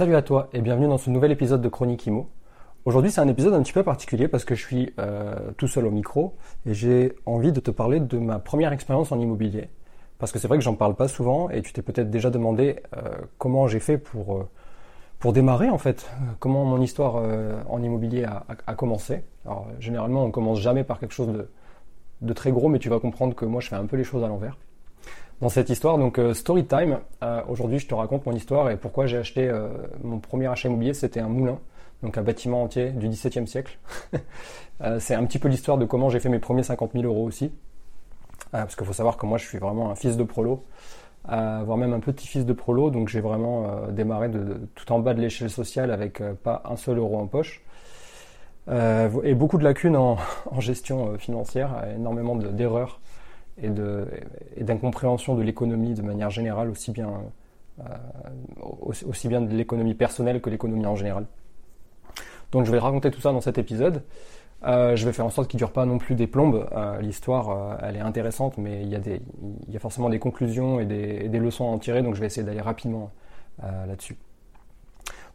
Salut 0.00 0.16
à 0.16 0.22
toi 0.22 0.48
et 0.54 0.62
bienvenue 0.62 0.88
dans 0.88 0.96
ce 0.96 1.10
nouvel 1.10 1.30
épisode 1.30 1.60
de 1.60 1.68
Chronique 1.68 2.06
Imo. 2.06 2.30
Aujourd'hui 2.86 3.10
c'est 3.10 3.20
un 3.20 3.28
épisode 3.28 3.52
un 3.52 3.62
petit 3.62 3.74
peu 3.74 3.82
particulier 3.82 4.28
parce 4.28 4.46
que 4.46 4.54
je 4.54 4.64
suis 4.64 4.94
euh, 4.98 5.50
tout 5.58 5.68
seul 5.68 5.84
au 5.84 5.90
micro 5.90 6.36
et 6.64 6.72
j'ai 6.72 7.16
envie 7.26 7.52
de 7.52 7.60
te 7.60 7.70
parler 7.70 8.00
de 8.00 8.16
ma 8.16 8.38
première 8.38 8.72
expérience 8.72 9.12
en 9.12 9.20
immobilier. 9.20 9.68
Parce 10.18 10.32
que 10.32 10.38
c'est 10.38 10.48
vrai 10.48 10.56
que 10.56 10.64
j'en 10.64 10.74
parle 10.74 10.94
pas 10.94 11.06
souvent 11.06 11.50
et 11.50 11.60
tu 11.60 11.74
t'es 11.74 11.82
peut-être 11.82 12.08
déjà 12.08 12.30
demandé 12.30 12.76
euh, 12.96 13.10
comment 13.36 13.66
j'ai 13.66 13.78
fait 13.78 13.98
pour, 13.98 14.38
euh, 14.38 14.48
pour 15.18 15.34
démarrer 15.34 15.68
en 15.68 15.76
fait, 15.76 16.10
comment 16.38 16.64
mon 16.64 16.80
histoire 16.80 17.22
en 17.68 17.82
immobilier 17.82 18.24
a, 18.24 18.46
a, 18.66 18.74
commencé. 18.74 19.22
Alors 19.44 19.66
généralement 19.80 20.24
on 20.24 20.30
commence 20.30 20.60
jamais 20.60 20.82
par 20.82 20.98
quelque 20.98 21.12
chose 21.12 21.28
de, 21.28 21.50
de 22.22 22.32
très 22.32 22.52
gros 22.52 22.70
mais 22.70 22.78
tu 22.78 22.88
vas 22.88 23.00
comprendre 23.00 23.34
que 23.34 23.44
moi 23.44 23.60
je 23.60 23.68
fais 23.68 23.76
un 23.76 23.84
peu 23.84 23.98
les 23.98 24.04
choses 24.04 24.24
à 24.24 24.28
l'envers 24.28 24.56
dans 25.40 25.48
cette 25.48 25.70
histoire. 25.70 25.98
Donc 25.98 26.18
euh, 26.18 26.34
story 26.34 26.64
time. 26.64 26.98
Euh, 27.22 27.42
aujourd'hui, 27.48 27.78
je 27.78 27.86
te 27.86 27.94
raconte 27.94 28.26
mon 28.26 28.32
histoire 28.32 28.70
et 28.70 28.76
pourquoi 28.76 29.06
j'ai 29.06 29.18
acheté 29.18 29.48
euh, 29.48 29.68
mon 30.02 30.18
premier 30.18 30.46
achat 30.46 30.68
immobilier. 30.68 30.94
C'était 30.94 31.20
un 31.20 31.28
moulin, 31.28 31.58
donc 32.02 32.18
un 32.18 32.22
bâtiment 32.22 32.62
entier 32.62 32.90
du 32.90 33.08
XVIIe 33.08 33.46
siècle. 33.46 33.78
c'est 34.98 35.14
un 35.14 35.24
petit 35.24 35.38
peu 35.38 35.48
l'histoire 35.48 35.76
de 35.76 35.84
comment 35.84 36.08
j'ai 36.08 36.20
fait 36.20 36.30
mes 36.30 36.38
premiers 36.38 36.62
50 36.62 36.92
000 36.94 37.04
euros 37.04 37.24
aussi, 37.24 37.52
parce 38.50 38.74
qu'il 38.74 38.86
faut 38.86 38.94
savoir 38.94 39.18
que 39.18 39.26
moi, 39.26 39.36
je 39.36 39.44
suis 39.46 39.58
vraiment 39.58 39.90
un 39.90 39.94
fils 39.94 40.16
de 40.16 40.24
prolo. 40.24 40.64
voire 41.26 41.76
même 41.76 41.92
un 41.92 42.00
petit-fils 42.00 42.46
de 42.46 42.52
prolo, 42.54 42.88
donc 42.88 43.08
j'ai 43.08 43.20
vraiment 43.20 43.88
démarré 43.90 44.30
tout 44.74 44.90
en 44.92 45.00
bas 45.00 45.12
de 45.12 45.20
l'échelle 45.20 45.50
sociale 45.50 45.90
avec 45.90 46.22
pas 46.42 46.62
un 46.64 46.76
seul 46.76 46.96
euro 46.96 47.18
en 47.18 47.26
poche. 47.26 47.62
et 48.70 49.34
beaucoup 49.34 49.58
de 49.58 49.64
lacunes 49.64 49.96
en 49.96 50.16
gestion 50.60 51.18
financière, 51.18 51.84
énormément 51.94 52.34
d'erreurs 52.34 53.00
et 53.62 54.64
d'incompréhension 54.64 55.34
de, 55.34 55.42
l'économie 55.42 55.94
de 55.94 56.02
manière 56.02 56.30
générale, 56.30 56.70
aussi 56.70 56.90
bien, 56.90 57.10
euh, 57.80 57.84
aussi, 58.82 59.28
bien 59.28 59.40
de 59.40 59.54
l'économie 59.54 59.94
personnelle 59.94 60.40
que 60.40 60.50
l'économie 60.50 60.86
en 60.86 60.96
général. 60.96 61.26
Donc 62.52 62.66
je 62.66 62.72
vais 62.72 62.78
raconter 62.78 63.10
tout 63.10 63.20
ça 63.20 63.32
dans 63.32 63.40
cet 63.40 63.58
épisode. 63.58 64.02
Euh, 64.64 64.94
je 64.94 65.06
vais 65.06 65.12
faire 65.12 65.24
en 65.24 65.30
sorte 65.30 65.48
qu'il 65.48 65.56
ne 65.56 65.60
dure 65.60 65.72
pas 65.72 65.86
non 65.86 65.98
plus 65.98 66.14
des 66.14 66.26
plombes. 66.26 66.68
Euh, 66.72 67.00
l'histoire, 67.00 67.78
elle 67.82 67.96
est 67.96 68.00
intéressante, 68.00 68.58
mais 68.58 68.82
il 68.82 68.88
y, 68.88 68.96
a 68.96 69.00
y 69.68 69.76
a 69.76 69.80
forcément 69.80 70.10
des 70.10 70.18
conclusions 70.18 70.80
et 70.80 70.84
des, 70.84 71.28
des, 71.28 71.38
leçons 71.38 71.64
à 71.64 71.68
en 71.68 71.78
tirer, 71.78 72.02
donc 72.02 72.14
je 72.14 72.20
vais 72.20 72.26
essayer 72.26 72.46
d'aller 72.46 72.60
rapidement 72.60 73.10
là-dessus. 73.62 74.16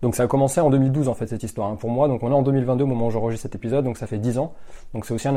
Donc 0.02 0.16
ça 0.16 0.24
a 0.24 0.28
commencé 0.28 0.62
en 0.62 0.70
2012 0.70 1.08
en 1.08 1.14
fait 1.14 1.28
cette 1.28 1.44
histoire 1.44 1.70
hein, 1.70 1.76
pour 1.76 1.90
moi. 1.90 2.08
Donc 2.08 2.24
on 2.24 2.30
est 2.30 2.36
en 2.36 2.42
2022 2.42 2.84
au 2.84 2.88
moment 2.88 3.08
où 3.08 3.12
j'enregistre 3.12 3.44
cet 3.44 3.56
épisode, 3.56 3.86
donc 3.86 3.98
ça 3.98 4.08
fait 4.08 4.18
10 4.18 4.38
ans. 4.38 4.54
Donc 4.94 5.06
c'est 5.06 5.14
aussi 5.14 5.28
un, 5.28 5.36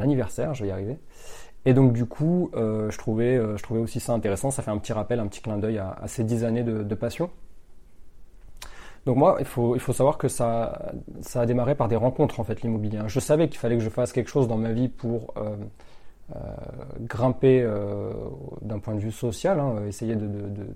anniversaire, 0.00 0.54
je 0.54 0.62
vais 0.62 0.70
y 0.70 0.72
arriver. 0.72 0.98
Et 1.66 1.72
donc 1.72 1.92
du 1.92 2.04
coup, 2.04 2.50
euh, 2.54 2.90
je, 2.90 2.98
trouvais, 2.98 3.36
euh, 3.36 3.56
je 3.56 3.62
trouvais 3.62 3.80
aussi 3.80 4.00
ça 4.00 4.12
intéressant, 4.12 4.50
ça 4.50 4.62
fait 4.62 4.70
un 4.70 4.78
petit 4.78 4.92
rappel, 4.92 5.18
un 5.20 5.26
petit 5.26 5.40
clin 5.40 5.56
d'œil 5.56 5.78
à, 5.78 5.96
ces 6.06 6.24
dix 6.24 6.44
années 6.44 6.62
de, 6.62 6.94
passion. 6.94 7.30
Donc 9.06 9.16
moi, 9.16 9.36
il 9.38 9.44
faut, 9.46 9.74
il 9.74 9.80
faut 9.80 9.92
savoir 9.92 10.18
que 10.18 10.28
ça, 10.28 10.92
ça 11.20 11.42
a 11.42 11.46
démarré 11.46 11.74
par 11.74 11.88
des 11.88 11.96
rencontres 11.96 12.40
en 12.40 12.44
fait 12.44 12.62
l'immobilier. 12.62 13.00
Je 13.06 13.20
savais 13.20 13.48
qu'il 13.48 13.58
fallait 13.58 13.76
que 13.76 13.82
je 13.82 13.90
fasse 13.90 14.12
quelque 14.12 14.30
chose 14.30 14.48
dans 14.48 14.56
ma 14.56 14.72
vie 14.72 14.88
pour 14.88 15.34
euh, 15.36 15.56
grimper 17.00 17.66
d'un 18.62 18.78
point 18.78 18.94
de 18.94 19.00
vue 19.00 19.12
social, 19.12 19.58
hein, 19.58 19.76
essayer 19.86 20.16
de, 20.16 20.26
de, 20.26 20.66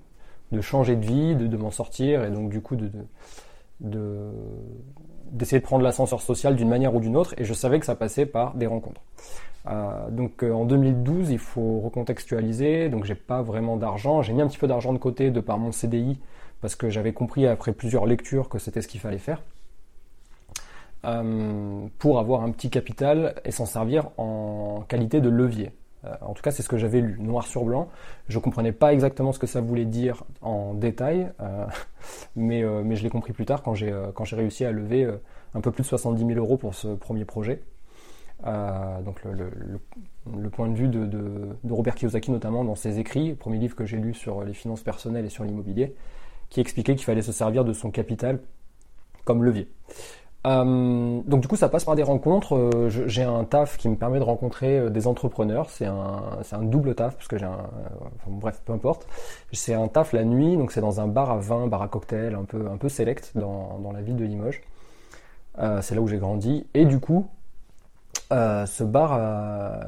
de, 0.51 0.61
changer 0.61 0.95
de 0.95 1.05
vie, 1.05 1.35
de, 1.35 1.57
m'en 1.57 1.71
sortir, 1.71 2.23
et 2.23 2.29
donc 2.29 2.49
du 2.49 2.61
coup 2.61 2.75
de, 2.75 2.91
d'essayer 5.31 5.59
de 5.59 5.65
prendre 5.65 5.83
l'ascenseur 5.83 6.21
social 6.21 6.55
d'une 6.55 6.69
manière 6.69 6.93
ou 6.93 6.99
d'une 6.99 7.15
autre, 7.15 7.33
et 7.37 7.45
je 7.45 7.53
savais 7.53 7.79
que 7.79 7.85
ça 7.85 7.95
passait 7.95 8.27
par 8.27 8.55
des 8.55 8.67
rencontres. 8.67 9.01
Euh, 9.67 10.09
donc 10.09 10.43
euh, 10.43 10.51
en 10.51 10.65
2012, 10.65 11.31
il 11.31 11.39
faut 11.39 11.79
recontextualiser. 11.79 12.89
Donc 12.89 13.05
j'ai 13.05 13.15
pas 13.15 13.41
vraiment 13.41 13.77
d'argent. 13.77 14.21
J'ai 14.21 14.33
mis 14.33 14.41
un 14.41 14.47
petit 14.47 14.57
peu 14.57 14.67
d'argent 14.67 14.93
de 14.93 14.97
côté 14.97 15.31
de 15.31 15.39
par 15.39 15.57
mon 15.57 15.71
CDI 15.71 16.19
parce 16.61 16.75
que 16.75 16.89
j'avais 16.89 17.13
compris 17.13 17.47
après 17.47 17.73
plusieurs 17.73 18.05
lectures 18.05 18.49
que 18.49 18.59
c'était 18.59 18.81
ce 18.81 18.87
qu'il 18.87 18.99
fallait 18.99 19.17
faire 19.17 19.41
euh, 21.05 21.85
pour 21.97 22.19
avoir 22.19 22.43
un 22.43 22.51
petit 22.51 22.69
capital 22.69 23.35
et 23.45 23.51
s'en 23.51 23.65
servir 23.65 24.09
en 24.17 24.83
qualité 24.87 25.21
de 25.21 25.29
levier. 25.29 25.71
en 26.21 26.33
tout 26.33 26.41
cas, 26.41 26.51
c'est 26.51 26.63
ce 26.63 26.69
que 26.69 26.77
j'avais 26.77 27.01
lu, 27.01 27.17
noir 27.19 27.47
sur 27.47 27.63
blanc. 27.63 27.89
Je 28.27 28.39
comprenais 28.39 28.73
pas 28.73 28.93
exactement 28.93 29.31
ce 29.31 29.39
que 29.39 29.47
ça 29.47 29.61
voulait 29.61 29.85
dire 29.85 30.23
en 30.41 30.73
détail, 30.73 31.31
mais, 32.35 32.61
je 32.61 33.03
l'ai 33.03 33.09
compris 33.09 33.31
plus 33.33 33.45
tard 33.45 33.63
j'ai 33.73 33.93
quand 34.15 34.25
j'ai 34.25 34.35
réussi 34.35 34.65
à 34.65 34.71
lever 34.71 35.09
un 35.53 35.61
peu 35.61 35.71
plus 35.71 35.83
de 35.83 35.87
70 35.87 36.25
000 36.25 36.39
euros 36.39 36.57
pour 36.57 36.75
ce 36.75 36.89
premier 36.89 37.25
projet. 37.25 37.61
Euh, 38.47 39.01
donc 39.01 39.21
le, 39.23 40.49
point 40.49 40.69
de 40.69 40.75
vue 40.75 40.87
de, 40.87 41.49
Robert 41.69 41.95
Kiyosaki 41.95 42.31
notamment 42.31 42.63
dans 42.63 42.75
ses 42.75 42.99
écrits, 42.99 43.33
premier 43.33 43.57
livre 43.57 43.75
que 43.75 43.85
j'ai 43.85 43.97
lu 43.97 44.13
sur 44.13 44.43
les 44.43 44.53
finances 44.53 44.81
personnelles 44.81 45.25
et 45.25 45.29
sur 45.29 45.43
l'immobilier, 45.43 45.95
qui 46.49 46.61
expliquait 46.61 46.95
qu'il 46.95 47.05
fallait 47.05 47.21
se 47.21 47.31
servir 47.31 47.65
de 47.65 47.73
son 47.73 47.91
capital 47.91 48.39
comme 49.25 49.43
levier. 49.43 49.67
Euh, 50.47 51.19
donc 51.25 51.41
du 51.41 51.49
coup 51.49 51.57
ça 51.57 51.67
passe 51.67 51.83
par 51.83 51.95
des 51.95 52.03
rencontres. 52.03 52.55
Euh, 52.55 52.89
j'ai 52.89 53.23
un 53.23 53.43
taf 53.43 53.75
qui 53.77 53.89
me 53.89 53.97
permet 53.97 54.19
de 54.19 54.23
rencontrer 54.23 54.89
des 54.89 55.05
entrepreneurs. 55.05 55.69
C'est 55.69 55.85
un, 55.85 56.39
un, 56.51 56.63
double 56.63 56.95
taf 56.95 57.15
parce 57.15 57.27
que 57.27 57.37
j'ai 57.37 57.45
un, 57.45 57.69
bref 58.25 58.61
peu 58.63 58.71
importe. 58.71 59.05
C'est 59.51 59.73
un 59.73 59.89
taf 59.89 60.13
la 60.13 60.23
nuit, 60.23 60.55
donc 60.55 60.71
c'est 60.71 60.81
dans 60.81 61.01
un 61.01 61.07
bar 61.07 61.29
à 61.29 61.37
vin, 61.37 61.67
bar 61.67 61.81
à 61.81 61.89
cocktail, 61.89 62.35
un 62.35 62.45
peu 62.45 62.67
un 62.69 62.77
peu 62.77 62.87
select 62.87 63.33
dans, 63.35 63.79
dans 63.79 63.91
la 63.91 64.01
ville 64.01 64.15
de 64.15 64.23
Limoges. 64.23 64.61
c'est 65.81 65.93
là 65.93 66.01
où 66.01 66.07
j'ai 66.07 66.19
grandi 66.19 66.65
et 66.73 66.85
du 66.85 67.01
coup 67.01 67.27
euh, 68.31 68.67
ce 68.67 68.83
bar, 68.83 69.13
euh, 69.17 69.81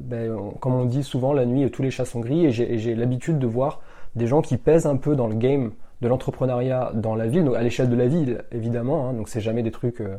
ben, 0.00 0.36
comme 0.60 0.74
on 0.74 0.84
dit 0.84 1.04
souvent, 1.04 1.32
la 1.32 1.46
nuit, 1.46 1.70
tous 1.70 1.82
les 1.82 1.92
chats 1.92 2.04
sont 2.04 2.20
gris, 2.20 2.46
et 2.46 2.50
j'ai 2.50 2.94
l'habitude 2.94 3.38
de 3.38 3.46
voir 3.46 3.80
des 4.16 4.26
gens 4.26 4.42
qui 4.42 4.56
pèsent 4.56 4.86
un 4.86 4.96
peu 4.96 5.14
dans 5.14 5.28
le 5.28 5.36
game 5.36 5.72
de 6.00 6.08
l'entrepreneuriat 6.08 6.90
dans 6.94 7.14
la 7.14 7.28
ville, 7.28 7.44
donc 7.44 7.54
à 7.54 7.62
l'échelle 7.62 7.88
de 7.88 7.96
la 7.96 8.08
ville, 8.08 8.44
évidemment, 8.50 9.08
hein, 9.08 9.12
donc 9.12 9.28
c'est 9.28 9.40
jamais 9.40 9.62
des 9.62 9.70
trucs 9.70 10.00
euh, 10.00 10.16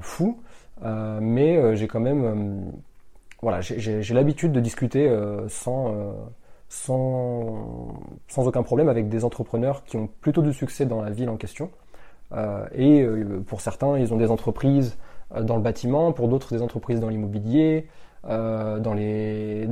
fous, 0.00 0.38
mais 0.82 1.74
j'ai 1.76 1.88
quand 1.88 1.98
même, 1.98 2.72
voilà, 3.42 3.60
j'ai 3.62 4.14
l'habitude 4.14 4.52
de 4.52 4.60
discuter 4.60 5.10
sans, 5.48 6.14
sans, 6.68 8.00
sans 8.28 8.46
aucun 8.46 8.62
problème 8.62 8.88
avec 8.88 9.08
des 9.08 9.24
entrepreneurs 9.24 9.82
qui 9.84 9.96
ont 9.96 10.08
plutôt 10.20 10.42
du 10.42 10.52
succès 10.52 10.86
dans 10.86 11.02
la 11.02 11.10
ville 11.10 11.30
en 11.30 11.36
question. 11.36 11.70
et 12.76 13.04
pour 13.46 13.60
certains, 13.60 13.98
ils 13.98 14.14
ont 14.14 14.18
des 14.18 14.30
entreprises 14.30 14.96
euh, 14.96 15.17
dans 15.30 15.56
le 15.56 15.62
bâtiment, 15.62 16.12
pour 16.12 16.28
d'autres 16.28 16.54
des 16.54 16.62
entreprises 16.62 17.00
dans 17.00 17.08
l'immobilier, 17.08 17.86
euh, 18.26 18.80
dans, 18.80 18.94
les, 18.94 19.66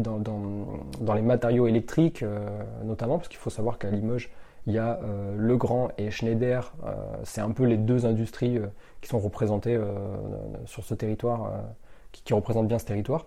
matériaux 1.23 1.67
électriques 1.67 2.23
euh, 2.23 2.49
notamment, 2.85 3.17
parce 3.19 3.29
qu'il 3.29 3.39
faut 3.39 3.51
savoir 3.51 3.79
qu'à 3.79 3.91
Limoges, 3.91 4.31
il 4.67 4.73
y 4.73 4.79
a 4.79 5.01
euh, 5.03 5.35
Legrand 5.37 5.89
et 5.99 6.11
Schneider, 6.11 6.73
euh, 6.85 6.95
c'est 7.25 7.41
un 7.41 7.51
peu 7.51 7.65
les 7.65 7.77
deux 7.77 8.07
industries 8.07 8.59
qui 9.01 9.09
sont 9.09 9.19
représentées 9.19 9.79
sur 10.65 10.85
ce 10.85 10.95
territoire, 10.95 11.53
qui, 12.13 12.33
représentent 12.35 12.69
bien 12.69 12.79
ce 12.79 12.87
territoire. 12.87 13.27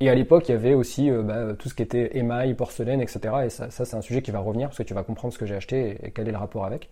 Et 0.00 0.10
à 0.10 0.14
l'époque, 0.14 0.48
il 0.48 0.52
y 0.52 0.54
avait 0.54 0.74
aussi 0.74 1.10
bah, 1.10 1.54
tout 1.56 1.68
ce 1.68 1.74
qui 1.74 1.82
était 1.82 2.18
émail, 2.18 2.54
porcelaine, 2.54 3.00
etc. 3.00 3.34
Et 3.44 3.50
ça 3.50 3.70
c'est 3.70 3.94
un 3.94 4.02
sujet 4.02 4.22
qui 4.22 4.30
va 4.30 4.40
revenir, 4.40 4.68
parce 4.68 4.78
que 4.78 4.82
tu 4.82 4.94
vas 4.94 5.02
comprendre 5.02 5.32
ce 5.32 5.38
que 5.38 5.46
j'ai 5.46 5.54
acheté 5.54 5.98
et 6.02 6.10
quel 6.10 6.28
est 6.28 6.32
le 6.32 6.38
rapport 6.38 6.64
avec. 6.64 6.90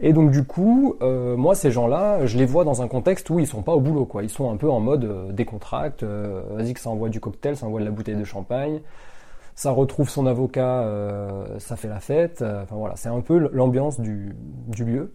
Et 0.00 0.12
donc 0.12 0.30
du 0.30 0.44
coup, 0.44 0.96
euh, 1.02 1.36
moi 1.36 1.54
ces 1.54 1.70
gens-là, 1.70 2.26
je 2.26 2.38
les 2.38 2.46
vois 2.46 2.64
dans 2.64 2.82
un 2.82 2.88
contexte 2.88 3.28
où 3.30 3.38
ils 3.38 3.46
sont 3.46 3.62
pas 3.62 3.72
au 3.72 3.80
boulot, 3.80 4.04
quoi. 4.04 4.22
Ils 4.22 4.30
sont 4.30 4.50
un 4.50 4.56
peu 4.56 4.70
en 4.70 4.80
mode 4.80 5.04
euh, 5.04 5.32
décontracte. 5.32 6.02
Euh, 6.02 6.42
vas-y 6.52 6.74
que 6.74 6.80
ça 6.80 6.90
envoie 6.90 7.08
du 7.08 7.20
cocktail, 7.20 7.56
ça 7.56 7.66
envoie 7.66 7.80
de 7.80 7.84
la 7.84 7.90
bouteille 7.90 8.16
de 8.16 8.24
champagne, 8.24 8.80
ça 9.54 9.70
retrouve 9.70 10.08
son 10.08 10.26
avocat, 10.26 10.86
ça 11.58 11.76
fait 11.76 11.88
la 11.88 12.00
fête. 12.00 12.42
Enfin 12.42 12.76
voilà, 12.76 12.96
c'est 12.96 13.08
un 13.08 13.20
peu 13.20 13.50
l'ambiance 13.52 14.00
du, 14.00 14.36
du, 14.68 14.84
lieu. 14.84 15.14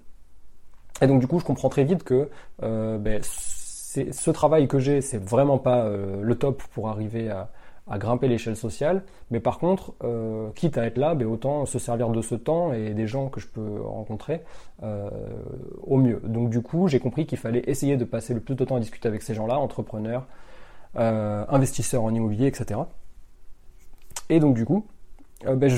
Et 1.02 1.08
donc 1.08 1.22
du 1.22 1.28
coup, 1.28 1.40
je 1.40 1.46
comprends 1.46 1.70
très 1.70 1.86
vite 1.86 2.04
que 2.04 2.30
ben, 2.60 3.22
ce 3.22 4.32
travail 4.32 4.68
que 4.68 4.80
j'ai, 4.80 5.00
c'est 5.02 5.24
vraiment 5.24 5.60
pas 5.60 5.90
le 5.90 6.36
top 6.36 6.62
pour 6.74 6.90
arriver 6.90 7.30
à 7.30 7.50
à 7.88 7.98
grimper 7.98 8.28
l'échelle 8.28 8.56
sociale. 8.56 9.04
Mais 9.32 9.40
par 9.40 9.60
contre, 9.60 9.94
euh, 10.04 10.50
quitte 10.56 10.78
à 10.78 10.86
être 10.86 10.98
là, 10.98 11.16
ben 11.16 11.28
autant 11.28 11.66
se 11.66 11.80
servir 11.80 12.10
de 12.10 12.22
ce 12.22 12.36
temps 12.36 12.74
et 12.74 12.94
des 12.94 13.08
gens 13.08 13.30
que 13.30 13.40
je 13.40 13.48
peux 13.48 13.82
rencontrer 13.82 14.42
euh, 14.84 15.10
au 15.82 15.98
mieux. 15.98 16.22
Donc 16.24 16.50
du 16.50 16.62
coup, 16.62 16.88
j'ai 16.88 17.00
compris 17.00 17.26
qu'il 17.26 17.38
fallait 17.38 17.64
essayer 17.68 17.98
de 17.98 18.06
passer 18.06 18.34
le 18.34 18.40
plus 18.40 18.56
de 18.56 18.64
temps 18.64 18.76
à 18.76 18.80
discuter 18.80 19.08
avec 19.08 19.22
ces 19.22 19.34
gens-là, 19.34 19.58
entrepreneurs, 19.58 20.26
euh, 20.96 21.46
investisseurs 21.50 22.04
en 22.04 22.14
immobilier, 22.14 22.48
etc. 22.48 22.80
Et 24.30 24.40
donc 24.40 24.56
du 24.56 24.66
coup, 24.66 24.86
ben 25.46 25.70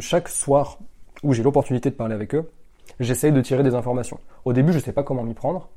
chaque 0.00 0.28
soir 0.28 0.78
où 1.22 1.32
j'ai 1.32 1.44
l'opportunité 1.44 1.90
de 1.90 1.94
parler 1.94 2.14
avec 2.14 2.34
eux, 2.34 2.50
j'essaye 2.98 3.30
de 3.30 3.40
tirer 3.40 3.62
des 3.62 3.74
informations. 3.74 4.18
Au 4.44 4.52
début, 4.52 4.72
je 4.72 4.80
sais 4.80 4.92
pas 4.92 5.04
comment 5.04 5.22
m'y 5.22 5.34
prendre. 5.34 5.68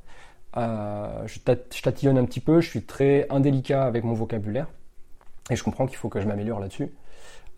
Je, 0.56 1.38
tatillonne 1.80 2.18
un 2.18 2.24
petit 2.24 2.40
peu, 2.40 2.60
je 2.60 2.68
suis 2.68 2.82
très 2.82 3.28
indélicat 3.30 3.84
avec 3.84 4.02
mon 4.02 4.14
vocabulaire 4.14 4.66
et 5.50 5.56
je 5.56 5.64
comprends 5.64 5.86
qu'il 5.86 5.96
faut 5.96 6.08
que 6.08 6.20
je 6.20 6.26
m'améliore 6.26 6.60
là-dessus. 6.60 6.92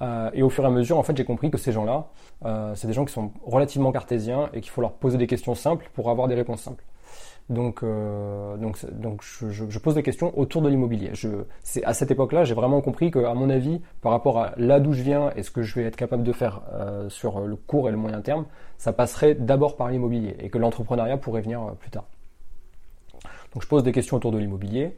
Euh, 0.02 0.30
et 0.34 0.42
au 0.42 0.50
fur 0.50 0.64
et 0.64 0.66
à 0.66 0.70
mesure, 0.70 0.98
en 0.98 1.02
fait, 1.02 1.16
j'ai 1.16 1.24
compris 1.24 1.50
que 1.50 1.58
ces 1.58 1.72
gens-là, 1.72 2.08
euh, 2.44 2.74
c'est 2.74 2.86
des 2.86 2.92
gens 2.92 3.04
qui 3.04 3.12
sont 3.12 3.32
relativement 3.44 3.92
cartésiens 3.92 4.50
et 4.52 4.60
qu'il 4.60 4.70
faut 4.70 4.80
leur 4.80 4.94
poser 4.94 5.16
des 5.16 5.26
questions 5.26 5.54
simples 5.54 5.90
pour 5.94 6.10
avoir 6.10 6.28
des 6.28 6.34
réponses 6.34 6.62
simples. 6.62 6.84
Donc, 7.48 7.82
euh, 7.82 8.56
donc, 8.56 8.84
donc 8.92 9.22
je, 9.22 9.78
pose 9.78 9.94
des 9.94 10.02
questions 10.02 10.36
autour 10.38 10.62
de 10.62 10.68
l'immobilier. 10.68 11.12
C'est 11.62 11.84
à 11.84 11.92
cette 11.92 12.10
époque-là, 12.10 12.44
j'ai 12.44 12.54
vraiment 12.54 12.80
compris 12.80 13.10
que, 13.10 13.18
à 13.18 13.34
mon 13.34 13.50
avis, 13.50 13.80
par 14.00 14.12
rapport 14.12 14.38
à 14.38 14.52
là 14.56 14.80
d'où 14.80 14.92
je 14.92 15.02
viens 15.02 15.30
et 15.36 15.42
ce 15.42 15.50
que 15.50 15.62
je 15.62 15.74
vais 15.74 15.84
être 15.84 15.96
capable 15.96 16.22
de 16.22 16.32
faire 16.32 16.62
sur 17.08 17.40
le 17.40 17.56
court 17.56 17.88
et 17.88 17.90
le 17.90 17.98
moyen 17.98 18.20
terme, 18.22 18.46
ça 18.78 18.92
passerait 18.92 19.34
d'abord 19.34 19.76
par 19.76 19.88
l'immobilier 19.90 20.36
et 20.38 20.50
que 20.50 20.58
l'entrepreneuriat 20.58 21.18
pourrait 21.18 21.42
venir 21.42 21.74
plus 21.80 21.90
tard. 21.90 22.04
Donc, 23.52 23.62
je 23.62 23.68
pose 23.68 23.82
des 23.82 23.92
questions 23.92 24.16
autour 24.16 24.30
de 24.30 24.38
l'immobilier. 24.38 24.96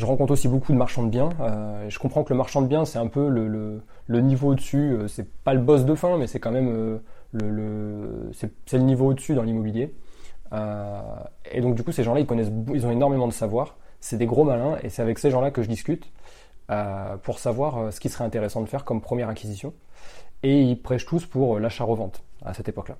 Je 0.00 0.06
rencontre 0.06 0.32
aussi 0.32 0.48
beaucoup 0.48 0.72
de 0.72 0.78
marchands 0.78 1.02
de 1.02 1.10
biens. 1.10 1.28
Euh, 1.42 1.84
je 1.90 1.98
comprends 1.98 2.24
que 2.24 2.32
le 2.32 2.38
marchand 2.38 2.62
de 2.62 2.66
biens, 2.66 2.86
c'est 2.86 2.98
un 2.98 3.06
peu 3.06 3.28
le, 3.28 3.82
niveau 4.08 4.52
au-dessus. 4.52 4.92
Euh, 4.94 5.08
c'est 5.08 5.30
pas 5.30 5.52
le 5.52 5.60
boss 5.60 5.84
de 5.84 5.94
fin, 5.94 6.16
mais 6.16 6.26
c'est 6.26 6.40
quand 6.40 6.52
même 6.52 6.70
euh, 6.70 6.98
le, 7.32 8.30
c'est, 8.32 8.78
le 8.78 8.84
niveau 8.84 9.08
au-dessus 9.08 9.34
dans 9.34 9.42
l'immobilier. 9.42 9.94
Et 11.52 11.60
donc 11.60 11.74
du 11.74 11.82
coup, 11.82 11.92
ces 11.92 12.02
gens-là, 12.02 12.20
ils 12.20 12.26
connaissent, 12.26 12.50
ils 12.72 12.86
ont 12.86 12.90
énormément 12.90 13.28
de 13.28 13.32
savoir. 13.34 13.76
C'est 14.00 14.16
des 14.16 14.24
gros 14.24 14.42
malins, 14.42 14.78
et 14.82 14.88
c'est 14.88 15.02
avec 15.02 15.18
ces 15.18 15.30
gens-là 15.30 15.50
que 15.50 15.62
je 15.62 15.68
discute 15.68 16.10
pour 17.22 17.38
savoir 17.38 17.92
ce 17.92 18.00
qui 18.00 18.08
serait 18.08 18.24
intéressant 18.24 18.62
de 18.62 18.66
faire 18.66 18.86
comme 18.86 19.02
première 19.02 19.28
acquisition. 19.28 19.74
Et 20.42 20.62
ils 20.62 20.80
prêchent 20.80 21.04
tous 21.04 21.26
pour 21.26 21.58
l'achat-revente 21.58 22.24
à 22.42 22.54
cette 22.54 22.70
époque-là. 22.70 22.96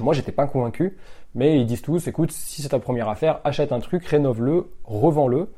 Moi, 0.00 0.12
j'étais 0.12 0.32
pas 0.32 0.48
convaincu, 0.48 0.98
mais 1.36 1.60
ils 1.60 1.66
disent 1.66 1.82
tous, 1.82 2.08
écoute, 2.08 2.32
si 2.32 2.62
c'est 2.62 2.70
ta 2.70 2.80
première 2.80 3.08
affaire, 3.08 3.40
achète 3.44 3.70
un 3.70 3.78
truc, 3.78 4.04
rénove-le, 4.04 4.72
revends-le 4.82 5.50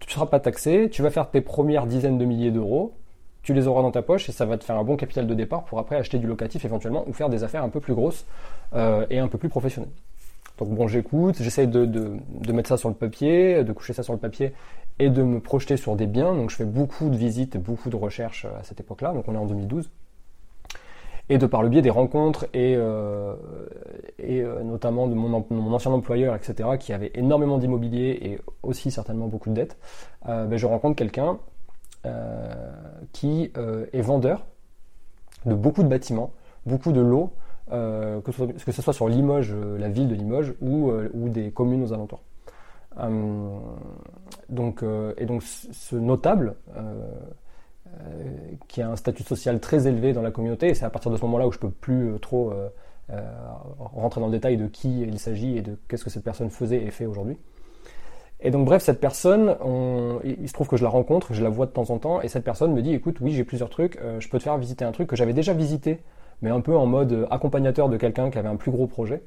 tu 0.00 0.08
ne 0.08 0.12
seras 0.12 0.26
pas 0.26 0.40
taxé, 0.40 0.88
tu 0.90 1.02
vas 1.02 1.10
faire 1.10 1.30
tes 1.30 1.40
premières 1.40 1.86
dizaines 1.86 2.18
de 2.18 2.24
milliers 2.24 2.50
d'euros, 2.50 2.94
tu 3.42 3.54
les 3.54 3.66
auras 3.66 3.82
dans 3.82 3.90
ta 3.90 4.02
poche 4.02 4.28
et 4.28 4.32
ça 4.32 4.46
va 4.46 4.56
te 4.56 4.64
faire 4.64 4.76
un 4.76 4.84
bon 4.84 4.96
capital 4.96 5.26
de 5.26 5.34
départ 5.34 5.64
pour 5.64 5.78
après 5.78 5.96
acheter 5.96 6.18
du 6.18 6.26
locatif 6.26 6.64
éventuellement 6.64 7.04
ou 7.06 7.12
faire 7.12 7.28
des 7.28 7.44
affaires 7.44 7.62
un 7.62 7.68
peu 7.68 7.80
plus 7.80 7.94
grosses 7.94 8.26
euh, 8.74 9.06
et 9.10 9.18
un 9.18 9.28
peu 9.28 9.38
plus 9.38 9.48
professionnelles. 9.48 9.92
Donc 10.58 10.68
bon, 10.70 10.86
j'écoute, 10.86 11.36
j'essaye 11.40 11.66
de, 11.66 11.84
de, 11.84 12.12
de, 12.28 12.52
mettre 12.52 12.68
ça 12.68 12.76
sur 12.76 12.88
le 12.88 12.94
papier, 12.94 13.64
de 13.64 13.72
coucher 13.72 13.92
ça 13.92 14.02
sur 14.02 14.12
le 14.12 14.18
papier 14.18 14.52
et 14.98 15.10
de 15.10 15.22
me 15.22 15.40
projeter 15.40 15.76
sur 15.76 15.96
des 15.96 16.06
biens. 16.06 16.32
Donc 16.32 16.50
je 16.50 16.56
fais 16.56 16.64
beaucoup 16.64 17.10
de 17.10 17.16
visites, 17.16 17.56
beaucoup 17.56 17.90
de 17.90 17.96
recherches 17.96 18.44
à 18.44 18.62
cette 18.62 18.80
époque-là. 18.80 19.12
Donc 19.12 19.24
on 19.28 19.34
est 19.34 19.38
en 19.38 19.46
2012 19.46 19.90
et 21.28 21.38
de 21.38 21.46
par 21.46 21.62
le 21.62 21.68
biais 21.68 21.82
des 21.82 21.90
rencontres 21.90 22.46
et, 22.52 22.74
euh, 22.76 23.34
et 24.18 24.42
euh, 24.42 24.62
notamment 24.62 25.06
de 25.06 25.14
mon, 25.14 25.44
mon, 25.48 25.72
ancien 25.72 25.90
employeur, 25.90 26.34
etc., 26.34 26.70
qui 26.78 26.92
avait 26.92 27.12
énormément 27.14 27.58
d'immobilier 27.58 28.18
et 28.22 28.40
aussi 28.62 28.90
certainement 28.90 29.26
beaucoup 29.26 29.48
de 29.48 29.54
dettes, 29.54 29.78
euh, 30.28 30.46
ben 30.46 30.58
je 30.58 30.66
rencontre 30.66 30.96
quelqu'un 30.96 31.38
euh, 32.04 32.52
qui 33.12 33.50
euh, 33.56 33.86
est 33.92 34.02
vendeur 34.02 34.44
de 35.46 35.54
beaucoup 35.54 35.82
de 35.82 35.88
bâtiments, 35.88 36.32
beaucoup 36.66 36.92
de 36.92 37.00
lots, 37.00 37.32
que 37.70 38.20
ce, 38.26 38.32
soit, 38.32 38.46
que, 38.46 38.72
ce 38.72 38.82
soit, 38.82 38.92
sur 38.92 39.08
Limoges, 39.08 39.54
la 39.54 39.88
ville 39.88 40.06
de 40.06 40.14
Limoges, 40.14 40.54
ou, 40.60 40.92
ou 41.12 41.28
des 41.28 41.50
communes 41.50 41.82
aux 41.82 41.92
alentours. 41.92 42.20
donc, 44.48 44.84
et 45.16 45.26
donc 45.26 45.42
ce 45.42 45.96
notable 45.96 46.56
euh, 46.76 47.08
qui 48.68 48.82
a 48.82 48.90
un 48.90 48.96
statut 48.96 49.22
social 49.22 49.60
très 49.60 49.86
élevé 49.86 50.12
dans 50.12 50.22
la 50.22 50.30
communauté. 50.30 50.68
Et 50.68 50.74
c'est 50.74 50.84
à 50.84 50.90
partir 50.90 51.10
de 51.10 51.16
ce 51.16 51.22
moment-là 51.22 51.46
où 51.46 51.52
je 51.52 51.58
peux 51.58 51.70
plus 51.70 52.12
euh, 52.12 52.18
trop 52.18 52.52
euh, 52.52 52.68
rentrer 53.78 54.20
dans 54.20 54.28
le 54.28 54.32
détail 54.32 54.56
de 54.56 54.66
qui 54.66 55.02
il 55.02 55.18
s'agit 55.18 55.56
et 55.56 55.62
de 55.62 55.78
qu'est-ce 55.88 56.04
que 56.04 56.10
cette 56.10 56.24
personne 56.24 56.50
faisait 56.50 56.82
et 56.82 56.90
fait 56.90 57.06
aujourd'hui. 57.06 57.36
Et 58.40 58.50
donc 58.50 58.66
bref, 58.66 58.82
cette 58.82 59.00
personne, 59.00 59.56
on, 59.64 60.20
il 60.24 60.48
se 60.48 60.52
trouve 60.52 60.68
que 60.68 60.76
je 60.76 60.82
la 60.82 60.90
rencontre, 60.90 61.32
je 61.32 61.42
la 61.42 61.48
vois 61.48 61.66
de 61.66 61.70
temps 61.70 61.90
en 61.90 61.98
temps, 61.98 62.20
et 62.20 62.28
cette 62.28 62.44
personne 62.44 62.74
me 62.74 62.82
dit, 62.82 62.92
écoute, 62.92 63.20
oui, 63.20 63.32
j'ai 63.32 63.44
plusieurs 63.44 63.70
trucs, 63.70 63.98
je 64.18 64.28
peux 64.28 64.36
te 64.36 64.42
faire 64.42 64.58
visiter 64.58 64.84
un 64.84 64.92
truc 64.92 65.08
que 65.08 65.16
j'avais 65.16 65.32
déjà 65.32 65.54
visité, 65.54 66.00
mais 66.42 66.50
un 66.50 66.60
peu 66.60 66.76
en 66.76 66.84
mode 66.84 67.26
accompagnateur 67.30 67.88
de 67.88 67.96
quelqu'un 67.96 68.30
qui 68.30 68.38
avait 68.38 68.48
un 68.48 68.56
plus 68.56 68.70
gros 68.70 68.86
projet. 68.86 69.22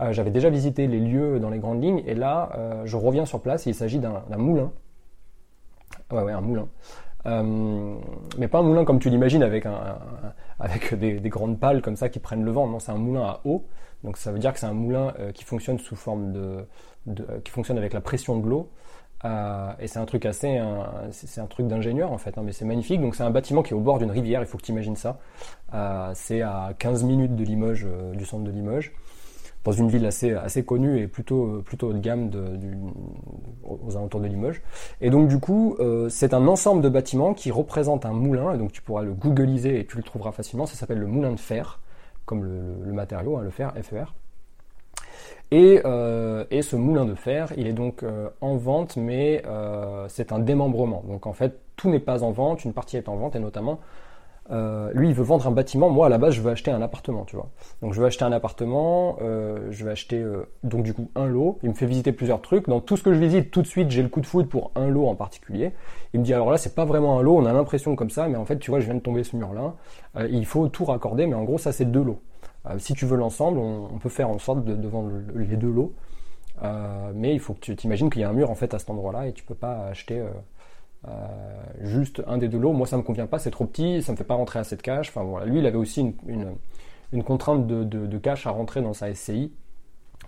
Euh, 0.00 0.12
j'avais 0.12 0.30
déjà 0.30 0.50
visité 0.50 0.86
les 0.86 0.98
lieux 0.98 1.38
dans 1.38 1.50
les 1.50 1.58
grandes 1.58 1.82
lignes, 1.82 2.02
et 2.06 2.14
là, 2.14 2.50
euh, 2.56 2.82
je 2.84 2.96
reviens 2.96 3.26
sur 3.26 3.40
place, 3.40 3.66
et 3.66 3.70
il 3.70 3.74
s'agit 3.74 3.98
d'un 3.98 4.22
moulin. 4.36 4.72
Ouais, 6.10 6.22
ouais, 6.22 6.32
un 6.32 6.40
moulin. 6.40 6.68
Euh, 7.26 7.96
mais 8.38 8.48
pas 8.48 8.58
un 8.58 8.62
moulin 8.62 8.84
comme 8.84 8.98
tu 8.98 9.08
l'imagines 9.08 9.42
avec, 9.42 9.66
avec 10.58 10.94
des, 10.94 11.20
des, 11.20 11.28
grandes 11.28 11.58
pales 11.58 11.80
comme 11.80 11.96
ça 11.96 12.08
qui 12.08 12.18
prennent 12.18 12.44
le 12.44 12.50
vent. 12.50 12.66
Non, 12.66 12.78
c'est 12.78 12.92
un 12.92 12.98
moulin 12.98 13.22
à 13.22 13.40
eau. 13.44 13.64
Donc 14.02 14.18
ça 14.18 14.32
veut 14.32 14.38
dire 14.38 14.52
que 14.52 14.58
c'est 14.58 14.66
un 14.66 14.74
moulin 14.74 15.14
euh, 15.18 15.32
qui 15.32 15.44
fonctionne 15.44 15.78
sous 15.78 15.96
forme 15.96 16.32
de, 16.32 16.66
euh, 17.08 17.40
qui 17.42 17.50
fonctionne 17.50 17.78
avec 17.78 17.92
la 17.94 18.00
pression 18.00 18.38
de 18.38 18.48
l'eau. 18.48 18.70
Et 19.80 19.86
c'est 19.86 19.98
un 19.98 20.04
truc 20.04 20.26
assez, 20.26 20.60
c'est 21.12 21.40
un 21.40 21.46
truc 21.46 21.66
d'ingénieur 21.66 22.12
en 22.12 22.18
fait, 22.18 22.36
hein, 22.36 22.42
mais 22.44 22.52
c'est 22.52 22.66
magnifique. 22.66 23.00
Donc 23.00 23.14
c'est 23.14 23.22
un 23.22 23.30
bâtiment 23.30 23.62
qui 23.62 23.72
est 23.72 23.76
au 23.76 23.80
bord 23.80 23.98
d'une 23.98 24.10
rivière. 24.10 24.42
Il 24.42 24.46
faut 24.46 24.58
que 24.58 24.62
tu 24.62 24.72
imagines 24.72 24.96
ça. 24.96 25.18
C'est 26.12 26.42
à 26.42 26.74
15 26.78 27.04
minutes 27.04 27.34
de 27.34 27.42
Limoges, 27.42 27.86
du 28.12 28.26
centre 28.26 28.44
de 28.44 28.50
Limoges 28.50 28.92
dans 29.64 29.72
une 29.72 29.88
ville 29.88 30.06
assez, 30.06 30.64
connue 30.64 31.00
et 31.00 31.06
plutôt, 31.06 31.62
plutôt 31.64 31.88
haut 31.88 31.92
de 31.92 31.98
gamme 31.98 32.28
du, 32.28 32.76
aux 33.64 33.96
alentours 33.96 34.20
de 34.20 34.26
Limoges. 34.26 34.62
Et 35.00 35.10
donc 35.10 35.28
du 35.28 35.38
coup, 35.38 35.76
euh, 35.80 36.08
c'est 36.08 36.34
un 36.34 36.46
ensemble 36.46 36.82
de 36.82 36.88
bâtiments 36.88 37.34
qui 37.34 37.50
représente 37.50 38.04
un 38.04 38.12
moulin, 38.12 38.54
et 38.54 38.58
donc 38.58 38.72
tu 38.72 38.82
pourras 38.82 39.02
le 39.02 39.12
googliser 39.12 39.80
et 39.80 39.86
tu 39.86 39.96
le 39.96 40.02
trouveras 40.02 40.32
facilement, 40.32 40.66
ça 40.66 40.74
s'appelle 40.74 40.98
le 40.98 41.06
moulin 41.06 41.32
de 41.32 41.40
fer, 41.40 41.80
comme 42.26 42.44
le, 42.44 42.92
matériau, 42.92 43.36
hein, 43.36 43.42
le 43.42 43.50
fer, 43.50 43.72
FER. 43.82 44.14
Et, 45.50 45.82
euh, 45.84 46.44
et, 46.50 46.62
ce 46.62 46.74
moulin 46.74 47.04
de 47.04 47.14
fer, 47.14 47.52
il 47.56 47.66
est 47.66 47.72
donc 47.72 48.02
euh, 48.02 48.28
en 48.40 48.56
vente, 48.56 48.96
mais 48.96 49.42
euh, 49.46 50.06
c'est 50.08 50.32
un 50.32 50.38
démembrement. 50.38 51.04
Donc 51.06 51.26
en 51.26 51.32
fait, 51.32 51.60
tout 51.76 51.90
n'est 51.90 52.00
pas 52.00 52.22
en 52.22 52.32
vente, 52.32 52.64
une 52.64 52.72
partie 52.72 52.96
est 52.96 53.08
en 53.08 53.16
vente, 53.16 53.36
et 53.36 53.38
notamment 53.38 53.78
euh, 54.50 54.90
lui, 54.92 55.08
il 55.08 55.14
veut 55.14 55.22
vendre 55.22 55.46
un 55.46 55.50
bâtiment. 55.50 55.88
Moi, 55.88 56.06
à 56.06 56.08
la 56.08 56.18
base, 56.18 56.34
je 56.34 56.42
veux 56.42 56.50
acheter 56.50 56.70
un 56.70 56.82
appartement, 56.82 57.24
tu 57.24 57.36
vois. 57.36 57.48
Donc, 57.80 57.94
je 57.94 58.00
veux 58.00 58.06
acheter 58.06 58.24
un 58.24 58.32
appartement. 58.32 59.16
Euh, 59.22 59.68
je 59.70 59.84
vais 59.84 59.90
acheter 59.90 60.18
euh, 60.18 60.46
donc 60.62 60.82
du 60.82 60.92
coup 60.92 61.10
un 61.14 61.26
lot. 61.26 61.58
Il 61.62 61.70
me 61.70 61.74
fait 61.74 61.86
visiter 61.86 62.12
plusieurs 62.12 62.42
trucs. 62.42 62.68
Dans 62.68 62.80
tout 62.80 62.96
ce 62.96 63.02
que 63.02 63.12
je 63.14 63.18
visite, 63.18 63.50
tout 63.50 63.62
de 63.62 63.66
suite, 63.66 63.90
j'ai 63.90 64.02
le 64.02 64.08
coup 64.08 64.20
de 64.20 64.26
foudre 64.26 64.48
pour 64.48 64.70
un 64.74 64.88
lot 64.88 65.08
en 65.08 65.14
particulier. 65.14 65.72
Il 66.12 66.20
me 66.20 66.24
dit 66.24 66.34
alors 66.34 66.50
là, 66.50 66.58
c'est 66.58 66.74
pas 66.74 66.84
vraiment 66.84 67.18
un 67.18 67.22
lot. 67.22 67.36
On 67.38 67.46
a 67.46 67.52
l'impression 67.52 67.96
comme 67.96 68.10
ça, 68.10 68.28
mais 68.28 68.36
en 68.36 68.44
fait, 68.44 68.58
tu 68.58 68.70
vois, 68.70 68.80
je 68.80 68.86
viens 68.86 68.94
de 68.94 69.00
tomber 69.00 69.24
ce 69.24 69.36
mur-là. 69.36 69.74
Il 70.30 70.46
faut 70.46 70.68
tout 70.68 70.84
raccorder, 70.84 71.26
mais 71.26 71.34
en 71.34 71.44
gros, 71.44 71.58
ça 71.58 71.72
c'est 71.72 71.86
deux 71.86 72.02
lots. 72.02 72.20
Si 72.78 72.94
tu 72.94 73.04
veux 73.04 73.16
l'ensemble, 73.16 73.58
on, 73.58 73.98
peut 73.98 74.08
faire 74.08 74.30
en 74.30 74.38
sorte 74.38 74.64
de, 74.64 74.88
vendre 74.88 75.10
les 75.34 75.56
deux 75.56 75.70
lots. 75.70 75.92
mais 77.14 77.34
il 77.34 77.40
faut 77.40 77.54
que 77.54 77.60
tu 77.60 77.74
t'imagines 77.76 78.10
qu'il 78.10 78.22
y 78.22 78.24
a 78.24 78.28
un 78.28 78.32
mur 78.32 78.50
en 78.50 78.54
fait 78.54 78.74
à 78.74 78.78
cet 78.78 78.90
endroit-là 78.90 79.26
et 79.26 79.32
tu 79.32 79.42
peux 79.42 79.56
pas 79.56 79.86
acheter 79.88 80.22
juste 81.80 82.22
un 82.26 82.38
des 82.38 82.48
deux 82.48 82.58
lots, 82.58 82.72
moi 82.72 82.86
ça 82.86 82.96
me 82.96 83.02
convient 83.02 83.26
pas, 83.26 83.38
c'est 83.38 83.50
trop 83.50 83.66
petit, 83.66 84.02
ça 84.02 84.12
me 84.12 84.16
fait 84.16 84.24
pas 84.24 84.34
rentrer 84.34 84.58
assez 84.58 84.76
de 84.76 84.82
cash. 84.82 85.08
Enfin 85.08 85.22
voilà, 85.22 85.46
lui 85.46 85.58
il 85.58 85.66
avait 85.66 85.76
aussi 85.76 86.14
une, 86.26 87.22
contrainte 87.22 87.66
de, 87.66 87.84
de, 87.84 88.18
cash 88.18 88.46
à 88.46 88.50
rentrer 88.50 88.80
dans 88.82 88.92
sa 88.92 89.12
SCI. 89.14 89.52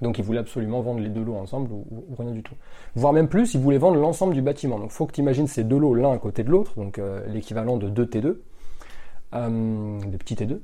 Donc 0.03 0.19
il 0.19 0.25
voulait 0.25 0.41
absolument 0.41 0.83
vendre 0.83 1.01
les 1.01 1.09
deux 1.09 1.25
lots 1.25 1.37
ensemble 1.37 1.73
ou, 1.73 1.87
ou 1.91 2.15
rien 2.19 2.33
du 2.33 2.43
tout. 2.43 2.55
Voire 2.95 3.13
même 3.13 3.29
plus, 3.29 3.55
il 3.55 3.61
voulait 3.61 3.79
vendre 3.79 3.99
l'ensemble 3.99 4.35
du 4.35 4.43
bâtiment. 4.43 4.79
Donc 4.79 4.91
faut 4.91 5.07
que 5.07 5.13
tu 5.13 5.21
imagines 5.21 5.47
ces 5.47 5.65
deux 5.65 5.79
lots 5.79 5.95
l'un 5.95 6.13
à 6.13 6.19
côté 6.19 6.45
de 6.45 6.51
l'autre, 6.51 6.75
donc 6.77 6.99
euh, 6.99 7.27
l'équivalent 7.29 7.77
de 7.77 7.89
deux 7.89 8.05
T2, 8.05 8.37
euh, 9.35 10.01
des 10.01 10.19
petits 10.19 10.35
T2. 10.35 10.59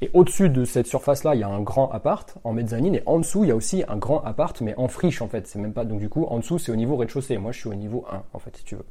Et 0.00 0.10
au-dessus 0.14 0.48
de 0.48 0.64
cette 0.64 0.86
surface-là, 0.86 1.34
il 1.34 1.40
y 1.40 1.44
a 1.44 1.48
un 1.48 1.60
grand 1.60 1.90
appart 1.90 2.36
en 2.44 2.52
mezzanine, 2.52 2.94
et 2.94 3.02
en 3.06 3.18
dessous, 3.18 3.44
il 3.44 3.48
y 3.48 3.50
a 3.50 3.56
aussi 3.56 3.84
un 3.88 3.96
grand 3.96 4.22
appart, 4.22 4.60
mais 4.60 4.74
en 4.76 4.88
friche 4.88 5.22
en 5.22 5.28
fait. 5.28 5.46
C'est 5.46 5.58
même 5.58 5.72
pas 5.72 5.84
donc 5.84 6.00
du 6.00 6.08
coup 6.08 6.24
en 6.24 6.38
dessous, 6.38 6.58
c'est 6.58 6.72
au 6.72 6.76
niveau 6.76 6.96
rez-de-chaussée. 6.96 7.38
Moi, 7.38 7.52
je 7.52 7.58
suis 7.60 7.68
au 7.68 7.74
niveau 7.74 8.04
1 8.10 8.22
en 8.32 8.38
fait, 8.38 8.56
si 8.56 8.64
tu 8.64 8.74
veux. 8.74 8.84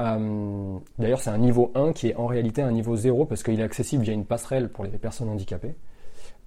Euh, 0.00 0.78
D'ailleurs, 0.98 1.20
c'est 1.20 1.30
un 1.30 1.38
niveau 1.38 1.72
1 1.74 1.92
qui 1.92 2.08
est 2.08 2.16
en 2.16 2.26
réalité 2.26 2.62
un 2.62 2.72
niveau 2.72 2.96
0 2.96 3.24
parce 3.26 3.42
qu'il 3.42 3.58
est 3.60 3.62
accessible 3.64 4.02
via 4.02 4.12
une 4.12 4.24
passerelle 4.24 4.68
pour 4.68 4.84
les 4.84 4.90
personnes 4.90 5.28
handicapées. 5.28 5.74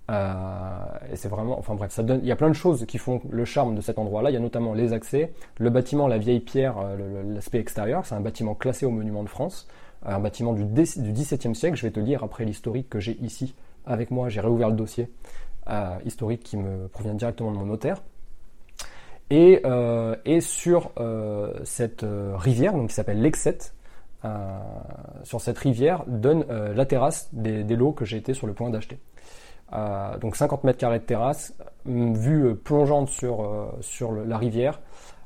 Euh, 0.09 0.79
et 1.11 1.15
c'est 1.15 1.29
vraiment, 1.29 1.59
enfin 1.59 1.75
bref, 1.75 1.99
il 1.99 2.25
y 2.25 2.31
a 2.31 2.35
plein 2.35 2.49
de 2.49 2.53
choses 2.53 2.85
qui 2.87 2.97
font 2.97 3.21
le 3.29 3.45
charme 3.45 3.75
de 3.75 3.81
cet 3.81 3.99
endroit-là. 3.99 4.31
Il 4.31 4.33
y 4.33 4.37
a 4.37 4.39
notamment 4.39 4.73
les 4.73 4.93
accès, 4.93 5.33
le 5.57 5.69
bâtiment, 5.69 6.07
la 6.07 6.17
vieille 6.17 6.39
pierre, 6.39 6.77
euh, 6.79 7.23
l'aspect 7.33 7.59
extérieur. 7.59 8.05
C'est 8.05 8.15
un 8.15 8.21
bâtiment 8.21 8.55
classé 8.55 8.85
au 8.85 8.91
monument 8.91 9.23
de 9.23 9.29
France, 9.29 9.67
un 10.03 10.19
bâtiment 10.19 10.53
du, 10.53 10.65
XVIIe 10.65 11.55
siècle. 11.55 11.75
Je 11.75 11.83
vais 11.83 11.91
te 11.91 11.99
lire 11.99 12.23
après 12.23 12.45
l'historique 12.45 12.89
que 12.89 12.99
j'ai 12.99 13.17
ici 13.21 13.55
avec 13.85 14.09
moi. 14.09 14.29
J'ai 14.29 14.41
réouvert 14.41 14.69
le 14.69 14.75
dossier 14.75 15.09
historique 16.03 16.41
qui 16.41 16.57
me 16.57 16.87
provient 16.87 17.13
directement 17.13 17.51
de 17.51 17.57
mon 17.57 17.67
notaire. 17.67 18.01
Et, 19.29 19.61
euh, 19.65 20.15
et 20.25 20.41
sur 20.41 20.91
euh, 20.97 21.53
cette 21.63 22.03
euh, 22.03 22.33
rivière, 22.35 22.73
donc 22.73 22.89
qui 22.89 22.95
s'appelle 22.95 23.21
l'Exette, 23.21 23.73
euh, 24.25 24.59
sur 25.23 25.39
cette 25.39 25.57
rivière 25.57 26.03
donne 26.07 26.45
euh, 26.49 26.73
la 26.73 26.85
terrasse 26.85 27.29
des, 27.31 27.63
des, 27.63 27.75
lots 27.75 27.93
que 27.93 28.05
j'ai 28.05 28.17
été 28.17 28.33
sur 28.33 28.47
le 28.47 28.53
point 28.53 28.69
d'acheter. 28.69 28.99
donc 30.19 30.35
50 30.35 30.63
mètres 30.63 30.79
carrés 30.79 30.99
de 30.99 31.05
terrasse, 31.05 31.55
vue 31.85 32.55
plongeante 32.55 33.07
sur, 33.07 33.71
sur 33.81 34.11
la 34.11 34.37
rivière, 34.37 34.81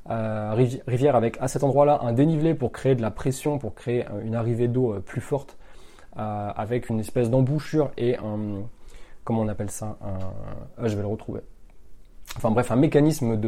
rivière 0.06 1.16
avec 1.16 1.38
à 1.40 1.48
cet 1.48 1.64
endroit-là 1.64 2.02
un 2.04 2.14
dénivelé 2.14 2.54
pour 2.54 2.72
créer 2.72 2.94
de 2.94 3.02
la 3.02 3.10
pression, 3.10 3.58
pour 3.58 3.74
créer 3.74 4.06
une 4.24 4.36
arrivée 4.36 4.68
d'eau 4.68 5.00
plus 5.00 5.22
forte, 5.22 5.58
avec 6.16 6.90
une 6.90 7.00
espèce 7.00 7.30
d'embouchure 7.30 7.92
et 7.98 8.18
un, 8.18 8.64
comment 9.24 9.42
on 9.42 9.48
appelle 9.48 9.72
ça 9.72 9.98
un, 10.02 10.88
Je 10.88 10.96
vais 10.96 11.02
le 11.02 11.08
retrouver. 11.08 11.42
Enfin 12.38 12.52
bref, 12.52 12.72
un 12.72 12.76
mécanisme 12.76 13.40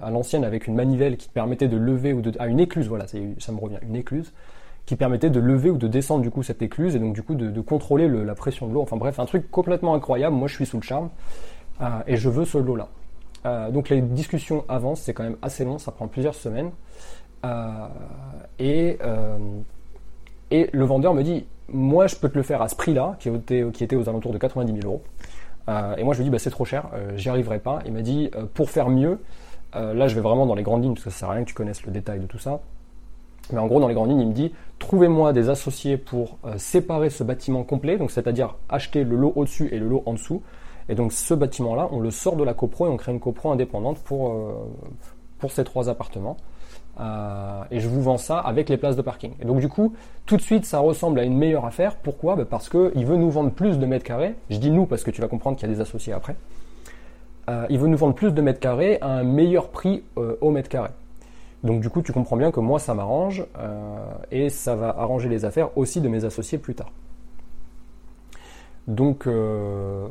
à 0.00 0.10
l'ancienne 0.10 0.44
avec 0.44 0.66
une 0.66 0.74
manivelle 0.74 1.16
qui 1.16 1.28
permettait 1.28 1.68
de 1.68 1.76
lever 1.76 2.12
ou 2.12 2.20
de... 2.20 2.32
Ah, 2.38 2.46
une 2.46 2.60
écluse, 2.60 2.88
voilà, 2.88 3.06
ça 3.06 3.52
me 3.52 3.60
revient, 3.60 3.78
une 3.82 3.96
écluse 3.96 4.32
qui 4.86 4.94
permettait 4.94 5.30
de 5.30 5.40
lever 5.40 5.70
ou 5.70 5.76
de 5.76 5.88
descendre 5.88 6.22
du 6.22 6.30
coup 6.30 6.44
cette 6.44 6.62
écluse 6.62 6.94
et 6.94 7.00
donc 7.00 7.12
du 7.12 7.22
coup 7.22 7.34
de, 7.34 7.60
contrôler 7.60 8.08
la 8.08 8.34
pression 8.34 8.68
de 8.68 8.72
l'eau. 8.72 8.82
Enfin 8.82 8.96
bref, 8.96 9.18
un 9.18 9.26
truc 9.26 9.50
complètement 9.50 9.94
incroyable. 9.94 10.36
Moi, 10.36 10.46
je 10.48 10.54
suis 10.54 10.66
sous 10.66 10.76
le 10.76 10.82
charme 10.82 11.10
euh, 11.80 11.88
et 12.06 12.16
je 12.16 12.28
veux 12.28 12.44
ce 12.44 12.58
lot-là. 12.58 12.88
Euh, 13.44 13.70
donc 13.70 13.88
les 13.88 14.00
discussions 14.00 14.64
avancent, 14.68 15.00
c'est 15.02 15.12
quand 15.12 15.24
même 15.24 15.36
assez 15.42 15.64
long, 15.64 15.78
ça 15.78 15.90
prend 15.90 16.06
plusieurs 16.06 16.36
semaines. 16.36 16.70
Euh, 17.44 17.88
et, 18.58 18.98
le 20.72 20.84
vendeur 20.84 21.14
me 21.14 21.22
dit, 21.22 21.44
moi, 21.68 22.06
je 22.06 22.14
peux 22.14 22.28
te 22.28 22.36
le 22.36 22.44
faire 22.44 22.62
à 22.62 22.68
ce 22.68 22.76
prix-là, 22.76 23.16
qui, 23.18 23.28
qui, 23.72 23.84
était 23.84 23.96
aux 23.96 24.08
alentours 24.08 24.32
de 24.32 24.38
90 24.38 24.72
000 24.72 24.86
euros. 24.86 25.02
Et 25.68 26.04
moi, 26.04 26.14
je 26.14 26.18
lui 26.18 26.24
dis, 26.24 26.30
bah, 26.30 26.38
c'est 26.38 26.50
trop 26.50 26.64
cher, 26.64 26.88
j'y 27.16 27.28
arriverai 27.28 27.58
pas. 27.58 27.80
Il 27.86 27.92
m'a 27.92 28.02
dit, 28.02 28.30
pour 28.54 28.70
faire 28.70 28.88
mieux, 28.88 29.18
là, 29.74 30.08
je 30.08 30.14
vais 30.14 30.20
vraiment 30.20 30.46
dans 30.46 30.54
les 30.54 30.62
grandes 30.62 30.82
lignes, 30.82 30.94
parce 30.94 31.04
que 31.04 31.10
ça 31.10 31.18
sert 31.18 31.30
à 31.30 31.32
rien 31.32 31.42
que 31.42 31.48
tu 31.48 31.54
connaisses 31.54 31.84
le 31.84 31.92
détail 31.92 32.20
de 32.20 32.26
tout 32.26 32.38
ça. 32.38 32.60
Mais 33.52 33.58
en 33.58 33.66
gros, 33.66 33.80
dans 33.80 33.88
les 33.88 33.94
grandes 33.94 34.10
lignes, 34.10 34.20
il 34.20 34.28
me 34.28 34.32
dit 34.32 34.52
trouvez-moi 34.78 35.32
des 35.32 35.48
associés 35.48 35.96
pour 35.96 36.38
euh, 36.44 36.58
séparer 36.58 37.10
ce 37.10 37.22
bâtiment 37.22 37.62
complet, 37.62 37.96
donc 37.96 38.10
c'est-à-dire 38.10 38.56
acheter 38.68 39.04
le 39.04 39.16
lot 39.16 39.32
au-dessus 39.36 39.68
et 39.72 39.78
le 39.78 39.88
lot 39.88 40.02
en 40.06 40.14
dessous. 40.14 40.42
Et 40.88 40.94
donc 40.94 41.12
ce 41.12 41.34
bâtiment-là, 41.34 41.88
on 41.92 42.00
le 42.00 42.10
sort 42.10 42.36
de 42.36 42.44
la 42.44 42.54
copro 42.54 42.86
et 42.86 42.90
on 42.90 42.96
crée 42.96 43.12
une 43.12 43.20
copro 43.20 43.50
indépendante 43.50 43.98
euh, 44.10 44.52
pour 45.38 45.52
ces 45.52 45.64
trois 45.64 45.88
appartements. 45.88 46.36
Euh, 46.98 47.62
et 47.70 47.80
je 47.80 47.88
vous 47.88 48.02
vends 48.02 48.16
ça 48.16 48.38
avec 48.38 48.68
les 48.68 48.76
places 48.76 48.96
de 48.96 49.02
parking. 49.02 49.32
Et 49.40 49.44
donc 49.44 49.60
du 49.60 49.68
coup, 49.68 49.94
tout 50.24 50.36
de 50.36 50.42
suite, 50.42 50.64
ça 50.64 50.78
ressemble 50.78 51.20
à 51.20 51.24
une 51.24 51.36
meilleure 51.36 51.64
affaire. 51.64 51.96
Pourquoi? 51.96 52.36
Ben, 52.36 52.44
Parce 52.44 52.68
qu'il 52.68 53.06
veut 53.06 53.16
nous 53.16 53.30
vendre 53.30 53.50
plus 53.50 53.78
de 53.78 53.86
mètres 53.86 54.04
carrés. 54.04 54.34
Je 54.50 54.58
dis 54.58 54.70
nous 54.70 54.86
parce 54.86 55.04
que 55.04 55.10
tu 55.10 55.20
vas 55.20 55.28
comprendre 55.28 55.56
qu'il 55.56 55.68
y 55.68 55.72
a 55.72 55.74
des 55.74 55.80
associés 55.80 56.12
après. 56.12 56.36
il 57.70 57.78
veut 57.78 57.88
nous 57.88 57.96
vendre 57.96 58.14
plus 58.14 58.32
de 58.32 58.42
mètres 58.42 58.60
carrés 58.60 58.98
à 59.00 59.08
un 59.08 59.24
meilleur 59.24 59.68
prix 59.68 60.02
au 60.16 60.50
mètre 60.50 60.68
carré. 60.68 60.90
Donc 61.66 61.80
du 61.80 61.90
coup, 61.90 62.02
tu 62.02 62.12
comprends 62.12 62.36
bien 62.36 62.50
que 62.50 62.60
moi, 62.60 62.78
ça 62.78 62.94
m'arrange 62.94 63.44
euh, 63.58 63.96
et 64.30 64.48
ça 64.50 64.76
va 64.76 64.94
arranger 64.98 65.28
les 65.28 65.44
affaires 65.44 65.76
aussi 65.76 66.00
de 66.00 66.08
mes 66.08 66.24
associés 66.24 66.58
plus 66.58 66.74
tard. 66.74 66.90
Donc, 68.86 69.26
euh, 69.26 70.06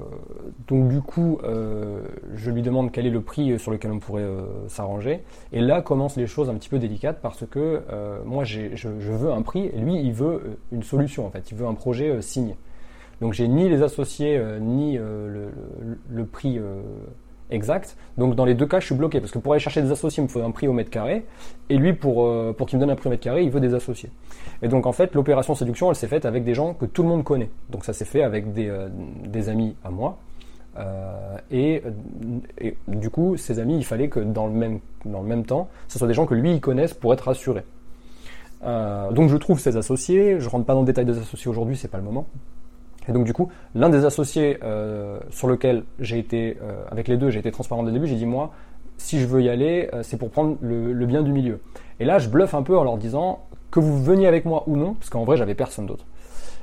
donc 0.68 0.90
du 0.90 1.00
coup, 1.02 1.40
euh, 1.44 2.02
je 2.36 2.52
lui 2.52 2.62
demande 2.62 2.92
quel 2.92 3.06
est 3.06 3.12
le 3.12 3.22
prix 3.22 3.58
sur 3.58 3.72
lequel 3.72 3.92
on 3.92 4.00
pourrait 4.00 4.28
s'arranger. 4.68 5.24
Et 5.54 5.62
là 5.62 5.82
commencent 5.82 6.18
les 6.18 6.28
choses 6.28 6.50
un 6.50 6.56
petit 6.56 6.70
peu 6.70 6.78
délicates 6.78 7.20
parce 7.22 7.46
que 7.46 7.82
moi, 8.26 8.44
je, 8.44 8.76
je, 8.76 8.90
veux 8.90 9.32
un 9.32 9.42
prix 9.42 9.68
et 9.68 9.78
lui, 9.78 9.96
il 9.96 10.12
veut 10.12 10.58
une 10.72 10.84
solution 10.84 11.26
en 11.26 11.30
fait. 11.30 11.52
Il 11.52 11.58
veut 11.58 11.68
un 11.68 11.74
projet 11.74 12.22
signé. 12.22 12.58
Donc 13.22 13.32
j'ai 13.32 13.48
ni 13.48 13.70
les 13.70 13.82
associés 13.82 14.42
ni 14.60 14.98
le, 14.98 15.52
le, 16.10 16.26
prix 16.26 16.60
exact. 17.50 17.98
Donc 18.18 18.36
dans 18.36 18.46
les 18.46 18.54
deux 18.54 18.66
cas, 18.66 18.80
je 18.80 18.86
suis 18.86 18.96
bloqué 18.96 19.20
parce 19.20 19.32
que 19.32 19.40
pour 19.40 19.54
aller 19.54 19.60
chercher 19.60 19.82
des 19.82 19.92
associés, 19.92 20.22
il 20.22 20.26
me 20.26 20.30
faut 20.30 20.42
un 20.42 20.52
prix 20.52 20.68
au 20.68 20.74
mètre 20.74 20.90
carré, 20.90 21.26
et 21.70 21.78
lui 21.78 21.94
pour 21.94 22.26
euh, 22.26 22.54
pour 22.58 22.68
qu'il 22.68 22.78
me 22.78 22.82
donne 22.82 22.92
un 22.92 22.96
prix 22.96 23.08
au 23.08 23.12
mètre 23.12 23.24
carré, 23.24 23.44
il 23.44 23.50
veut 23.50 23.60
des 23.60 23.74
associés. 23.74 24.10
Et 24.62 24.68
donc 24.68 24.86
en 24.86 24.92
fait, 24.92 25.14
l'opération 25.14 25.56
séduction, 25.56 25.90
elle 25.90 25.96
s'est 25.96 26.08
faite 26.08 26.26
avec 26.26 26.44
des 26.44 26.54
gens 26.54 26.74
que 26.74 26.86
tout 26.86 27.04
le 27.04 27.10
monde 27.10 27.24
connaît. 27.24 27.50
Donc 27.70 27.86
ça 27.86 27.94
s'est 27.94 28.06
fait 28.06 28.24
avec 28.24 28.54
des, 28.54 28.68
euh, 28.68 28.90
des 29.26 29.50
amis 29.50 29.76
à 29.84 29.90
moi. 29.90 30.18
Euh, 30.78 31.38
et, 31.52 31.84
du 32.90 33.10
coup, 33.10 33.38
ces 33.38 33.60
amis, 33.60 33.78
il 33.78 33.86
fallait 33.86 34.10
que 34.10 34.20
dans 34.20 34.46
le 34.46 34.52
même 34.52 34.80
dans 35.06 35.22
le 35.22 35.28
même 35.28 35.46
temps, 35.46 35.70
ce 35.88 35.98
soit 35.98 36.08
des 36.08 36.14
gens 36.14 36.26
que 36.26 36.36
lui 36.36 36.52
il 36.52 36.62
connaisse 36.62 36.94
pour 36.94 37.14
être 37.14 37.22
rassuré. 37.22 37.64
donc 38.62 39.30
je 39.30 39.38
trouve 39.38 39.60
ces 39.60 39.78
associés. 39.78 40.40
Je 40.40 40.50
rentre 40.50 40.66
pas 40.66 40.74
dans 40.74 40.82
le 40.82 40.86
détail 40.86 41.06
des 41.06 41.18
associés 41.18 41.50
aujourd'hui, 41.50 41.78
c'est 41.78 41.88
pas 41.88 41.98
le 41.98 42.04
moment. 42.04 42.28
Et 43.08 43.12
donc 43.12 43.26
du 43.26 43.34
coup, 43.34 43.50
l'un 43.74 43.90
des 43.90 44.06
associés 44.06 44.58
euh, 44.64 45.20
sur 45.30 45.48
lequel 45.48 45.84
j'ai 46.00 46.20
été, 46.20 46.58
euh, 46.62 46.84
avec 46.92 47.08
les 47.08 47.18
deux, 47.18 47.30
j'ai 47.30 47.40
été 47.40 47.52
transparent 47.52 47.84
dès 47.84 47.92
le 47.92 47.94
début, 47.94 48.08
j'ai 48.08 48.16
dit 48.16 48.26
moi, 48.26 48.52
si 48.98 49.20
je 49.20 49.26
veux 49.26 49.42
y 49.42 49.50
aller, 49.50 49.90
euh, 49.94 50.04
c'est 50.04 50.18
pour 50.18 50.30
prendre 50.30 50.58
le, 50.62 51.06
bien 51.06 51.22
du 51.22 51.32
milieu. 51.32 51.60
Et 52.00 52.06
là, 52.06 52.18
je 52.20 52.30
bluffe 52.30 52.54
un 52.54 52.64
peu 52.64 52.78
en 52.78 52.84
leur 52.84 52.98
disant 52.98 53.46
que 53.72 53.80
vous 53.80 54.02
veniez 54.02 54.28
avec 54.28 54.46
moi 54.46 54.64
ou 54.68 54.78
non, 54.78 54.94
parce 54.94 55.10
qu'en 55.10 55.24
vrai, 55.24 55.38
j'avais 55.38 55.56
personne 55.56 55.86
d'autre. 55.86 56.06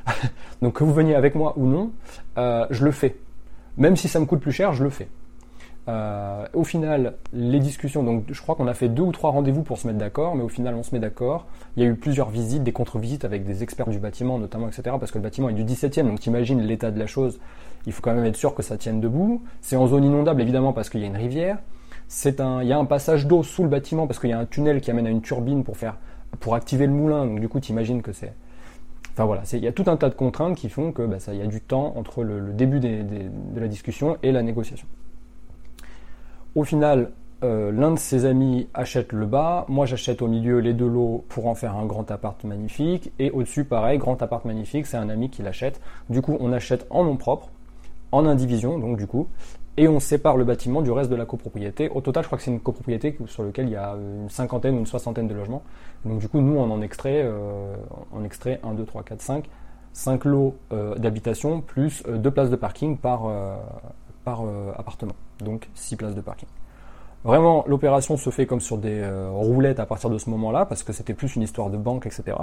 donc 0.63 0.75
que 0.75 0.85
vous 0.85 0.95
veniez 0.95 1.15
avec 1.15 1.35
moi 1.35 1.55
ou 1.57 1.67
non, 1.67 1.93
je 2.37 2.85
le 2.85 2.91
fais. 2.91 3.17
Même 3.77 3.97
si 3.97 4.09
ça 4.09 4.19
me 4.21 4.27
coûte 4.27 4.41
plus 4.41 4.53
cher, 4.53 4.73
je 4.73 4.83
le 4.85 4.91
fais. 4.91 5.09
Euh, 5.89 6.47
au 6.55 6.63
final, 6.63 7.15
les 7.33 7.59
discussions, 7.59 8.05
donc 8.05 8.25
je 8.31 8.41
crois 8.41 8.55
qu'on 8.55 8.69
a 8.69 8.75
fait 8.75 8.89
deux 8.89 9.03
ou 9.03 9.11
trois 9.11 9.31
rendez-vous 9.31 9.63
pour 9.63 9.79
se 9.79 9.87
mettre 9.87 9.99
d'accord, 9.99 10.37
mais 10.37 10.43
au 10.43 10.49
final 10.49 10.75
on 10.77 10.83
se 10.83 10.95
met 10.95 11.01
d'accord. 11.01 11.47
Il 11.77 11.83
y 11.83 11.87
a 11.87 11.89
eu 11.89 11.97
plusieurs 11.97 12.31
visites, 12.31 12.63
des 12.63 12.73
contre-visites 12.73 13.25
avec 13.25 13.45
des 13.45 13.63
experts 13.63 13.89
du 13.89 13.99
bâtiment 13.99 14.39
notamment, 14.39 14.69
etc. 14.69 14.97
Parce 15.01 15.11
que 15.11 15.19
le 15.19 15.25
bâtiment 15.25 15.49
est 15.49 15.55
du 15.55 15.65
17e, 15.65 16.07
donc 16.07 16.21
t'imagines 16.21 16.61
l'état 16.61 16.91
de 16.91 16.99
la 16.99 17.07
chose. 17.07 17.41
Il 17.87 17.93
faut 17.93 18.01
quand 18.01 18.15
même 18.15 18.25
être 18.25 18.37
sûr 18.37 18.55
que 18.55 18.63
ça 18.63 18.77
tienne 18.77 19.01
debout. 19.01 19.43
C'est 19.61 19.75
en 19.75 19.89
zone 19.89 20.05
inondable 20.05 20.41
évidemment 20.41 20.73
parce 20.73 20.89
qu'il 20.89 21.01
y 21.01 21.05
a 21.05 21.09
une 21.09 21.17
rivière. 21.17 21.59
C'est 22.07 22.41
un, 22.41 22.63
il 22.63 22.69
y 22.69 22.73
a 22.73 22.79
un 22.79 22.85
passage 22.85 23.27
d'eau 23.27 23.43
sous 23.43 23.65
le 23.65 23.69
bâtiment 23.69 24.07
parce 24.07 24.21
qu'il 24.21 24.31
y 24.31 24.35
a 24.35 24.39
un 24.39 24.45
tunnel 24.45 24.81
qui 24.81 24.91
amène 24.91 25.07
à 25.07 25.11
une 25.11 25.23
turbine 25.23 25.65
pour 25.65 25.77
faire, 25.77 25.97
pour 26.39 26.55
activer 26.55 26.87
le 26.87 26.93
moulin. 26.93 27.27
Donc 27.27 27.41
du 27.41 27.49
coup 27.49 27.59
t'imagines 27.59 28.03
que 28.03 28.13
c'est, 28.13 28.35
Enfin 29.15 29.25
voilà, 29.25 29.43
il 29.53 29.59
y 29.59 29.67
a 29.67 29.73
tout 29.73 29.85
un 29.89 29.97
tas 29.97 30.09
de 30.09 30.15
contraintes 30.15 30.57
qui 30.57 30.71
font 30.71 30.91
que 30.93 31.03
bah, 31.03 31.19
y 31.33 31.43
a 31.43 31.47
du 31.47 31.61
temps 31.61 31.93
entre 31.97 32.23
le, 32.23 32.53
début 32.53 32.81
de 32.81 33.61
la 33.61 33.69
discussion 33.69 34.17
et 34.23 34.33
la 34.33 34.43
négociation. 34.43 34.87
Au 36.55 36.65
final, 36.65 37.13
euh, 37.45 37.73
l'un 37.73 37.93
de 37.93 37.99
ses 37.99 38.27
amis 38.27 38.69
achète 38.75 39.13
le 39.13 39.25
bas, 39.25 39.65
moi 39.69 39.87
j'achète 39.87 40.21
au 40.21 40.29
milieu 40.29 40.59
les 40.59 40.75
deux 40.75 40.87
lots 40.87 41.25
pour 41.29 41.47
en 41.47 41.55
faire 41.55 41.77
un 41.77 41.87
grand 41.87 42.11
appart 42.11 42.45
magnifique, 42.45 43.11
et 43.19 43.31
au-dessus 43.31 43.65
pareil, 43.65 43.99
grand 43.99 44.21
appart 44.23 44.45
magnifique, 44.45 44.87
c'est 44.87 44.99
un 44.99 45.09
ami 45.09 45.31
qui 45.31 45.43
l'achète. 45.43 45.81
Du 46.11 46.21
coup, 46.21 46.37
on 46.41 46.53
achète 46.53 46.87
en 46.91 47.05
nom 47.05 47.17
propre, 47.17 47.49
en 48.13 48.27
indivision, 48.27 48.79
donc 48.79 48.99
du 48.99 49.07
coup, 49.07 49.29
et 49.79 49.89
on 49.89 49.99
sépare 49.99 50.37
le 50.37 50.45
bâtiment 50.45 50.83
du 50.83 50.91
reste 50.91 51.11
de 51.11 51.17
la 51.17 51.25
copropriété. 51.25 51.89
Au 51.89 52.03
total, 52.03 52.23
je 52.23 52.29
crois 52.29 52.37
que 52.37 52.45
c'est 52.45 52.51
une 52.51 52.61
copropriété 52.61 53.17
sur 53.27 53.43
laquelle 53.43 53.67
il 53.67 53.73
y 53.73 53.77
a 53.77 53.95
une 53.95 54.29
cinquantaine 54.29 54.77
ou 54.77 54.79
une 54.79 54.87
soixantaine 54.87 55.27
de 55.27 55.35
logements. 55.35 55.63
Donc 56.05 56.19
du 56.19 56.29
coup, 56.29 56.43
nous, 56.43 56.59
on 56.59 56.71
en 56.71 56.83
extrait, 56.83 57.23
euh, 57.25 57.75
on 58.13 58.25
extrait 58.25 58.61
1, 58.63 58.75
2, 58.75 58.85
3, 58.85 59.03
4, 59.05 59.23
5, 59.23 59.49
5 59.95 60.25
lots 60.27 60.55
euh, 60.73 60.95
d'habitation 60.97 61.63
plus 61.63 62.03
deux 62.07 62.31
places 62.31 62.51
de 62.51 62.57
parking 62.57 62.99
par, 62.99 63.23
par 64.25 64.45
appartement, 64.77 65.15
donc 65.43 65.69
6 65.75 65.97
places 65.97 66.15
de 66.15 66.21
parking. 66.21 66.49
Vraiment, 67.25 67.65
l'opération 67.69 68.17
se 68.17 68.31
fait 68.31 68.47
comme 68.47 68.61
sur 68.61 68.79
des 68.79 69.01
euh, 69.01 69.31
roulettes 69.31 69.79
à 69.79 69.87
partir 69.87 70.11
de 70.11 70.19
ce 70.19 70.29
moment-là, 70.31 70.67
parce 70.67 70.83
que 70.83 70.93
c'était 70.93 71.15
plus 71.15 71.37
une 71.37 71.43
histoire 71.43 71.71
de 71.71 71.77
banque, 71.77 72.07
etc. 72.07 72.37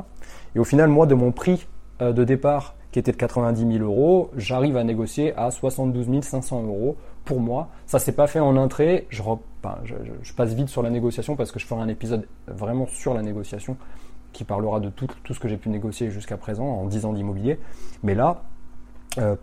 Et 0.55 0.59
au 0.59 0.63
final, 0.63 0.87
moi, 0.87 1.05
de 1.05 1.15
mon 1.15 1.31
prix 1.33 1.67
euh, 2.01 2.13
de 2.13 2.23
départ, 2.23 2.75
qui 2.91 2.97
était 2.97 3.11
de 3.11 3.17
90 3.17 3.77
000 3.77 3.83
euros, 3.83 4.31
j'arrive 4.35 4.77
à 4.77 4.83
négocier 4.83 5.35
à 5.35 5.51
72 5.51 6.21
500 6.21 6.63
euros 6.63 6.95
pour 7.25 7.39
moi. 7.39 7.67
Ça 7.85 7.99
s'est 7.99 8.13
pas 8.13 8.25
fait 8.25 8.39
en 8.39 8.55
entrée. 8.55 9.05
Je, 9.09 9.21
je, 10.23 10.33
passe 10.33 10.53
vite 10.53 10.69
sur 10.69 10.81
la 10.81 10.89
négociation 10.89 11.35
parce 11.35 11.51
que 11.51 11.59
je 11.59 11.67
ferai 11.67 11.81
un 11.81 11.87
épisode 11.87 12.25
vraiment 12.47 12.87
sur 12.87 13.13
la 13.13 13.21
négociation 13.21 13.77
qui 14.33 14.43
parlera 14.43 14.79
de 14.79 14.89
tout, 14.89 15.07
tout 15.23 15.33
ce 15.33 15.39
que 15.39 15.47
j'ai 15.47 15.57
pu 15.57 15.69
négocier 15.69 16.09
jusqu'à 16.09 16.37
présent 16.37 16.65
en 16.65 16.85
10 16.85 17.05
ans 17.05 17.13
d'immobilier. 17.13 17.59
Mais 18.01 18.15
là, 18.15 18.43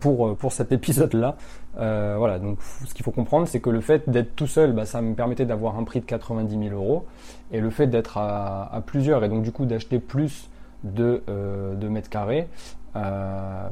pour, 0.00 0.28
euh, 0.28 0.34
pour 0.34 0.52
cet 0.52 0.72
épisode-là. 0.72 1.36
Euh, 1.78 2.16
voilà, 2.18 2.38
donc 2.38 2.58
ce 2.86 2.94
qu'il 2.94 3.04
faut 3.04 3.10
comprendre, 3.10 3.46
c'est 3.48 3.60
que 3.60 3.70
le 3.70 3.80
fait 3.80 4.08
d'être 4.08 4.34
tout 4.36 4.46
seul, 4.46 4.72
bah, 4.72 4.86
ça 4.86 5.02
me 5.02 5.14
permettait 5.14 5.44
d'avoir 5.44 5.78
un 5.78 5.84
prix 5.84 6.00
de 6.00 6.06
90 6.06 6.68
000 6.68 6.74
euros. 6.74 7.06
Et 7.52 7.60
le 7.60 7.70
fait 7.70 7.86
d'être 7.86 8.18
à, 8.18 8.72
à, 8.74 8.80
plusieurs 8.80 9.24
et 9.24 9.28
donc 9.28 9.42
du 9.42 9.52
coup 9.52 9.66
d'acheter 9.66 9.98
plus 9.98 10.48
de, 10.84 11.22
de 11.26 11.88
mètres 11.88 12.10
carrés, 12.10 12.48
bah, 12.94 13.70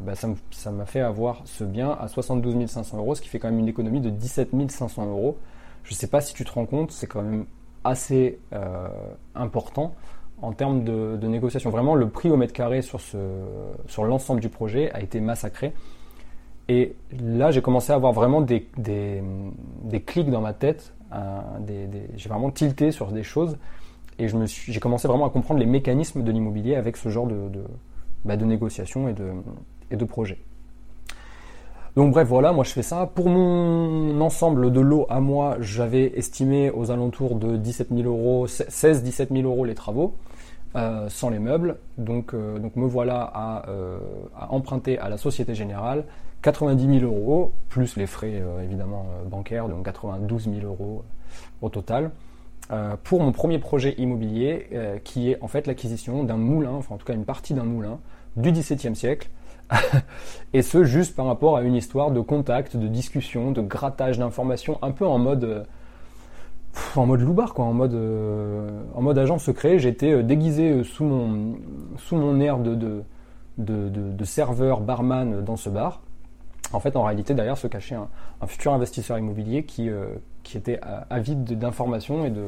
ça 0.50 0.70
m'a 0.70 0.84
fait 0.84 1.00
avoir 1.00 1.42
ce 1.44 1.64
bien 1.64 1.96
à 1.98 2.08
72 2.08 2.66
500 2.66 2.98
euros, 2.98 3.14
ce 3.14 3.22
qui 3.22 3.28
fait 3.28 3.38
quand 3.38 3.50
même 3.50 3.58
une 3.58 3.68
économie 3.68 4.00
de 4.00 4.10
17 4.10 4.50
500 4.68 5.06
euros. 5.06 5.38
Je 5.82 5.92
ne 5.92 5.96
sais 5.96 6.06
pas 6.06 6.20
si 6.20 6.34
tu 6.34 6.44
te 6.44 6.52
rends 6.52 6.66
compte, 6.66 6.90
c'est 6.90 7.06
quand 7.06 7.22
même 7.22 7.46
assez 7.84 8.38
important 9.34 9.94
en 10.42 10.52
termes 10.52 10.84
de, 10.84 11.26
négociation. 11.26 11.70
Vraiment, 11.70 11.94
le 11.94 12.08
prix 12.08 12.30
au 12.30 12.36
mètre 12.36 12.52
carré 12.52 12.82
sur, 12.82 12.98
l'ensemble 13.98 14.40
du 14.40 14.48
projet 14.48 14.90
a 14.92 15.00
été 15.00 15.20
massacré. 15.20 15.72
Et 16.68 16.96
là, 17.20 17.50
j'ai 17.50 17.60
commencé 17.60 17.92
à 17.92 17.96
avoir 17.96 18.12
vraiment 18.12 18.40
des, 18.40 18.66
des, 18.76 20.00
clics 20.00 20.30
dans 20.30 20.40
ma 20.40 20.52
tête. 20.52 20.92
j'ai 22.16 22.28
vraiment 22.28 22.50
tilté 22.50 22.90
sur 22.90 23.12
des 23.12 23.22
choses. 23.22 23.58
Et 24.18 24.28
j'ai 24.28 24.80
commencé 24.80 25.08
vraiment 25.08 25.26
à 25.26 25.30
comprendre 25.30 25.60
les 25.60 25.66
mécanismes 25.66 26.22
de 26.22 26.30
l'immobilier 26.30 26.76
avec 26.76 26.96
ce 26.96 27.08
genre 27.08 27.26
de, 27.26 27.48
de, 27.48 27.64
bah, 28.24 28.36
de 28.36 28.44
négociation 28.44 29.08
et 29.08 29.12
de, 29.12 29.32
et 29.90 29.96
projet. 29.96 30.38
Donc 31.96 32.12
bref, 32.12 32.26
voilà, 32.26 32.52
moi 32.52 32.64
je 32.64 32.70
fais 32.70 32.82
ça. 32.82 33.06
Pour 33.14 33.28
mon 33.28 34.20
ensemble 34.20 34.72
de 34.72 34.80
lots 34.80 35.06
à 35.08 35.20
moi, 35.20 35.56
j'avais 35.60 36.18
estimé 36.18 36.70
aux 36.70 36.90
alentours 36.90 37.36
de 37.36 37.56
17 37.56 37.88
000 37.94 38.08
euros, 38.08 38.46
16-17 38.46 39.32
000 39.32 39.48
euros 39.48 39.64
les 39.64 39.74
travaux. 39.74 40.14
Euh, 40.76 41.08
sans 41.08 41.30
les 41.30 41.38
meubles. 41.38 41.76
Donc, 41.98 42.34
euh, 42.34 42.58
me 42.74 42.86
voilà 42.86 43.64
euh, 43.68 43.96
à, 44.36 44.52
emprunter 44.52 44.98
à 44.98 45.08
la 45.08 45.18
Société 45.18 45.54
Générale 45.54 46.04
90 46.42 46.98
000 46.98 47.12
euros, 47.12 47.52
plus 47.68 47.96
les 47.96 48.08
frais 48.08 48.42
évidemment 48.62 49.06
bancaires, 49.30 49.68
donc 49.68 49.86
92 49.86 50.50
000 50.60 50.66
euros 50.66 51.02
au 51.62 51.70
total, 51.70 52.10
pour 53.02 53.22
mon 53.22 53.32
premier 53.32 53.58
projet 53.58 53.94
immobilier 53.96 54.68
qui 55.04 55.30
est 55.30 55.38
en 55.40 55.48
fait 55.48 55.66
l'acquisition 55.66 56.22
d'un 56.22 56.36
moulin, 56.36 56.72
enfin 56.72 56.96
en 56.96 56.98
tout 56.98 57.06
cas 57.06 57.14
une 57.14 57.24
partie 57.24 57.54
d'un 57.54 57.64
moulin 57.64 57.98
du 58.36 58.52
XVIIe 58.52 58.94
siècle, 58.94 59.30
et 60.52 60.62
ce 60.62 60.84
juste 60.84 61.16
par 61.16 61.26
rapport 61.26 61.56
à 61.56 61.62
une 61.62 61.74
histoire 61.74 62.10
de 62.10 62.20
contact, 62.20 62.76
de 62.76 62.86
discussion, 62.86 63.52
de 63.52 63.60
grattage 63.60 64.18
d'informations, 64.18 64.78
un 64.82 64.92
peu 64.92 65.06
en 65.06 65.18
mode 65.18 65.44
euh, 65.44 65.64
en 66.96 67.06
mode 67.06 67.20
loupard 67.20 67.54
en 67.58 67.72
mode 67.72 67.94
euh, 67.94 68.68
en 68.94 69.02
mode 69.02 69.18
agent 69.18 69.38
secret. 69.38 69.78
J'étais 69.78 70.12
euh, 70.12 70.22
déguisé 70.22 70.84
sous 70.84 71.04
mon 71.04 71.56
sous 71.98 72.16
mon 72.16 72.40
air 72.40 72.58
de 72.58 72.74
de, 73.56 73.88
de, 73.88 74.24
serveur 74.24 74.80
barman 74.80 75.40
dans 75.42 75.56
ce 75.56 75.70
bar. 75.70 76.00
En 76.72 76.80
fait, 76.80 76.96
en 76.96 77.04
réalité, 77.04 77.34
derrière 77.34 77.56
se 77.56 77.68
cachait 77.68 77.94
un, 77.94 78.08
un 78.40 78.46
futur 78.48 78.72
investisseur 78.72 79.16
immobilier 79.16 79.64
qui 79.64 79.88
qui 80.42 80.56
était 80.56 80.80
avide 81.08 81.56
d'informations 81.56 82.24
et 82.24 82.30
de 82.30 82.42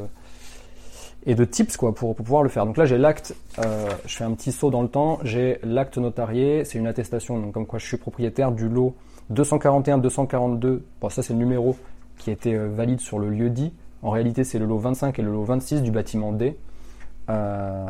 et 1.26 1.35
de 1.35 1.45
tips 1.45 1.76
quoi 1.76 1.95
pour, 1.95 2.14
pouvoir 2.14 2.42
le 2.42 2.49
faire. 2.49 2.64
Donc 2.64 2.76
là 2.76 2.87
j'ai 2.87 2.97
l'acte, 2.97 3.35
euh, 3.59 3.88
je 4.06 4.16
fais 4.16 4.25
un 4.25 4.33
petit 4.33 4.52
saut 4.52 4.71
dans 4.71 4.83
le 4.83 4.88
temps, 4.88 5.18
j'ai 5.25 5.59
l'acte 5.64 5.99
notarié, 5.99 6.64
c'est 6.64 6.78
une 6.78 6.87
attestation 6.87 7.38
donc 7.38 7.52
comme 7.52 7.66
quoi 7.66 7.78
je 7.78 7.87
suis 7.87 7.97
propriétaire 7.97 8.52
du 8.52 8.68
lot 8.68 8.95
241-242, 9.33 10.80
bon 11.00 11.09
ça 11.11 11.23
c'est 11.23 11.33
le 11.33 11.40
numéro 11.40 11.76
qui 12.16 12.30
était 12.30 12.54
euh, 12.54 12.68
valide 12.68 13.00
sur 13.00 13.18
le 13.18 13.28
lieu 13.28 13.50
dit, 13.50 13.73
en 14.02 14.11
réalité 14.11 14.45
c'est 14.45 14.61
le 14.61 14.66
lot 14.66 14.78
25 14.78 15.18
et 15.18 15.23
le 15.23 15.33
lot 15.33 15.45
26 15.45 15.83
du 15.83 15.90
bâtiment 15.90 16.33
D. 16.33 16.56
Euh, 17.28 17.87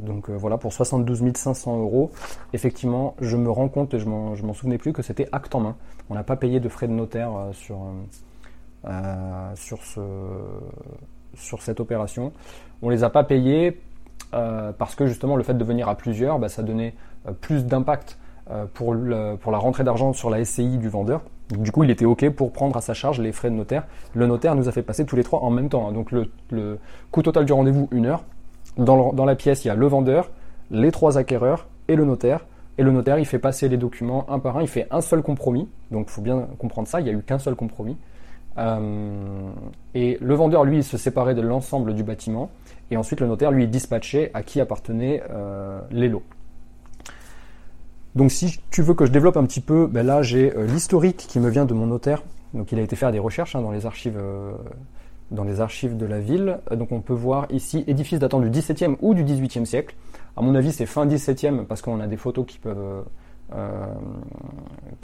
donc 0.00 0.28
voilà 0.28 0.58
pour 0.58 0.72
72 0.72 1.22
500 1.36 1.78
euros. 1.78 2.10
Effectivement, 2.52 3.14
je 3.20 3.36
me 3.36 3.48
rends 3.48 3.68
compte 3.68 3.94
et 3.94 4.00
je 4.00 4.06
m'en 4.06 4.54
souvenais 4.54 4.76
plus 4.76 4.92
que 4.92 5.02
c'était 5.02 5.28
acte 5.30 5.54
en 5.54 5.60
main. 5.60 5.76
On 6.10 6.14
n'a 6.14 6.24
pas 6.24 6.34
payé 6.34 6.58
de 6.58 6.68
frais 6.68 6.88
de 6.88 6.92
notaire 6.92 7.30
sur 7.52 7.78
sur 9.54 9.84
ce 9.84 10.00
sur 11.36 11.62
cette 11.62 11.80
opération. 11.80 12.32
On 12.82 12.90
les 12.90 13.04
a 13.04 13.10
pas 13.10 13.24
payés 13.24 13.80
euh, 14.34 14.72
parce 14.76 14.94
que 14.94 15.06
justement 15.06 15.36
le 15.36 15.42
fait 15.42 15.54
de 15.54 15.64
venir 15.64 15.88
à 15.88 15.94
plusieurs, 15.94 16.38
bah, 16.38 16.48
ça 16.48 16.62
donnait 16.62 16.94
euh, 17.28 17.32
plus 17.32 17.64
d'impact 17.64 18.18
euh, 18.50 18.64
pour, 18.72 18.94
pour 19.40 19.52
la 19.52 19.58
rentrée 19.58 19.84
d'argent 19.84 20.12
sur 20.12 20.30
la 20.30 20.44
SCI 20.44 20.78
du 20.78 20.88
vendeur. 20.88 21.22
du 21.50 21.72
coup, 21.72 21.84
il 21.84 21.90
était 21.90 22.04
OK 22.04 22.28
pour 22.30 22.52
prendre 22.52 22.76
à 22.76 22.80
sa 22.80 22.94
charge 22.94 23.20
les 23.20 23.32
frais 23.32 23.50
de 23.50 23.54
notaire. 23.54 23.84
Le 24.14 24.26
notaire 24.26 24.54
nous 24.54 24.68
a 24.68 24.72
fait 24.72 24.82
passer 24.82 25.04
tous 25.04 25.16
les 25.16 25.24
trois 25.24 25.40
en 25.40 25.50
même 25.50 25.68
temps. 25.68 25.88
Hein. 25.88 25.92
Donc 25.92 26.10
le, 26.12 26.30
le, 26.50 26.78
coût 27.10 27.22
total 27.22 27.44
du 27.44 27.52
rendez-vous, 27.52 27.88
une 27.92 28.06
heure. 28.06 28.24
Dans, 28.76 29.12
dans 29.12 29.24
la 29.24 29.36
pièce, 29.36 29.64
il 29.64 29.68
y 29.68 29.70
a 29.70 29.74
le 29.74 29.86
vendeur, 29.86 30.30
les 30.70 30.90
trois 30.90 31.18
acquéreurs 31.18 31.66
et 31.88 31.96
le 31.96 32.04
notaire. 32.04 32.44
Et 32.78 32.82
le 32.82 32.90
notaire, 32.90 33.18
il 33.18 33.24
fait 33.24 33.38
passer 33.38 33.68
les 33.68 33.78
documents 33.78 34.26
un 34.28 34.38
par 34.38 34.58
un, 34.58 34.62
il 34.62 34.68
fait 34.68 34.86
un 34.90 35.00
seul 35.00 35.22
compromis. 35.22 35.68
Donc 35.90 36.06
il 36.08 36.12
faut 36.12 36.20
bien 36.20 36.46
comprendre 36.58 36.88
ça, 36.88 37.00
il 37.00 37.04
n'y 37.04 37.10
a 37.10 37.12
eu 37.14 37.22
qu'un 37.22 37.38
seul 37.38 37.54
compromis. 37.54 37.96
Euh, 38.58 39.50
et 39.94 40.18
le 40.20 40.34
vendeur, 40.34 40.64
lui, 40.64 40.82
se 40.82 40.96
séparait 40.96 41.34
de 41.34 41.42
l'ensemble 41.42 41.94
du 41.94 42.02
bâtiment. 42.02 42.50
Et 42.90 42.96
ensuite, 42.96 43.20
le 43.20 43.26
notaire, 43.26 43.50
lui, 43.50 43.66
dispatchait 43.68 44.30
à 44.34 44.42
qui 44.42 44.60
appartenaient 44.60 45.22
euh, 45.30 45.80
les 45.90 46.08
lots. 46.08 46.22
Donc, 48.14 48.30
si 48.30 48.60
tu 48.70 48.82
veux 48.82 48.94
que 48.94 49.04
je 49.04 49.12
développe 49.12 49.36
un 49.36 49.44
petit 49.44 49.60
peu, 49.60 49.86
ben 49.86 50.06
là, 50.06 50.22
j'ai 50.22 50.56
euh, 50.56 50.66
l'historique 50.66 51.18
qui 51.28 51.38
me 51.38 51.50
vient 51.50 51.66
de 51.66 51.74
mon 51.74 51.86
notaire. 51.86 52.22
Donc, 52.54 52.72
il 52.72 52.78
a 52.78 52.82
été 52.82 52.96
faire 52.96 53.12
des 53.12 53.18
recherches 53.18 53.56
hein, 53.56 53.62
dans 53.62 53.72
les 53.72 53.84
archives. 53.86 54.18
dans 55.30 55.44
les 55.44 55.60
archives 55.60 55.96
de 55.96 56.06
la 56.06 56.20
ville. 56.20 56.60
Donc 56.70 56.92
on 56.92 57.00
peut 57.00 57.12
voir 57.12 57.46
ici 57.50 57.82
édifice 57.88 58.20
datant 58.20 58.38
du 58.38 58.48
17e 58.48 58.96
ou 59.02 59.12
du 59.12 59.24
18e 59.24 59.64
siècle. 59.64 59.96
À 60.36 60.40
mon 60.40 60.54
avis, 60.54 60.72
c'est 60.72 60.86
fin 60.86 61.04
17e 61.04 61.64
parce 61.64 61.82
qu'on 61.82 61.98
a 61.98 62.06
des 62.06 62.16
photos 62.16 62.46
qui 62.46 62.58
peuvent 62.58 63.04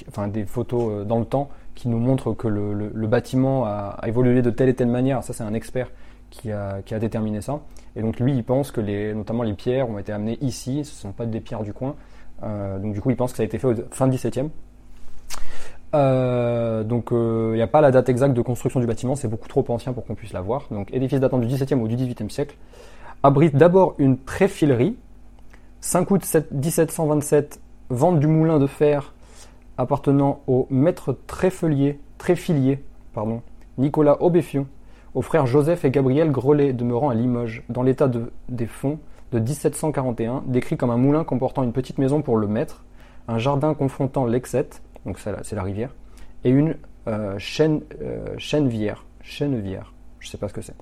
enfin 0.08 0.28
des 0.28 0.44
photos 0.44 0.90
euh, 0.90 1.04
dans 1.04 1.18
le 1.18 1.24
temps 1.24 1.48
qui 1.74 1.88
nous 1.88 1.98
montrent 1.98 2.32
que 2.32 2.48
le, 2.48 3.06
bâtiment 3.06 3.64
a, 3.64 3.98
évolué 4.06 4.42
de 4.42 4.50
telle 4.50 4.68
et 4.68 4.74
telle 4.74 4.88
manière. 4.88 5.22
Ça, 5.22 5.32
c'est 5.32 5.44
un 5.44 5.54
expert 5.54 5.90
qui 6.30 6.50
a, 6.50 6.82
qui 6.82 6.94
a, 6.94 6.98
déterminé 6.98 7.40
ça. 7.40 7.60
Et 7.96 8.02
donc 8.02 8.18
lui, 8.20 8.34
il 8.34 8.44
pense 8.44 8.70
que 8.70 8.80
les, 8.80 9.14
notamment 9.14 9.42
les 9.42 9.54
pierres 9.54 9.88
ont 9.88 9.98
été 9.98 10.12
amenées 10.12 10.38
ici, 10.40 10.84
ce 10.84 10.94
ne 10.94 11.00
sont 11.00 11.12
pas 11.12 11.26
des 11.26 11.40
pierres 11.40 11.62
du 11.62 11.72
coin. 11.72 11.94
Euh, 12.42 12.78
donc 12.78 12.94
du 12.94 13.00
coup, 13.00 13.10
il 13.10 13.16
pense 13.16 13.32
que 13.32 13.36
ça 13.38 13.42
a 13.42 13.46
été 13.46 13.58
fait 13.58 13.68
fin 13.90 14.08
17e. 14.08 14.48
Euh, 15.94 16.84
donc 16.84 17.08
il 17.12 17.52
n'y 17.52 17.62
a 17.62 17.66
pas 17.66 17.82
la 17.82 17.90
date 17.90 18.08
exacte 18.08 18.32
de 18.32 18.40
construction 18.40 18.80
du 18.80 18.86
bâtiment, 18.86 19.14
c'est 19.14 19.28
beaucoup 19.28 19.48
trop 19.48 19.62
ancien 19.68 19.92
pour 19.92 20.06
qu'on 20.06 20.14
puisse 20.14 20.32
la 20.32 20.40
voir. 20.40 20.66
Donc 20.70 20.92
édifice 20.92 21.20
datant 21.20 21.38
du 21.38 21.46
17e 21.46 21.80
ou 21.80 21.88
du 21.88 21.96
18e 21.96 22.30
siècle, 22.30 22.56
abrite 23.22 23.56
d'abord 23.56 23.94
une 23.98 24.18
tréfilerie. 24.18 24.96
5 25.82 26.10
août 26.12 26.36
1727, 26.52 27.60
vente 27.92 28.18
du 28.20 28.26
moulin 28.26 28.58
de 28.58 28.66
fer 28.66 29.12
appartenant 29.76 30.40
au 30.46 30.66
maître 30.70 31.16
tréfelier, 31.26 32.00
tréfilier 32.18 32.82
pardon, 33.12 33.42
Nicolas 33.78 34.22
Aubéfion, 34.22 34.66
aux 35.14 35.22
frères 35.22 35.46
Joseph 35.46 35.84
et 35.84 35.90
Gabriel 35.90 36.30
Grelet 36.30 36.72
demeurant 36.72 37.10
à 37.10 37.14
Limoges, 37.14 37.62
dans 37.68 37.82
l'état 37.82 38.08
de, 38.08 38.32
des 38.48 38.66
fonds 38.66 38.98
de 39.32 39.38
1741, 39.38 40.44
décrit 40.46 40.76
comme 40.76 40.90
un 40.90 40.96
moulin 40.96 41.24
comportant 41.24 41.62
une 41.62 41.72
petite 41.72 41.98
maison 41.98 42.22
pour 42.22 42.36
le 42.36 42.46
maître, 42.46 42.84
un 43.28 43.38
jardin 43.38 43.74
confrontant 43.74 44.24
l'Exette, 44.24 44.82
donc 45.04 45.18
c'est 45.18 45.54
la, 45.54 45.62
rivière, 45.62 45.90
et 46.44 46.50
une 46.50 46.76
euh, 47.08 47.38
euh, 47.38 48.36
je 48.38 48.56
ne 50.26 50.30
sais 50.30 50.38
pas 50.38 50.48
ce 50.48 50.54
que 50.54 50.62
c'est. 50.62 50.76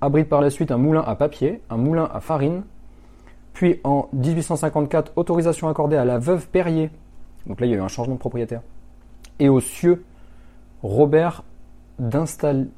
Abrite 0.00 0.28
par 0.28 0.40
la 0.40 0.50
suite 0.50 0.70
un 0.70 0.78
moulin 0.78 1.02
à 1.06 1.14
papier, 1.14 1.60
un 1.70 1.76
moulin 1.76 2.08
à 2.12 2.20
farine, 2.20 2.62
puis 3.58 3.80
en 3.82 4.08
1854, 4.12 5.14
autorisation 5.16 5.66
accordée 5.66 5.96
à 5.96 6.04
la 6.04 6.20
veuve 6.20 6.46
Perrier. 6.46 6.90
Donc 7.44 7.58
là, 7.58 7.66
il 7.66 7.70
y 7.70 7.74
a 7.74 7.78
eu 7.78 7.80
un 7.80 7.88
changement 7.88 8.14
de 8.14 8.20
propriétaire. 8.20 8.60
Et 9.40 9.48
au 9.48 9.58
cieux 9.58 10.04
Robert 10.84 11.42
d'installer 11.98 12.68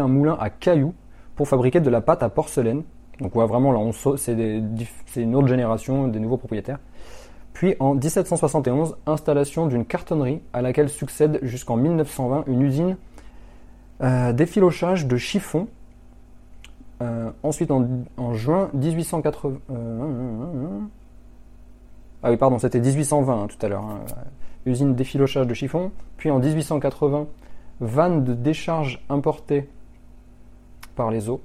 un 0.00 0.08
moulin 0.08 0.36
à 0.40 0.50
cailloux 0.50 0.92
pour 1.36 1.46
fabriquer 1.46 1.78
de 1.78 1.88
la 1.88 2.00
pâte 2.00 2.24
à 2.24 2.30
porcelaine. 2.30 2.82
Donc 3.20 3.36
ouais, 3.36 3.46
vraiment 3.46 3.70
là, 3.70 3.78
c'est 4.16 5.22
une 5.22 5.36
autre 5.36 5.46
génération 5.46 6.08
des 6.08 6.18
nouveaux 6.18 6.36
propriétaires. 6.36 6.80
Puis 7.52 7.76
en 7.78 7.94
1771, 7.94 8.96
installation 9.06 9.68
d'une 9.68 9.84
cartonnerie 9.84 10.42
à 10.52 10.62
laquelle 10.62 10.88
succède 10.88 11.38
jusqu'en 11.42 11.76
1920 11.76 12.46
une 12.48 12.62
usine 12.62 12.96
euh, 14.02 14.32
d'effilochage 14.32 15.06
de 15.06 15.16
chiffon 15.16 15.68
euh, 17.02 17.30
ensuite, 17.42 17.70
en, 17.70 18.34
juin 18.34 18.70
1880. 18.74 19.58
Euh, 19.70 20.80
ah 22.22 22.30
oui, 22.30 22.36
pardon, 22.36 22.58
c'était 22.58 22.80
1820 22.80 23.42
hein, 23.42 23.46
tout 23.48 23.64
à 23.64 23.68
l'heure. 23.68 23.84
Hein, 23.84 24.00
usine 24.66 24.94
d'effilochage 24.94 25.46
de 25.46 25.54
chiffon. 25.54 25.90
Puis 26.16 26.30
en 26.30 26.38
1880, 26.38 27.26
vanne 27.80 28.24
de 28.24 28.34
décharge 28.34 29.04
importée 29.08 29.68
par 30.96 31.10
les 31.10 31.28
eaux. 31.28 31.40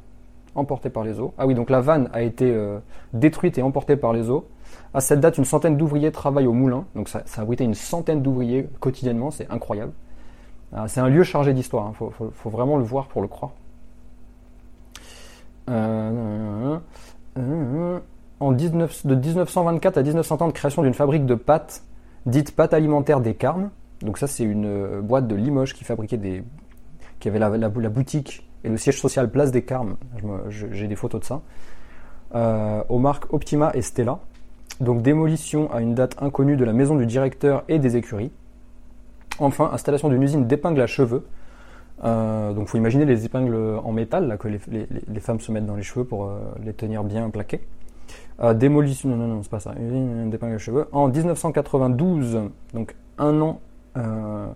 Emportée 0.56 0.90
par 0.90 1.04
les 1.04 1.20
eaux. 1.20 1.34
Ah 1.38 1.46
oui, 1.48 1.56
donc 1.56 1.70
la 1.70 1.82
vanne 1.82 2.10
a 2.14 2.22
été 2.22 2.50
euh, 2.50 2.80
détruite 3.14 3.58
et 3.58 3.62
emportée 3.62 3.96
par 3.96 4.14
les 4.14 4.30
eaux. 4.30 4.48
À 4.94 5.02
cette 5.02 5.20
date, 5.20 5.38
une 5.38 5.46
centaine 5.46 5.78
d'ouvriers 5.78 6.12
travaillent 6.12 6.48
au 6.48 6.54
moulin. 6.54 6.86
Donc 6.96 7.10
ça, 7.10 7.24
ça 7.26 7.42
a 7.42 7.44
abrité 7.44 7.64
une 7.64 7.74
centaine 7.76 8.22
d'ouvriers 8.22 8.68
quotidiennement. 8.80 9.32
C'est 9.32 9.50
incroyable. 9.52 9.92
Ah, 10.74 10.88
c'est 10.88 11.00
un 11.00 11.10
lieu 11.10 11.24
chargé 11.24 11.54
d'histoire. 11.54 11.92
Il 12.00 12.04
hein. 12.04 12.32
faut 12.34 12.50
vraiment 12.50 12.78
le 12.78 12.84
voir 12.84 13.08
pour 13.08 13.22
le 13.22 13.28
croire. 13.28 13.52
Euh, 15.70 16.80
en 18.40 18.52
19, 18.52 19.06
de 19.06 19.16
1924 19.16 19.98
à 19.98 20.04
1930, 20.04 20.54
création 20.54 20.82
d'une 20.82 20.94
fabrique 20.94 21.26
de 21.26 21.36
pâtes, 21.36 21.84
dite 22.26 22.56
pâte 22.56 22.74
alimentaire 22.74 23.22
des 23.22 23.36
Carmes. 23.36 23.70
Donc 24.02 24.18
ça, 24.18 24.28
c'est 24.28 24.44
une 24.44 24.66
euh, 24.66 25.02
boîte 25.02 25.28
de 25.28 25.36
Limoges 25.36 25.74
qui 25.74 25.84
fabriquait 25.84 26.18
des, 26.18 26.44
qui 27.20 27.28
avait 27.28 27.40
la, 27.40 27.50
la, 27.50 27.70
boutique 27.70 28.48
et 28.64 28.70
le 28.70 28.78
siège 28.78 29.00
social 29.00 29.30
Place 29.30 29.52
des 29.52 29.64
Carmes. 29.64 29.98
J'ai 30.50 30.88
des 30.88 30.96
photos 30.96 31.22
de 31.22 31.26
ça. 31.26 31.42
Euh, 32.36 32.84
aux 32.90 33.00
marques 33.00 33.32
Optima 33.34 33.72
et 33.74 33.82
Stella. 33.82 34.20
Donc 34.80 35.02
démolition 35.02 35.72
à 35.74 35.82
une 35.82 35.94
date 35.94 36.16
inconnue 36.22 36.56
de 36.56 36.64
la 36.64 36.74
maison 36.74 36.96
du 36.96 37.06
directeur 37.06 37.64
et 37.68 37.80
des 37.80 37.98
écuries. 37.98 38.32
Enfin, 39.40 39.70
installation 39.74 40.10
d'une 40.10 40.24
usine 40.24 40.48
d'épingles 40.48 40.82
à 40.82 40.88
cheveux 40.88 41.26
euh, 42.04 42.54
donc, 42.54 42.68
faut 42.68 42.78
imaginer 42.78 43.06
les 43.06 43.26
épingles 43.26 43.80
en 43.84 43.92
métal 43.92 44.28
là, 44.28 44.38
que 44.38 44.48
les, 44.48 44.60
les, 44.70 45.20
femmes 45.20 45.40
se 45.40 45.52
mettent 45.52 45.66
dans 45.66 45.76
les 45.76 45.84
cheveux 45.84 46.06
pour 46.06 46.26
euh, 46.26 46.40
les 46.64 46.74
tenir 46.74 47.04
bien 47.04 47.30
plaqués. 47.30 47.62
Euh, 48.42 48.54
démolition, 48.54 49.10
non, 49.10 49.18
non, 49.18 49.28
non, 49.28 49.44
c'est 49.44 49.52
pas 49.52 49.60
ça. 49.60 49.74
Usine 49.80 50.30
d'épingles 50.30 50.56
à 50.56 50.58
cheveux. 50.58 50.88
En 50.94 51.10
1992, 51.10 52.40
donc 52.74 52.96
un 53.18 53.42
an, 53.42 53.60
euh, 53.98 54.48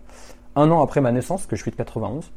un 0.56 0.72
an 0.72 0.82
après 0.82 1.02
ma 1.02 1.12
naissance, 1.12 1.46
que 1.46 1.56
je 1.56 1.62
suis 1.62 1.72
de 1.72 1.76
91, 1.76 2.32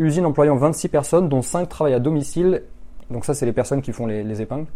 usine 0.00 0.26
employant 0.26 0.56
26 0.56 0.88
personnes, 0.88 1.28
dont 1.28 1.42
5 1.42 1.68
travaillent 1.68 1.94
à 1.94 2.00
domicile 2.00 2.62
donc 3.10 3.24
ça 3.24 3.34
c'est 3.34 3.46
les 3.46 3.52
personnes 3.52 3.82
qui 3.82 3.92
font 3.92 4.06
les, 4.06 4.42
épingles, 4.42 4.66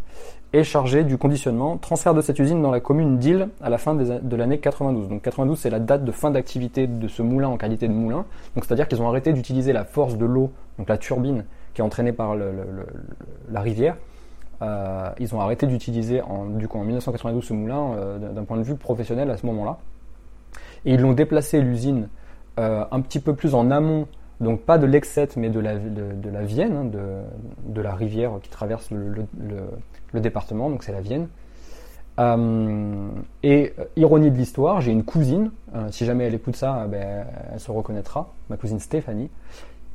est 0.52 0.64
chargé 0.64 1.04
du 1.04 1.18
conditionnement, 1.18 1.76
transfert 1.76 2.14
de 2.14 2.20
cette 2.20 2.38
usine 2.38 2.62
dans 2.62 2.70
la 2.70 2.80
commune 2.80 3.18
d'Île 3.18 3.48
à 3.62 3.70
la 3.70 3.78
fin 3.78 3.94
de 3.94 4.36
l'année 4.36 4.58
92. 4.58 5.08
Donc 5.08 5.22
92 5.22 5.58
c'est 5.58 5.70
la 5.70 5.80
date 5.80 6.04
de 6.04 6.12
fin 6.12 6.30
d'activité 6.30 6.86
de 6.86 7.08
ce 7.08 7.22
moulin 7.22 7.48
en 7.48 7.56
qualité 7.56 7.88
de 7.88 7.92
moulin, 7.92 8.24
donc 8.54 8.64
c'est-à-dire 8.64 8.88
qu'ils 8.88 9.02
ont 9.02 9.08
arrêté 9.08 9.32
d'utiliser 9.32 9.72
la 9.72 9.84
force 9.84 10.16
de 10.16 10.26
l'eau, 10.26 10.50
donc 10.78 10.88
la 10.88 10.98
turbine 10.98 11.44
qui 11.74 11.80
est 11.80 11.84
entraînée 11.84 12.12
par 12.12 12.36
la 12.36 13.60
rivière, 13.60 13.96
euh, 14.62 15.10
ils 15.18 15.34
ont 15.34 15.40
arrêté 15.40 15.66
d'utiliser 15.66 16.22
en, 16.22 16.46
du 16.46 16.68
coup 16.68 16.78
en 16.78 16.84
1992 16.84 17.44
ce 17.44 17.52
moulin 17.52 17.94
euh, 17.94 18.32
d'un 18.32 18.44
point 18.44 18.56
de 18.56 18.62
vue 18.62 18.76
professionnel 18.76 19.30
à 19.30 19.36
ce 19.36 19.46
moment-là. 19.46 19.78
Et 20.84 20.94
ils 20.94 21.00
l'ont 21.00 21.12
déplacé 21.12 21.60
l'usine 21.60 22.08
euh, 22.58 22.84
un 22.90 23.00
petit 23.00 23.18
peu 23.18 23.34
plus 23.34 23.54
en 23.54 23.70
amont 23.70 24.06
donc 24.44 24.60
pas 24.60 24.78
de 24.78 24.86
l'Exet, 24.86 25.28
mais 25.36 25.50
de 25.50 25.60
la, 25.60 25.76
de, 25.76 26.30
la 26.30 26.42
Vienne, 26.42 26.76
hein, 26.76 26.90
de, 27.64 27.80
la 27.80 27.94
rivière 27.94 28.32
qui 28.42 28.50
traverse 28.50 28.90
le, 28.90 29.26
département, 30.20 30.70
donc 30.70 30.84
c'est 30.84 30.92
la 30.92 31.00
Vienne. 31.00 31.26
et 33.42 33.72
ironie 33.96 34.30
de 34.30 34.36
l'histoire, 34.36 34.80
j'ai 34.80 34.92
une 34.92 35.04
cousine, 35.04 35.50
si 35.90 36.04
jamais 36.04 36.24
elle 36.24 36.34
écoute 36.34 36.56
ça, 36.56 36.86
ben, 36.86 37.26
elle 37.52 37.60
se 37.60 37.72
reconnaîtra, 37.72 38.32
ma 38.48 38.56
cousine 38.56 38.78
Stéphanie, 38.78 39.30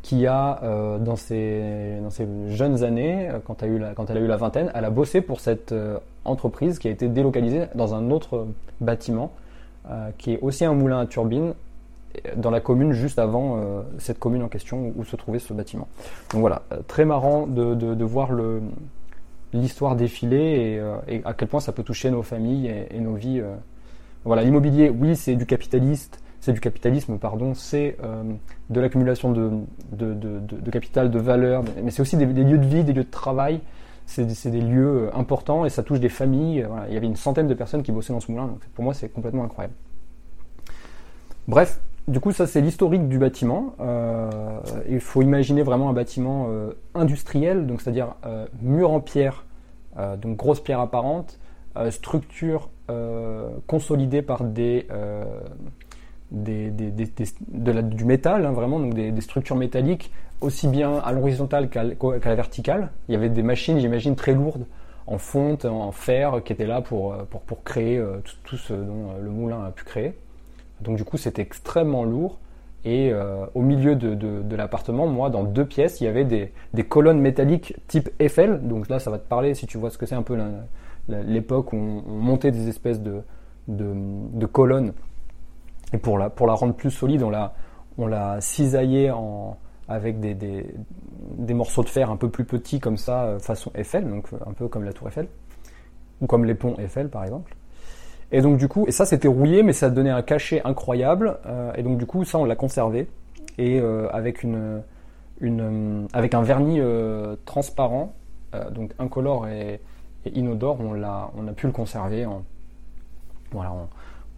qui 0.02 0.28
a, 0.28 0.60
euh, 0.64 0.98
dans, 0.98 1.16
ses, 1.16 2.00
dans 2.02 2.10
jeunes 2.50 2.84
années, 2.84 3.30
euh, 3.30 3.40
quand, 3.44 3.62
elle 3.62 3.70
a 4.18 4.20
eu 4.20 4.28
la, 4.28 4.38
vingtaine, 4.38 4.72
elle 4.74 4.86
a 4.86 4.90
bossé 4.90 5.22
pour 5.22 5.40
cette 5.40 5.72
euh, 5.72 5.98
entreprise 6.26 6.80
qui 6.80 6.88
a 6.88 6.92
été 6.92 7.08
délocalisée 7.08 7.66
dans 7.76 7.94
un 7.94 8.12
autre 8.12 8.48
bâtiment, 8.82 9.32
qui 10.20 10.34
est 10.34 10.40
aussi 10.42 10.66
un 10.66 10.74
moulin 10.74 11.00
à 11.00 11.06
turbine, 11.08 11.54
dans 12.36 12.52
la 12.52 12.60
commune 12.60 12.92
juste 12.92 13.20
avant 13.20 13.62
cette 13.98 14.20
commune 14.20 14.44
en 14.44 14.48
question 14.48 14.94
où 14.96 15.04
se 15.04 15.16
trouvait 15.16 15.40
ce 15.40 15.54
bâtiment. 15.54 15.88
Donc 16.32 16.42
voilà, 16.42 16.64
très 16.88 17.06
marrant 17.06 17.46
de, 17.48 17.76
de, 17.76 18.04
voir 18.04 18.32
l'histoire 19.54 19.96
défiler 19.96 20.82
et, 21.08 21.16
et, 21.16 21.22
à 21.24 21.34
quel 21.34 21.48
point 21.48 21.60
ça 21.60 21.72
peut 21.72 21.84
toucher 21.84 22.10
nos 22.10 22.24
familles 22.24 22.74
et, 22.90 23.00
nos 23.00 23.14
vies. 23.14 23.42
Voilà, 24.26 24.44
l'immobilier, 24.44 24.90
oui, 24.90 25.16
c'est 25.16 25.36
du 25.36 25.46
capitaliste, 25.46 26.20
c'est 26.42 26.54
du 26.54 26.60
capitalisme, 26.60 27.18
pardon, 27.18 27.54
c'est 27.54 27.98
euh, 28.04 28.24
de 28.70 28.80
l'accumulation 28.80 29.32
de, 29.32 29.52
de, 29.92 30.14
de, 30.14 30.72
capital, 30.72 31.12
de 31.12 31.20
valeur, 31.20 31.64
mais 31.84 31.92
c'est 31.92 32.02
aussi 32.02 32.18
des, 32.18 32.26
lieux 32.26 32.58
de 32.58 32.66
vie, 32.66 32.84
des 32.84 32.94
lieux 32.94 33.04
de 33.04 33.10
travail. 33.10 33.62
C'est 34.06 34.50
des 34.50 34.62
lieux 34.62 35.10
euh, 35.10 35.16
importants 35.16 35.66
et 35.66 35.70
ça 35.70 35.84
touche 35.84 36.00
des 36.00 36.10
familles. 36.10 36.66
Voilà. 36.68 36.88
Il 36.88 36.96
y 36.96 36.98
avait 36.98 37.06
une 37.06 37.16
centaine 37.16 37.48
de 37.48 37.54
personnes 37.54 37.84
qui 37.84 37.92
bossaient 37.92 38.12
dans 38.12 38.20
ce 38.20 38.32
moulin, 38.32 38.48
donc 38.48 38.60
pour 38.74 38.84
moi 38.84 38.96
c'est 38.96 39.10
complètement 39.10 39.44
incroyable. 39.44 39.76
Bref, 41.48 41.80
du 42.08 42.20
coup 42.20 42.32
ça 42.32 42.48
c'est 42.48 42.62
l'historique 42.62 43.08
du 43.08 43.18
bâtiment. 43.18 43.76
Euh, 43.80 44.30
il 44.90 45.00
faut 45.00 45.22
imaginer 45.22 45.64
vraiment 45.64 45.90
un 45.90 45.94
bâtiment 45.94 46.48
euh, 46.50 46.72
industriel, 46.96 47.68
donc 47.68 47.82
c'est-à-dire 47.82 48.16
euh, 48.26 48.48
mur 48.62 48.92
en 48.92 49.00
pierre, 49.00 49.46
donc 50.22 50.38
grosse 50.38 50.62
pierre 50.62 50.80
apparente, 50.80 51.40
structure 51.90 52.70
consolidée 53.68 54.22
par 54.22 54.46
des 54.46 54.88
du 56.32 58.06
métal, 58.06 58.46
hein, 58.46 58.52
vraiment, 58.52 58.80
donc 58.80 58.94
des, 58.94 59.20
structures 59.22 59.58
métalliques, 59.58 60.14
aussi 60.40 60.70
bien 60.70 61.00
à 61.00 61.12
l'horizontale 61.12 61.70
qu'à 61.70 61.84
la 61.84 62.36
verticale. 62.36 62.92
Il 63.10 63.14
y 63.14 63.16
avait 63.16 63.28
des 63.28 63.44
machines, 63.44 63.78
j'imagine, 63.80 64.16
très 64.16 64.34
lourdes, 64.34 64.66
en 65.06 65.18
fonte, 65.18 65.66
en 65.66 65.92
fer, 65.92 66.42
qui 66.46 66.54
étaient 66.54 66.68
là 66.68 66.80
pour, 66.80 67.14
créer 67.66 68.02
tout, 68.46 68.56
ce 68.56 68.74
dont 68.74 69.10
le 69.22 69.30
moulin 69.30 69.66
a 69.66 69.72
pu 69.72 69.84
créer. 69.84 70.14
Donc 70.82 70.98
du 70.98 71.04
coup, 71.04 71.18
c'était 71.18 71.42
extrêmement 71.42 72.04
lourd. 72.04 72.40
Et 72.86 73.12
euh, 73.12 73.46
au 73.56 73.62
milieu 73.62 73.96
de, 73.96 74.56
l'appartement, 74.56 75.06
moi, 75.06 75.30
dans 75.30 75.44
deux 75.44 75.66
pièces, 75.66 76.00
il 76.00 76.06
y 76.06 76.08
avait 76.08 76.24
des, 76.24 76.84
colonnes 76.84 77.20
métalliques 77.20 77.76
type 77.88 78.10
Eiffel. 78.20 78.68
Donc 78.68 78.90
là, 78.90 79.00
ça 79.00 79.12
va 79.12 79.20
te 79.20 79.28
parler 79.28 79.54
si 79.54 79.68
tu 79.68 79.78
vois 79.78 79.90
ce 79.90 79.98
que 79.98 80.06
c'est 80.06 80.16
un 80.16 80.24
peu 80.24 80.38
l'époque 81.08 81.74
où 81.74 81.76
on, 81.76 82.04
on, 82.08 82.16
montait 82.16 82.52
des 82.52 82.70
espèces 82.70 83.02
de, 83.02 83.24
colonnes 84.52 84.94
et 85.94 85.98
pour 85.98 86.18
la, 86.18 86.30
rendre 86.54 86.74
plus 86.74 86.92
solide, 86.92 87.24
on 87.24 87.30
l'a, 87.30 87.54
on 87.98 88.08
l'a 88.08 88.40
cisaillé 88.42 89.12
en, 89.12 89.58
avec 89.88 90.20
des, 90.20 90.36
des, 90.36 90.68
des, 91.38 91.54
morceaux 91.54 91.84
de 91.84 91.90
fer 91.90 92.12
un 92.12 92.18
peu 92.18 92.30
plus 92.30 92.46
petits 92.46 92.80
comme 92.80 92.98
ça, 92.98 93.24
euh, 93.24 93.40
façon 93.40 93.72
Eiffel, 93.76 94.08
donc 94.08 94.32
euh, 94.34 94.38
un 94.46 94.54
peu 94.54 94.68
comme 94.68 94.84
la 94.84 94.94
tour 94.94 95.08
Eiffel, 95.08 95.28
ou 96.22 96.28
comme 96.28 96.46
les 96.46 96.56
ponts 96.56 96.76
Eiffel 96.78 97.10
par 97.10 97.24
exemple. 97.24 97.56
Et 98.32 98.42
donc 98.42 98.58
du 98.58 98.68
coup, 98.68 98.86
et 98.88 98.92
ça 98.92 99.06
c'était 99.06 99.28
rouillé, 99.28 99.64
mais 99.64 99.74
ça 99.74 99.90
donnait 99.90 100.10
un 100.10 100.22
cachet 100.22 100.62
incroyable. 100.64 101.38
Euh, 101.46 101.74
et 101.76 101.84
donc 101.84 101.98
du 101.98 102.06
coup, 102.06 102.24
ça 102.26 102.38
on 102.38 102.46
l'a 102.46 102.56
conservé. 102.56 103.08
Et 103.58 103.80
euh, 103.80 104.08
avec 104.12 104.44
une, 104.44 104.82
une, 105.42 106.08
avec 106.14 106.34
un 106.34 106.42
vernis 106.42 106.80
euh, 106.80 107.36
transparent, 107.46 108.14
donc 108.72 108.92
incolore 108.98 109.48
et, 109.48 109.80
inodore, 110.34 110.80
on 110.80 110.94
l'a, 110.94 111.30
on 111.38 111.48
a 111.48 111.54
pu 111.54 111.68
le 111.68 111.72
conserver 111.72 112.26
en, 112.26 112.44
voilà, 113.52 113.74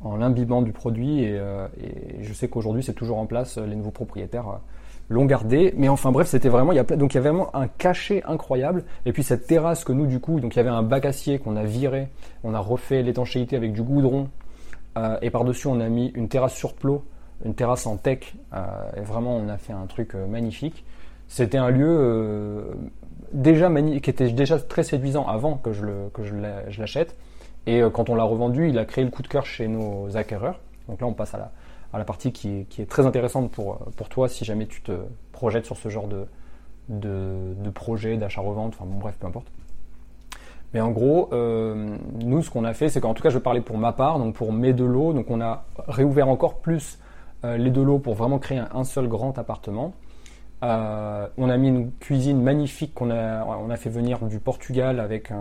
en, 0.03 0.17
l'imbibant 0.17 0.61
du 0.61 0.71
produit. 0.71 1.25
Euh, 1.25 1.67
et, 1.81 2.23
je 2.23 2.33
sais 2.33 2.47
qu'aujourd'hui 2.47 2.83
c'est 2.83 2.93
toujours 2.93 3.17
en 3.17 3.25
place, 3.25 3.57
les 3.57 3.75
nouveaux 3.75 3.91
propriétaires 3.91 4.47
euh, 4.47 4.57
l'ont 5.11 5.25
gardé. 5.25 5.73
Mais 5.77 5.89
enfin 5.89 6.11
bref, 6.11 6.27
c'était 6.27 6.49
vraiment, 6.49 6.71
il 6.71 6.75
y 6.75 6.79
a, 6.79 6.83
donc 6.83 7.13
il 7.13 7.15
y 7.15 7.17
avait 7.17 7.29
vraiment 7.29 7.55
un 7.55 7.67
cachet 7.67 8.23
incroyable. 8.25 8.83
Et 9.05 9.13
puis 9.13 9.23
cette 9.23 9.47
terrasse 9.47 9.83
que 9.83 9.93
nous 9.93 10.07
du 10.07 10.19
coup, 10.19 10.39
donc 10.39 10.55
il 10.55 10.57
y 10.57 10.59
avait 10.59 10.69
un 10.69 10.83
bac 10.83 11.05
acier 11.05 11.39
qu'on 11.39 11.55
a 11.55 11.63
viré, 11.63 12.09
on 12.43 12.53
a 12.53 12.59
refait 12.59 13.01
l'étanchéité 13.01 13.55
avec 13.55 13.73
du 13.73 13.81
goudron 13.81 14.29
euh, 14.97 15.17
et 15.21 15.29
par-dessus 15.29 15.67
on 15.67 15.79
a 15.79 15.89
mis 15.89 16.11
une 16.15 16.27
terrasse 16.27 16.53
sur 16.53 16.73
plot, 16.73 17.03
une 17.45 17.55
terrasse 17.55 17.85
en 17.87 17.97
tech. 17.97 18.33
et 18.97 19.01
vraiment 19.01 19.35
on 19.35 19.49
a 19.49 19.57
fait 19.57 19.73
un 19.73 19.85
truc 19.85 20.15
magnifique. 20.15 20.85
C'était 21.27 21.57
un 21.57 21.69
lieu 21.69 22.65
déjà 23.31 23.71
qui 24.01 24.09
était 24.09 24.29
déjà 24.29 24.59
très 24.59 24.83
séduisant 24.83 25.25
avant 25.25 25.55
que 25.55 25.71
je 25.71 25.85
le 25.85 26.09
que 26.13 26.23
je 26.23 26.79
l'achète. 26.79 27.15
Et 27.67 27.81
euh, 27.81 27.89
quand 27.89 28.09
on 28.09 28.15
l'a 28.15 28.23
revendu, 28.23 28.69
il 28.69 28.77
a 28.79 28.85
créé 28.85 29.03
le 29.03 29.11
coup 29.11 29.21
de 29.21 29.27
cœur 29.27 29.45
chez 29.45 29.67
nos 29.67 30.15
acquéreurs. 30.17 30.59
Donc 30.87 31.01
là, 31.01 31.07
on 31.07 31.13
passe 31.13 31.33
à 31.35 31.37
la, 31.37 31.51
à 31.93 31.97
la 31.97 32.05
partie 32.05 32.31
qui 32.31 32.65
est, 32.77 32.89
très 32.89 33.05
intéressante 33.05 33.51
pour, 33.51 33.79
toi 34.09 34.29
si 34.29 34.45
jamais 34.45 34.65
tu 34.65 34.81
te 34.81 34.93
projettes 35.31 35.65
sur 35.65 35.77
ce 35.77 35.89
genre 35.89 36.07
de, 36.07 37.71
projet, 37.73 38.17
d'achat-revente, 38.17 38.73
enfin 38.75 38.85
bon, 38.85 38.97
bref, 38.97 39.15
peu 39.19 39.27
importe. 39.27 39.47
Mais 40.73 40.79
en 40.79 40.91
gros, 40.91 41.29
euh, 41.33 41.97
nous, 42.23 42.41
ce 42.41 42.49
qu'on 42.49 42.63
a 42.63 42.73
fait, 42.73 42.87
c'est 42.87 43.01
qu'en 43.01 43.13
tout 43.13 43.21
cas, 43.21 43.29
je 43.29 43.37
vais 43.37 43.43
parler 43.43 43.59
pour 43.59 43.77
ma 43.77 43.91
part, 43.91 44.19
donc 44.19 44.35
pour 44.35 44.53
mes 44.53 44.71
deux 44.71 44.85
lots. 44.85 45.11
Donc 45.11 45.29
on 45.29 45.41
a 45.41 45.65
réouvert 45.87 46.29
encore 46.29 46.59
plus 46.59 46.97
euh, 47.43 47.57
les 47.57 47.71
deux 47.71 47.83
lots 47.83 47.99
pour 47.99 48.15
vraiment 48.15 48.39
créer 48.39 48.61
un, 48.73 48.83
seul 48.85 49.09
grand 49.09 49.37
appartement. 49.37 49.93
Euh, 50.63 51.27
on 51.37 51.49
a 51.49 51.57
mis 51.57 51.67
une 51.67 51.91
cuisine 51.91 52.41
magnifique 52.41 52.93
qu'on 52.93 53.09
a, 53.09 53.75
fait 53.75 53.89
venir 53.89 54.19
du 54.19 54.39
Portugal 54.39 55.01
avec 55.01 55.31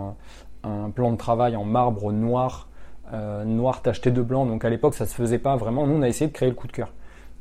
un 0.63 0.89
plan 0.89 1.11
de 1.11 1.17
travail 1.17 1.55
en 1.55 1.63
marbre 1.63 2.11
noir, 2.11 2.67
euh, 3.13 3.43
noir 3.43 3.81
tacheté 3.81 4.11
de 4.11 4.21
blanc. 4.21 4.45
Donc 4.45 4.65
à 4.65 4.69
l'époque, 4.69 4.93
ça 4.93 5.05
se 5.05 5.15
faisait 5.15 5.39
pas 5.39 5.55
vraiment. 5.55 5.87
Nous, 5.87 5.95
on 5.95 6.01
a 6.01 6.07
essayé 6.07 6.27
de 6.27 6.33
créer 6.33 6.49
le 6.49 6.55
coup 6.55 6.67
de 6.67 6.71
cœur. 6.71 6.91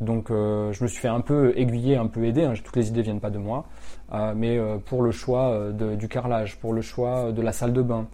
Donc 0.01 0.31
euh, 0.31 0.73
je 0.73 0.83
me 0.83 0.89
suis 0.89 0.99
fait 0.99 1.09
un 1.09 1.21
peu 1.21 1.53
aiguiller, 1.57 1.97
un 1.97 2.07
peu 2.07 2.25
aider. 2.25 2.45
Hein. 2.45 2.55
Toutes 2.63 2.77
les 2.77 2.89
idées 2.89 3.03
viennent 3.03 3.21
pas 3.21 3.31
de 3.31 3.39
moi, 3.39 3.67
euh, 4.13 4.33
mais 4.35 4.59
pour 4.87 5.03
le 5.03 5.11
choix 5.11 5.71
du 5.73 6.09
carrelage, 6.09 6.59
pour 6.59 6.73
le 6.73 6.81
choix 6.81 7.33
de 7.33 7.43
la 7.43 7.53
salle 7.53 7.73
de 7.73 7.83
bain. 7.83 8.07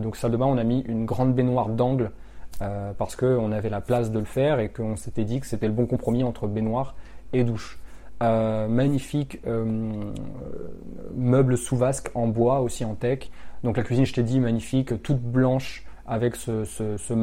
Donc 0.00 0.16
salle 0.16 0.30
de 0.30 0.36
bain, 0.36 0.46
on 0.46 0.58
a 0.58 0.64
mis 0.64 0.80
une 0.80 1.04
grande 1.04 1.34
baignoire 1.34 1.68
d'angle 1.68 2.12
parce 2.96 3.16
qu'on 3.16 3.50
avait 3.50 3.70
la 3.70 3.80
place 3.80 4.12
de 4.12 4.20
le 4.20 4.24
faire 4.24 4.60
et 4.60 4.68
qu'on 4.68 4.94
s'était 4.94 5.24
dit 5.24 5.40
que 5.40 5.46
c'était 5.46 5.66
le 5.66 5.72
bon 5.72 5.86
compromis 5.86 6.22
entre 6.22 6.46
baignoire 6.46 6.94
et 7.32 7.42
douche. 7.42 7.80
magnifique 8.20 9.40
meuble 11.16 11.58
sous 11.58 11.76
vasque 11.76 12.12
en 12.14 12.28
bois 12.28 12.60
aussi 12.60 12.84
en 12.84 12.94
tech 12.94 13.30
donc 13.62 13.76
la 13.76 13.82
cuisine, 13.82 14.04
je 14.04 14.12
t'ai 14.12 14.22
dit, 14.22 14.40
magnifique, 14.40 15.02
toute 15.02 15.20
blanche 15.20 15.84
avec 16.06 16.36
ce, 16.36 16.64
ce, 16.64 16.96
ce, 16.96 17.14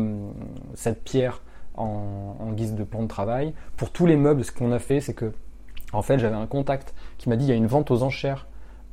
cette 0.76 1.04
pierre 1.04 1.42
en, 1.80 2.52
guise 2.54 2.76
de 2.76 2.84
plan 2.84 3.04
de 3.04 3.08
travail. 3.08 3.54
Pour 3.78 3.92
tous 3.92 4.06
les 4.06 4.18
meubles, 4.18 4.44
ce 4.44 4.52
qu'on 4.52 4.72
a 4.72 4.80
fait, 4.80 5.00
c'est 5.02 5.14
que, 5.14 5.32
en 5.94 6.02
fait, 6.02 6.20
j'avais 6.20 6.36
un 6.36 6.48
contact 6.48 6.94
qui 7.18 7.30
m'a 7.30 7.36
dit 7.36 7.46
il 7.46 7.50
y 7.50 7.54
a 7.54 7.56
une 7.56 7.68
vente 7.68 7.92
aux 7.92 8.04
enchères 8.04 8.48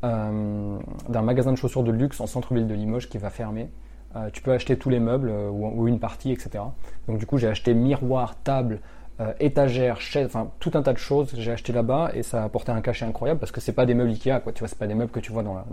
euh, 0.04 0.78
d'un 1.08 1.22
magasin 1.22 1.52
de 1.52 1.56
chaussures 1.56 1.82
de 1.82 1.90
luxe 1.90 2.20
en 2.20 2.26
centre-ville 2.26 2.66
de 2.66 2.74
Limoges 2.74 3.08
qui 3.08 3.18
va 3.18 3.30
fermer. 3.30 3.70
Euh, 4.14 4.30
tu 4.32 4.40
peux 4.42 4.52
acheter 4.52 4.78
tous 4.78 4.88
les 4.88 5.00
meubles 5.00 5.28
euh, 5.30 5.50
ou, 5.50 5.88
une 5.88 5.98
partie, 5.98 6.32
etc. 6.32 6.64
Donc 7.08 7.18
du 7.18 7.26
coup, 7.26 7.38
j'ai 7.38 7.48
acheté 7.48 7.74
miroir, 7.74 8.36
table, 8.42 8.80
étagère, 9.40 9.98
chaise, 9.98 10.26
enfin 10.26 10.50
tout 10.60 10.72
un 10.74 10.82
tas 10.82 10.92
de 10.92 10.98
choses. 10.98 11.34
J'ai 11.38 11.50
acheté 11.50 11.72
là-bas 11.72 12.10
et 12.12 12.22
ça 12.22 12.42
a 12.42 12.44
apporté 12.44 12.70
un 12.70 12.82
cachet 12.82 13.06
incroyable 13.06 13.40
parce 13.40 13.50
que 13.50 13.62
c'est 13.62 13.72
pas 13.72 13.86
des 13.86 13.94
meubles 13.94 14.10
Ikea, 14.10 14.40
quoi. 14.42 14.52
Tu 14.52 14.58
vois, 14.60 14.68
c'est 14.68 14.78
pas 14.78 14.86
des 14.86 14.94
meubles 14.94 15.10
que 15.10 15.20
tu 15.20 15.32
vois 15.32 15.42
dans 15.42 15.54
la, 15.54 15.64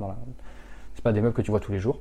pas 1.03 1.11
des 1.11 1.19
meubles 1.19 1.35
que 1.35 1.41
tu 1.41 1.51
vois 1.51 1.59
tous 1.59 1.73
les 1.73 1.79
jours. 1.79 1.99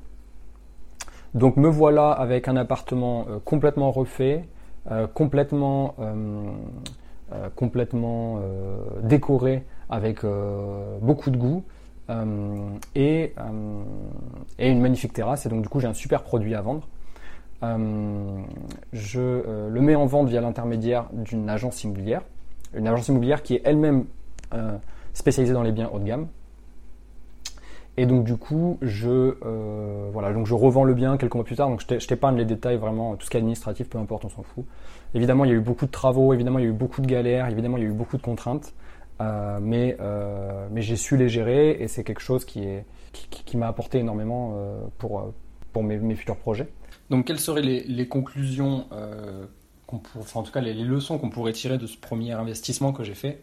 Donc 1.33 1.57
me 1.57 1.67
voilà 1.67 2.11
avec 2.11 2.47
un 2.47 2.55
appartement 2.55 3.25
euh, 3.29 3.39
complètement 3.43 3.91
refait, 3.91 4.45
euh, 4.91 5.07
complètement, 5.07 5.95
euh, 5.99 6.51
décoré 9.01 9.63
avec 9.89 10.25
beaucoup 11.01 11.29
de 11.29 11.37
goût 11.37 11.63
et, 12.95 13.33
et, 14.59 14.69
une 14.69 14.81
magnifique 14.81 15.13
terrasse. 15.13 15.45
Et 15.45 15.49
donc 15.49 15.61
du 15.61 15.69
coup 15.69 15.79
j'ai 15.79 15.87
un 15.87 15.93
super 15.93 16.23
produit 16.23 16.55
à 16.55 16.61
vendre. 16.61 16.87
je 17.61 19.69
le 19.69 19.81
mets 19.81 19.95
en 19.95 20.05
vente 20.05 20.29
via 20.29 20.41
l'intermédiaire 20.41 21.05
d'une 21.13 21.49
agence 21.49 21.83
immobilière, 21.83 22.21
une 22.75 22.87
agence 22.87 23.07
immobilière 23.07 23.43
qui 23.43 23.55
est 23.55 23.61
elle-même 23.65 24.05
spécialisée 25.13 25.53
dans 25.53 25.63
les 25.63 25.71
biens 25.71 25.89
haut 25.93 25.99
de 25.99 26.05
gamme. 26.05 26.27
Et 27.95 28.05
donc 28.05 28.23
du 28.23 28.37
coup, 28.37 28.77
je 28.81 29.35
euh, 29.45 30.09
voilà, 30.11 30.33
donc 30.33 30.47
je 30.47 30.53
revends 30.55 30.83
le 30.83 30.95
bien 30.95 31.17
quelques 31.17 31.35
mois 31.35 31.43
plus 31.43 31.55
tard. 31.55 31.69
Donc 31.69 31.81
je 31.81 32.07
t'épargne 32.07 32.37
les 32.37 32.45
détails 32.45 32.77
vraiment, 32.77 33.15
tout 33.15 33.25
ce 33.25 33.29
qui 33.29 33.37
est 33.37 33.39
administratif, 33.39 33.87
peu 33.87 33.99
importe, 33.99 34.25
on 34.25 34.29
s'en 34.29 34.41
fout. 34.41 34.65
Évidemment, 35.13 35.45
il 35.45 35.49
y 35.49 35.53
a 35.53 35.55
eu 35.55 35.61
beaucoup 35.61 35.85
de 35.85 35.91
travaux, 35.91 36.33
évidemment, 36.33 36.57
il 36.57 36.63
y 36.63 36.65
a 36.65 36.71
eu 36.71 36.73
beaucoup 36.73 37.01
de 37.01 37.07
galères, 37.07 37.47
évidemment, 37.49 37.77
il 37.77 37.83
y 37.83 37.85
a 37.85 37.89
eu 37.89 37.93
beaucoup 37.93 38.17
de 38.17 38.23
contraintes, 38.23 38.73
euh, 39.21 39.59
mais 39.61 39.95
euh, 39.99 40.67
mais 40.71 40.81
j'ai 40.81 40.95
su 40.95 41.17
les 41.17 41.29
gérer 41.29 41.71
et 41.79 41.87
c'est 41.87 42.03
quelque 42.03 42.21
chose 42.21 42.45
qui 42.45 42.63
est 42.63 42.85
qui, 43.11 43.57
m'a 43.57 43.67
apporté 43.67 43.99
énormément 43.99 44.57
pour 44.97 45.31
pour 45.71 45.83
mes, 45.83 46.15
futurs 46.15 46.37
projets. 46.37 46.67
Donc 47.11 47.27
quelles 47.27 47.39
seraient 47.39 47.61
les, 47.61 48.07
conclusions 48.07 48.87
qu'on 49.85 49.99
pour, 49.99 50.21
enfin 50.21 50.39
en 50.39 50.43
tout 50.43 50.51
cas 50.51 50.61
les, 50.61 50.73
les 50.73 50.83
leçons 50.83 51.19
qu'on 51.19 51.29
pourrait 51.29 51.53
tirer 51.53 51.77
de 51.77 51.85
ce 51.85 51.95
premier 51.95 52.31
investissement 52.31 52.91
que 52.91 53.03
j'ai 53.03 53.13
fait 53.13 53.39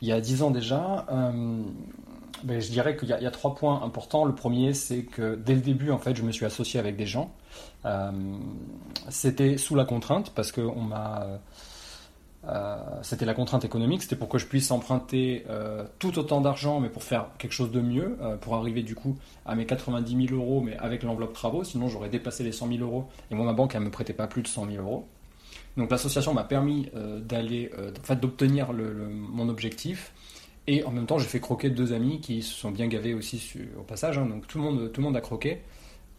il 0.00 0.08
y 0.08 0.12
a 0.12 0.20
dix 0.20 0.42
ans 0.42 0.50
déjà 0.50 1.06
Je 2.48 2.70
dirais 2.70 2.96
qu'il 2.96 3.08
y, 3.08 3.12
a 3.12 3.30
trois 3.30 3.54
points 3.54 3.82
importants. 3.82 4.24
Le 4.24 4.34
premier, 4.34 4.74
c'est 4.74 5.04
que 5.04 5.36
dès 5.36 5.54
le 5.54 5.60
début, 5.60 5.90
en 5.90 5.98
fait, 5.98 6.16
je 6.16 6.22
me 6.22 6.32
suis 6.32 6.44
associé 6.44 6.80
avec 6.80 6.96
des 6.96 7.06
gens. 7.06 7.32
Euh, 7.84 8.10
c'était 9.08 9.56
sous 9.56 9.74
la 9.74 9.84
contrainte 9.84 10.32
parce 10.34 10.52
qu'on 10.52 10.80
m'a. 10.80 11.40
Euh, 12.46 12.76
c'était 13.02 13.24
la 13.24 13.34
contrainte 13.34 13.64
économique, 13.64 14.02
c'était 14.02 14.16
pour 14.16 14.28
que 14.28 14.38
je 14.38 14.46
puisse 14.46 14.72
emprunter 14.72 15.44
euh, 15.48 15.84
tout 16.00 16.18
autant 16.18 16.40
d'argent, 16.40 16.80
mais 16.80 16.88
pour 16.88 17.04
faire 17.04 17.26
quelque 17.38 17.52
chose 17.52 17.70
de 17.70 17.80
mieux, 17.80 18.18
euh, 18.20 18.36
pour 18.36 18.56
arriver 18.56 18.82
du 18.82 18.96
coup 18.96 19.16
à 19.46 19.54
mes 19.54 19.64
90 19.64 20.26
000 20.28 20.40
euros, 20.40 20.60
mais 20.60 20.76
avec 20.78 21.04
l'enveloppe 21.04 21.34
travaux, 21.34 21.62
sinon 21.62 21.86
j'aurais 21.88 22.08
dépassé 22.08 22.42
les 22.42 22.50
100 22.50 22.66
000 22.66 22.80
euros, 22.80 23.06
et 23.30 23.36
moi 23.36 23.44
ma 23.44 23.52
banque 23.52 23.76
elle 23.76 23.82
me 23.82 23.92
prêtait 23.92 24.12
pas 24.12 24.26
plus 24.26 24.42
de 24.42 24.48
100 24.48 24.66
000 24.66 24.82
euros. 24.82 25.06
Donc 25.76 25.88
l'association 25.90 26.34
m'a 26.34 26.42
permis 26.42 26.88
euh, 26.96 27.20
d'aller, 27.20 27.70
en 28.08 28.14
d'obtenir 28.16 28.72
mon 28.72 29.48
objectif, 29.48 30.12
et 30.66 30.84
en 30.84 30.90
même 30.90 31.06
temps, 31.06 31.18
j'ai 31.18 31.26
fait 31.26 31.40
croquer 31.40 31.70
deux 31.70 31.92
amis 31.92 32.20
qui 32.20 32.42
se 32.42 32.54
sont 32.54 32.70
bien 32.70 32.86
gavés 32.86 33.14
aussi 33.14 33.52
au 33.78 33.82
passage. 33.82 34.18
Hein, 34.18 34.26
donc 34.26 34.46
tout 34.46 34.58
le 34.58 34.64
monde, 34.64 34.92
tout 34.92 35.00
le 35.00 35.06
monde 35.06 35.16
a 35.16 35.20
croqué. 35.20 35.62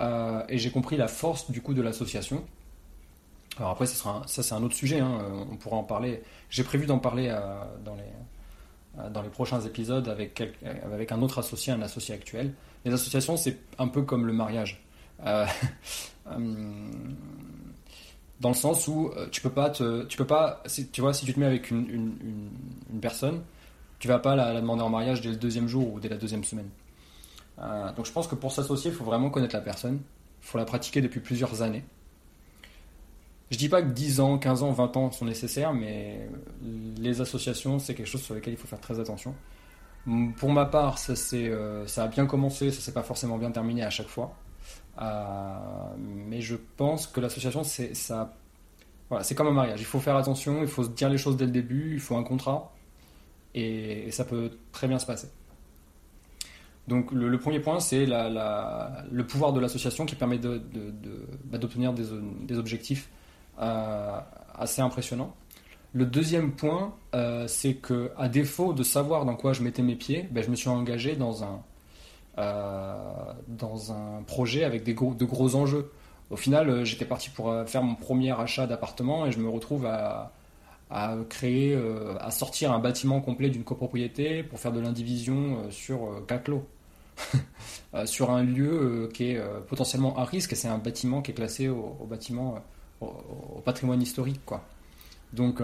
Euh, 0.01 0.43
et 0.49 0.57
j'ai 0.57 0.71
compris 0.71 0.97
la 0.97 1.07
force 1.07 1.49
du 1.49 1.61
coup 1.61 1.73
de 1.73 1.81
l'association. 1.81 2.43
Alors 3.57 3.71
après, 3.71 3.85
ça, 3.85 4.21
c'est 4.25 4.53
un 4.53 4.63
autre 4.63 4.75
sujet. 4.75 4.99
Hein, 4.99 5.19
on 5.51 5.55
pourra 5.55 5.77
en 5.77 5.83
parler. 5.83 6.23
J'ai 6.49 6.63
prévu 6.63 6.85
d'en 6.85 6.99
parler 6.99 7.29
euh, 7.29 7.63
dans 7.85 7.95
les 7.95 8.01
euh, 8.99 9.09
dans 9.09 9.21
les 9.21 9.29
prochains 9.29 9.61
épisodes 9.61 10.07
avec 10.07 10.43
avec 10.83 11.11
un 11.11 11.21
autre 11.21 11.39
associé, 11.39 11.71
un 11.71 11.81
associé 11.81 12.13
actuel. 12.13 12.53
Les 12.85 12.93
associations, 12.93 13.37
c'est 13.37 13.59
un 13.77 13.87
peu 13.87 14.01
comme 14.01 14.25
le 14.25 14.33
mariage. 14.33 14.83
Euh, 15.25 15.45
dans 18.39 18.49
le 18.49 18.55
sens 18.55 18.87
où 18.89 19.11
tu 19.31 19.39
peux 19.41 19.51
pas 19.51 19.69
te, 19.69 20.03
tu 20.05 20.17
peux 20.17 20.27
pas, 20.27 20.61
tu 20.91 20.99
vois, 20.99 21.13
si 21.13 21.25
tu 21.25 21.33
te 21.33 21.39
mets 21.39 21.45
avec 21.45 21.71
une, 21.71 22.19
une 22.91 22.99
personne, 22.99 23.41
tu 24.03 24.09
vas 24.09 24.19
pas 24.19 24.35
la, 24.35 24.59
demander 24.59 24.81
en 24.81 24.89
mariage 24.89 25.21
dès 25.21 25.29
le 25.29 25.37
deuxième 25.37 25.69
jour 25.69 25.93
ou 25.93 25.97
dès 26.01 26.09
la 26.09 26.17
deuxième 26.17 26.43
semaine. 26.43 26.67
Euh, 27.59 27.89
donc 27.93 28.05
je 28.05 28.11
pense 28.11 28.27
que 28.27 28.35
pour 28.35 28.51
s'associer, 28.51 28.91
il 28.91 28.97
faut 28.97 29.05
vraiment 29.05 29.29
connaître 29.29 29.55
la 29.55 29.61
personne. 29.61 30.01
Il 30.41 30.45
faut 30.45 30.57
la 30.57 30.65
pratiquer 30.65 30.99
depuis 30.99 31.21
plusieurs 31.21 31.61
années. 31.61 31.85
Je 33.49 33.57
dis 33.57 33.69
pas 33.69 33.81
que 33.81 33.87
10 33.87 34.19
ans, 34.19 34.37
15 34.37 34.63
ans, 34.63 34.71
20 34.73 34.97
ans 34.97 35.11
sont 35.11 35.23
nécessaires, 35.23 35.73
mais 35.73 36.27
les 36.97 37.21
associations, 37.21 37.79
c'est 37.79 37.95
quelque 37.95 38.07
chose 38.07 38.23
sur 38.23 38.35
lequel 38.35 38.51
il 38.51 38.57
faut 38.57 38.67
faire 38.67 38.81
très 38.81 38.99
attention. 38.99 39.35
Pour 40.35 40.51
ma 40.51 40.65
part, 40.65 40.97
ça, 40.97 41.13
euh, 41.37 41.87
ça 41.87 42.03
a 42.03 42.07
bien 42.09 42.25
commencé, 42.25 42.71
ça 42.71 42.81
s'est 42.81 42.91
pas 42.91 43.03
forcément 43.03 43.37
bien 43.37 43.51
terminé 43.51 43.83
à 43.83 43.89
chaque 43.89 44.09
fois. 44.09 44.35
Euh, 45.01 45.55
mais 45.97 46.41
je 46.41 46.57
pense 46.75 47.07
que 47.07 47.21
l'association, 47.21 47.63
c'est. 47.63 47.93
Voilà, 49.07 49.23
c'est 49.23 49.35
comme 49.35 49.47
un 49.47 49.51
mariage. 49.51 49.79
Il 49.79 49.85
faut 49.85 50.01
faire 50.01 50.17
attention, 50.17 50.61
il 50.61 50.67
faut 50.67 50.83
se 50.83 50.89
dire 50.89 51.07
les 51.07 51.17
choses 51.17 51.37
dès 51.37 51.45
le 51.45 51.51
début, 51.51 51.93
il 51.93 52.01
faut 52.01 52.17
un 52.17 52.23
contrat 52.23 52.73
et, 53.55 54.11
ça 54.11 54.25
peut 54.25 54.51
très 54.71 54.87
bien 54.87 54.99
se 54.99 55.05
passer. 55.05 55.27
Donc 56.87 57.11
le, 57.11 57.37
premier 57.39 57.59
point, 57.59 57.79
c'est 57.79 58.05
le 58.05 59.21
pouvoir 59.23 59.53
de 59.53 59.59
l'association 59.59 60.05
qui 60.05 60.15
permet 60.15 60.37
d'obtenir 60.37 61.93
bah, 61.93 62.01
des, 62.01 62.07
des, 62.45 62.57
objectifs 62.57 63.09
euh, 63.59 64.19
assez 64.55 64.81
impressionnants. 64.81 65.35
Le 65.93 66.05
deuxième 66.05 66.53
point, 66.53 66.95
euh, 67.13 67.47
c'est 67.47 67.75
que 67.75 68.11
à 68.17 68.27
défaut 68.27 68.73
de 68.73 68.83
savoir 68.83 69.25
dans 69.25 69.35
quoi 69.35 69.53
je 69.53 69.61
mettais 69.61 69.83
mes 69.83 69.95
pieds, 69.95 70.27
ben, 70.31 70.43
je 70.43 70.49
me 70.49 70.55
suis 70.55 70.69
engagé 70.69 71.15
dans 71.15 71.43
un, 71.43 71.61
euh, 72.39 73.33
projet 74.25 74.63
avec 74.63 74.83
de 74.83 75.25
gros 75.25 75.55
enjeux. 75.55 75.91
Au 76.31 76.35
final, 76.35 76.83
j'étais 76.83 77.05
parti 77.05 77.29
pour 77.29 77.53
faire 77.67 77.83
mon 77.83 77.95
premier 77.95 78.31
achat 78.31 78.65
d'appartement 78.65 79.25
et 79.27 79.31
je 79.31 79.39
me 79.39 79.47
retrouve 79.47 79.85
à, 79.85 80.33
à 80.93 81.17
créer, 81.27 81.73
euh, 81.73 82.15
à 82.19 82.29
sortir 82.29 82.71
un 82.71 82.77
bâtiment 82.77 83.19
complet 83.19 83.49
d'une 83.49 83.63
copropriété 83.63 84.43
pour 84.43 84.59
faire 84.59 84.71
de 84.71 84.79
l'indivision 84.79 85.57
euh, 85.57 85.71
sur 85.71 86.03
euh, 86.03 86.23
quatre 86.25 86.47
lots. 86.47 86.65
sur 88.05 88.31
un 88.31 88.41
lieu 88.41 89.07
qui 89.13 89.25
est 89.25 89.41
potentiellement 89.67 90.17
à 90.17 90.25
risque 90.25 90.53
et 90.53 90.55
c'est 90.55 90.67
un 90.67 90.79
bâtiment 90.79 91.21
qui 91.21 91.29
est 91.29 91.35
classé 91.35 91.69
au, 91.69 92.07
bâtiment 92.09 92.55
au, 93.01 93.61
patrimoine 93.63 94.01
historique 94.01 94.41
quoi. 94.47 94.65
Donc 95.31 95.61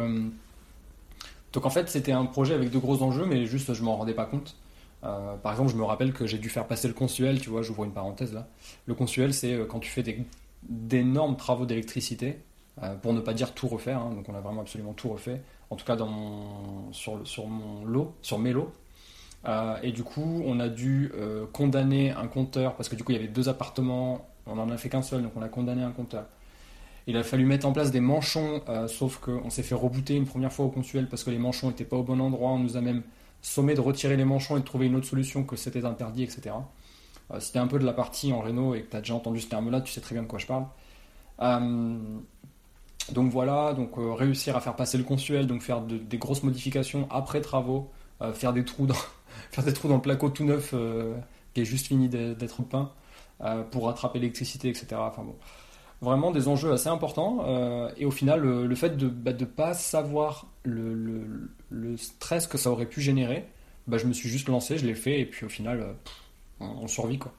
donc 1.51 1.65
en 1.65 1.71
fait 1.71 1.89
c'était 1.89 2.11
un 2.11 2.25
projet 2.25 2.53
avec 2.53 2.69
de 2.69 2.77
gros 2.77 3.01
enjeux 3.01 3.25
mais 3.25 3.47
juste 3.47 3.73
je 3.73 3.81
m'en 3.81 3.97
rendais 3.97 4.13
pas 4.13 4.27
compte. 4.27 4.55
Par 5.01 5.51
exemple 5.51 5.71
je 5.71 5.75
me 5.75 5.83
rappelle 5.83 6.13
que 6.13 6.27
j'ai 6.27 6.37
dû 6.37 6.49
faire 6.49 6.67
passer 6.67 6.87
le 6.87 6.93
consuel, 6.93 7.41
tu 7.41 7.49
vois, 7.49 7.63
j'ouvre 7.63 7.83
une 7.83 7.93
parenthèse 7.93 8.31
là. 8.31 8.47
Le 8.85 8.93
consuel 8.93 9.33
c'est 9.33 9.65
quand 9.67 9.79
tu 9.79 9.89
fais 9.89 10.03
d'énormes 10.61 11.35
travaux 11.35 11.65
d'électricité 11.65 12.37
pour 13.01 13.13
ne 13.13 13.19
pas 13.19 13.33
dire 13.33 13.53
tout 13.53 13.67
refaire. 13.67 13.99
Hein, 13.99 14.11
donc 14.15 14.27
on 14.29 14.35
a 14.35 14.41
vraiment 14.41 14.61
absolument 14.61 14.93
tout 14.93 15.09
refait. 15.09 15.41
En 15.69 15.75
tout 15.75 15.85
cas 15.85 15.95
dans 15.95 16.07
mon, 16.07 16.91
sur, 16.93 17.47
mon 17.47 17.85
lot, 17.85 18.15
sur 18.21 18.39
mes 18.39 18.53
lots. 18.53 18.71
Euh, 19.45 19.77
et 19.83 19.91
du 19.91 20.03
coup, 20.03 20.41
on 20.45 20.59
a 20.59 20.67
dû 20.67 21.11
euh, 21.15 21.45
condamner 21.53 22.11
un 22.11 22.27
compteur 22.27 22.75
parce 22.75 22.89
que 22.89 22.95
du 22.95 23.03
coup, 23.03 23.11
il 23.11 23.15
y 23.15 23.19
avait 23.19 23.27
deux 23.27 23.49
appartements. 23.49 24.27
On 24.45 24.55
n'en 24.55 24.69
a 24.69 24.77
fait 24.77 24.89
qu'un 24.89 25.01
seul, 25.01 25.23
donc 25.23 25.33
on 25.35 25.41
a 25.41 25.49
condamné 25.49 25.83
un 25.83 25.91
compteur. 25.91 26.25
Il 27.07 27.17
a 27.17 27.23
fallu 27.23 27.45
mettre 27.45 27.65
en 27.65 27.71
place 27.71 27.91
des 27.91 28.01
manchons, 28.01 28.61
euh, 28.69 28.87
sauf 28.87 29.17
qu'on 29.17 29.49
s'est 29.49 29.63
fait 29.63 29.75
rebooter 29.75 30.15
une 30.15 30.25
première 30.25 30.51
fois 30.51 30.65
au 30.65 30.69
consuel 30.69 31.07
parce 31.07 31.23
que 31.23 31.31
les 31.31 31.39
manchons 31.39 31.67
n'étaient 31.67 31.85
pas 31.85 31.97
au 31.97 32.03
bon 32.03 32.19
endroit. 32.19 32.51
On 32.51 32.59
nous 32.59 32.77
a 32.77 32.81
même 32.81 33.03
sommé 33.41 33.73
de 33.73 33.81
retirer 33.81 34.17
les 34.17 34.25
manchons 34.25 34.57
et 34.57 34.59
de 34.59 34.65
trouver 34.65 34.87
une 34.87 34.95
autre 34.95 35.07
solution 35.07 35.43
que 35.43 35.55
c'était 35.55 35.85
interdit, 35.85 36.23
etc. 36.23 36.55
Euh, 37.31 37.39
c'était 37.39 37.59
un 37.59 37.67
peu 37.67 37.79
de 37.79 37.85
la 37.85 37.93
partie 37.93 38.33
en 38.33 38.41
Renault 38.41 38.75
et 38.75 38.81
que 38.83 38.91
tu 38.91 38.97
as 38.97 38.99
déjà 38.99 39.15
entendu 39.15 39.39
ce 39.39 39.47
terme-là, 39.47 39.81
tu 39.81 39.91
sais 39.91 40.01
très 40.01 40.13
bien 40.13 40.23
de 40.23 40.27
quoi 40.27 40.39
je 40.39 40.47
parle. 40.47 40.65
Donc 43.13 43.31
voilà, 43.31 43.73
donc 43.73 43.97
euh, 43.97 44.13
réussir 44.13 44.55
à 44.55 44.61
faire 44.61 44.75
passer 44.75 44.97
le 44.97 45.03
consuel, 45.03 45.47
donc 45.47 45.61
faire 45.61 45.81
de, 45.81 45.97
des 45.97 46.17
grosses 46.17 46.43
modifications 46.43 47.07
après 47.09 47.41
travaux, 47.41 47.89
euh, 48.21 48.33
faire 48.33 48.53
des 48.53 48.65
trous 48.65 48.85
dans 48.85 48.95
faire 49.51 49.63
des 49.63 49.73
trous 49.73 49.87
dans 49.87 49.95
le 49.95 50.01
placo 50.01 50.29
tout 50.29 50.43
neuf 50.43 50.71
euh, 50.73 51.15
qui 51.53 51.61
est 51.61 51.65
juste 51.65 51.87
fini 51.87 52.09
d'être 52.09 52.61
peint 52.63 52.91
pour 53.71 53.85
rattraper 53.85 54.19
l'électricité, 54.19 54.67
etc. 54.67 54.87
Enfin 54.97 55.25
vraiment 56.01 56.31
des 56.31 56.49
enjeux 56.49 56.73
assez 56.73 56.89
importants. 56.89 57.87
Et 57.95 58.05
au 58.05 58.11
final, 58.11 58.41
le, 58.41 58.75
fait 58.75 58.97
de 58.97 59.05
ne 59.05 59.09
bah, 59.09 59.31
pas 59.33 59.73
savoir 59.73 60.45
le, 60.63 61.49
stress 61.95 62.47
que 62.47 62.57
ça 62.57 62.69
aurait 62.69 62.85
pu 62.85 62.99
générer, 63.01 63.45
bah, 63.87 63.97
je 63.97 64.05
me 64.05 64.13
suis 64.13 64.27
juste 64.27 64.49
lancé, 64.49 64.77
je 64.77 64.85
l'ai 64.85 64.93
fait, 64.93 65.21
et 65.21 65.25
puis 65.25 65.45
au 65.45 65.49
final, 65.49 65.95
on 66.59 66.87
survit 66.87 67.17
quoi. 67.17 67.31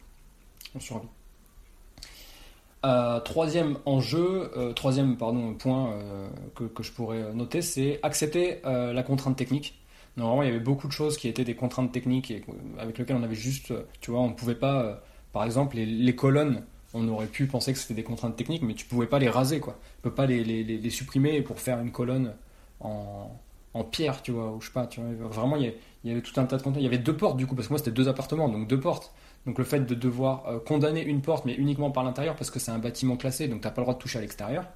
On 0.75 0.81
survit. 0.81 1.09
Euh, 2.83 3.21
troisième 3.21 3.77
enjeu, 3.85 4.51
euh, 4.57 4.73
troisième 4.73 5.19
pardon, 5.19 5.53
point 5.53 5.93
euh, 5.93 6.31
que, 6.55 6.65
que, 6.65 6.83
je 6.83 6.93
pourrais 6.93 7.35
noter, 7.35 7.61
c'est 7.61 8.01
accepter 8.03 8.61
la 8.65 9.03
contrainte 9.03 9.37
technique. 9.37 9.79
Normalement, 10.17 10.43
il 10.43 10.47
y 10.47 10.49
avait 10.49 10.61
beaucoup 10.61 10.87
de 10.89 10.93
choses 10.93 11.17
qui 11.19 11.29
étaient 11.29 11.45
des 11.45 11.55
contraintes 11.55 11.93
techniques 11.93 12.31
et 12.31 12.43
avec 12.79 12.99
lesquelles 12.99 13.17
on 13.17 13.23
avait 13.23 13.35
juste, 13.35 13.73
tu 14.01 14.11
vois, 14.11 14.21
on 14.21 14.33
pouvait 14.33 14.55
pas, 14.55 15.03
par 15.33 15.45
exemple, 15.45 15.77
les, 15.77 16.17
colonnes, 16.17 16.65
on 16.95 17.07
aurait 17.09 17.27
pu 17.27 17.47
penser 17.47 17.73
que 17.73 17.79
c'était 17.79 17.95
des 17.95 18.03
contraintes 18.03 18.37
techniques, 18.37 18.63
mais 18.63 18.75
tu 18.75 18.87
pouvais 18.87 19.07
pas 19.07 19.19
les 19.19 19.29
raser, 19.29 19.61
quoi. 19.61 19.79
Tu 19.97 20.03
peux 20.03 20.15
pas 20.15 20.27
les, 20.27 20.43
les, 20.43 20.65
les, 20.65 20.91
supprimer 20.91 21.43
pour 21.43 21.61
faire 21.61 21.81
une 21.81 21.93
colonne 21.93 22.35
en, 22.81 23.31
en 23.75 23.85
pierre, 23.85 24.23
tu 24.23 24.33
vois, 24.33 24.51
ou 24.53 24.61
je 24.61 24.67
sais 24.67 24.73
pas, 24.73 24.87
tu 24.87 25.01
vois. 25.01 25.29
Vraiment, 25.29 25.57
il 25.57 25.63
y, 25.63 25.67
avait, 25.67 25.79
il 26.05 26.11
y 26.11 26.13
avait 26.13 26.23
tout 26.23 26.39
un 26.41 26.45
tas 26.45 26.57
de 26.57 26.63
contraintes. 26.63 26.83
Il 26.83 26.85
y 26.85 26.89
avait 26.89 26.99
deux 26.99 27.17
portes, 27.17 27.37
du 27.37 27.47
coup, 27.47 27.55
parce 27.55 27.69
que 27.69 27.73
moi, 27.75 27.79
c'était 27.79 27.93
deux 27.93 28.09
appartements, 28.09 28.49
donc 28.49 28.67
deux 28.69 28.81
portes. 28.81 29.13
Donc 29.47 29.59
le 29.59 29.65
fait 29.65 29.81
de 29.81 29.95
devoir 29.95 30.47
euh, 30.47 30.59
condamner 30.59 31.03
une 31.03 31.23
porte, 31.23 31.47
mais 31.47 31.55
uniquement 31.55 31.91
par 31.91 32.05
l'intérieur, 32.05 32.37
parce 32.37 32.51
que 32.51 32.59
c'est 32.59 32.71
un 32.71 32.79
bâtiment 32.79 33.17
classé, 33.17 33.49
donc 33.49 33.63
tu 33.63 33.67
n'as 33.67 33.73
pas 33.73 33.81
le 33.81 33.85
droit 33.85 33.95
de 33.95 33.99
toucher 33.99 34.19
à 34.19 34.21
l'extérieur, 34.21 34.67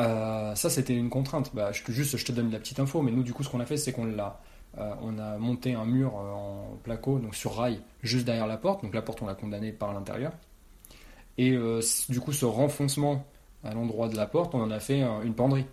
euh, 0.00 0.54
ça 0.54 0.70
c'était 0.70 0.94
une 0.94 1.10
contrainte. 1.10 1.54
Bah, 1.54 1.70
je 1.72 1.82
te, 1.82 1.92
juste, 1.92 2.16
je 2.16 2.24
te 2.24 2.32
donne 2.32 2.50
la 2.50 2.58
petite 2.58 2.80
info, 2.80 3.02
mais 3.02 3.12
nous 3.12 3.22
du 3.22 3.32
coup 3.34 3.42
ce 3.42 3.50
qu'on 3.50 3.60
a 3.60 3.66
fait, 3.66 3.76
c'est 3.76 3.92
qu'on 3.92 4.06
l'a, 4.06 4.40
euh, 4.78 4.94
on 5.02 5.18
a 5.18 5.36
monté 5.36 5.74
un 5.74 5.84
mur 5.84 6.14
en 6.14 6.78
placo, 6.82 7.18
donc 7.18 7.34
sur 7.34 7.54
rail, 7.54 7.80
juste 8.02 8.24
derrière 8.24 8.46
la 8.46 8.56
porte. 8.56 8.82
Donc 8.82 8.94
la 8.94 9.02
porte 9.02 9.20
on 9.20 9.26
l'a 9.26 9.34
condamnée 9.34 9.72
par 9.72 9.92
l'intérieur. 9.92 10.32
Et 11.38 11.56
du 12.10 12.20
coup 12.20 12.32
ce 12.32 12.44
renfoncement 12.44 13.24
à 13.64 13.72
l'endroit 13.72 14.08
de 14.08 14.16
la 14.16 14.26
porte, 14.26 14.54
on 14.54 14.60
en 14.60 14.70
a 14.70 14.80
fait 14.80 15.00
une 15.00 15.34
penderie. 15.34 15.64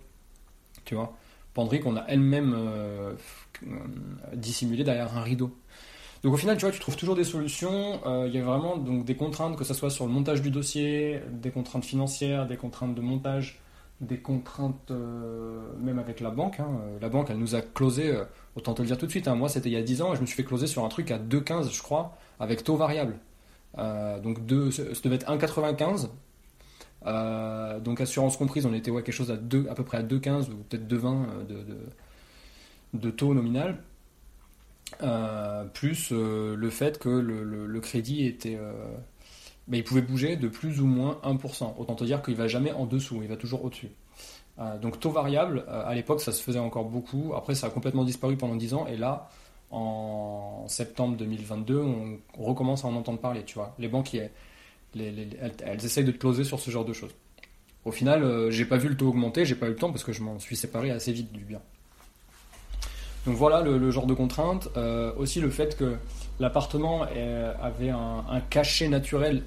Tu 0.86 0.94
vois, 0.94 1.14
penderie 1.52 1.80
qu'on 1.80 1.96
a 1.96 2.04
elle-même 2.08 2.56
dissimulée 4.32 4.84
derrière 4.84 5.16
un 5.16 5.22
rideau. 5.22 5.54
Donc 6.22 6.34
au 6.34 6.36
final, 6.36 6.56
tu 6.56 6.62
vois, 6.62 6.72
tu 6.72 6.80
trouves 6.80 6.96
toujours 6.96 7.16
des 7.16 7.24
solutions. 7.24 8.00
Euh, 8.06 8.26
il 8.28 8.34
y 8.34 8.38
a 8.38 8.44
vraiment 8.44 8.76
donc 8.76 9.04
des 9.04 9.16
contraintes, 9.16 9.56
que 9.56 9.64
ce 9.64 9.74
soit 9.74 9.90
sur 9.90 10.06
le 10.06 10.12
montage 10.12 10.42
du 10.42 10.50
dossier, 10.50 11.20
des 11.30 11.50
contraintes 11.50 11.84
financières, 11.84 12.46
des 12.46 12.56
contraintes 12.56 12.94
de 12.94 13.00
montage, 13.00 13.60
des 14.00 14.18
contraintes 14.18 14.90
euh, 14.90 15.60
même 15.80 15.98
avec 15.98 16.20
la 16.20 16.30
banque. 16.30 16.60
Hein. 16.60 16.68
La 17.00 17.08
banque, 17.08 17.28
elle 17.30 17.38
nous 17.38 17.54
a 17.54 17.62
closé, 17.62 18.08
euh, 18.08 18.24
autant 18.54 18.74
te 18.74 18.82
le 18.82 18.88
dire 18.88 18.98
tout 18.98 19.06
de 19.06 19.10
suite. 19.10 19.28
Hein. 19.28 19.34
Moi, 19.34 19.48
c'était 19.48 19.70
il 19.70 19.72
y 19.72 19.76
a 19.76 19.82
10 19.82 20.02
ans 20.02 20.12
et 20.12 20.16
je 20.16 20.20
me 20.20 20.26
suis 20.26 20.36
fait 20.36 20.44
closer 20.44 20.66
sur 20.66 20.84
un 20.84 20.88
truc 20.88 21.10
à 21.10 21.18
2,15, 21.18 21.72
je 21.72 21.82
crois, 21.82 22.16
avec 22.38 22.64
taux 22.64 22.76
variable. 22.76 23.18
Donc 23.76 24.44
deux, 24.44 24.70
ça 24.72 24.82
devait 25.04 25.14
être 25.14 25.30
1,95. 25.30 26.08
Euh, 27.06 27.80
donc 27.80 28.00
assurance 28.00 28.36
comprise, 28.36 28.66
on 28.66 28.74
était 28.74 28.90
ouais, 28.90 29.02
quelque 29.02 29.14
chose 29.14 29.30
à, 29.30 29.36
2, 29.36 29.68
à 29.70 29.74
peu 29.74 29.84
près 29.84 29.98
à 29.98 30.02
2,15 30.02 30.50
ou 30.50 30.56
peut-être 30.68 30.86
2,20 30.86 31.46
de, 31.46 31.54
de, 31.54 31.78
de 32.94 33.10
taux 33.10 33.34
nominal. 33.34 33.78
Euh, 35.02 35.64
plus 35.64 36.10
euh, 36.12 36.56
le 36.56 36.70
fait 36.70 36.98
que 36.98 37.08
le, 37.08 37.80
crédit 37.80 38.26
était, 38.26 38.56
euh, 38.56 38.72
bah, 39.68 39.76
il 39.76 39.84
pouvait 39.84 40.02
bouger 40.02 40.36
de 40.36 40.48
plus 40.48 40.80
ou 40.80 40.86
moins 40.86 41.20
1%. 41.24 41.74
Autant 41.78 41.94
te 41.94 42.04
dire 42.04 42.22
qu'il 42.22 42.36
va 42.36 42.48
jamais 42.48 42.72
en 42.72 42.86
dessous, 42.86 43.20
il 43.22 43.28
va 43.28 43.36
toujours 43.36 43.64
au-dessus. 43.64 43.90
Euh, 44.58 44.78
donc 44.78 45.00
taux 45.00 45.10
variable, 45.10 45.64
à 45.68 45.94
l'époque 45.94 46.20
ça 46.20 46.32
se 46.32 46.42
faisait 46.42 46.58
encore 46.58 46.84
beaucoup. 46.84 47.32
Après 47.34 47.54
ça 47.54 47.68
a 47.68 47.70
complètement 47.70 48.04
disparu 48.04 48.36
pendant 48.36 48.56
10 48.56 48.74
ans 48.74 48.86
et 48.86 48.96
là, 48.96 49.28
en 49.70 50.64
septembre 50.68 51.16
2022, 51.16 51.78
on, 51.78 52.18
recommence 52.42 52.84
à 52.84 52.88
en 52.88 52.96
entendre 52.96 53.20
parler, 53.20 53.44
tu 53.44 53.54
vois. 53.54 53.74
Les 53.78 53.88
banques, 53.88 54.14
elles, 54.14 54.30
elles, 54.94 55.84
essayent 55.84 56.04
de 56.04 56.12
te 56.12 56.18
closer 56.18 56.44
sur 56.44 56.58
ce 56.58 56.70
genre 56.70 56.84
de 56.84 56.92
choses. 56.92 57.14
Au 57.84 57.92
final, 57.92 58.50
j'ai 58.50 58.66
pas 58.66 58.76
vu 58.76 58.88
le 58.88 58.96
taux 58.96 59.08
augmenter, 59.08 59.46
j'ai 59.46 59.54
pas 59.54 59.66
eu 59.66 59.70
le 59.70 59.76
temps 59.76 59.90
parce 59.90 60.04
que 60.04 60.12
je 60.12 60.22
m'en 60.22 60.38
suis 60.38 60.56
séparé 60.56 60.90
assez 60.90 61.12
vite 61.12 61.32
du 61.32 61.44
bien. 61.44 61.60
Donc 63.26 63.36
voilà 63.36 63.62
le, 63.62 63.90
genre 63.90 64.06
de 64.06 64.14
contrainte. 64.14 64.68
Euh, 64.76 65.12
aussi 65.16 65.40
le 65.40 65.50
fait 65.50 65.76
que 65.76 65.96
l'appartement 66.38 67.02
avait 67.02 67.90
un, 67.90 68.40
cachet 68.48 68.88
naturel 68.88 69.42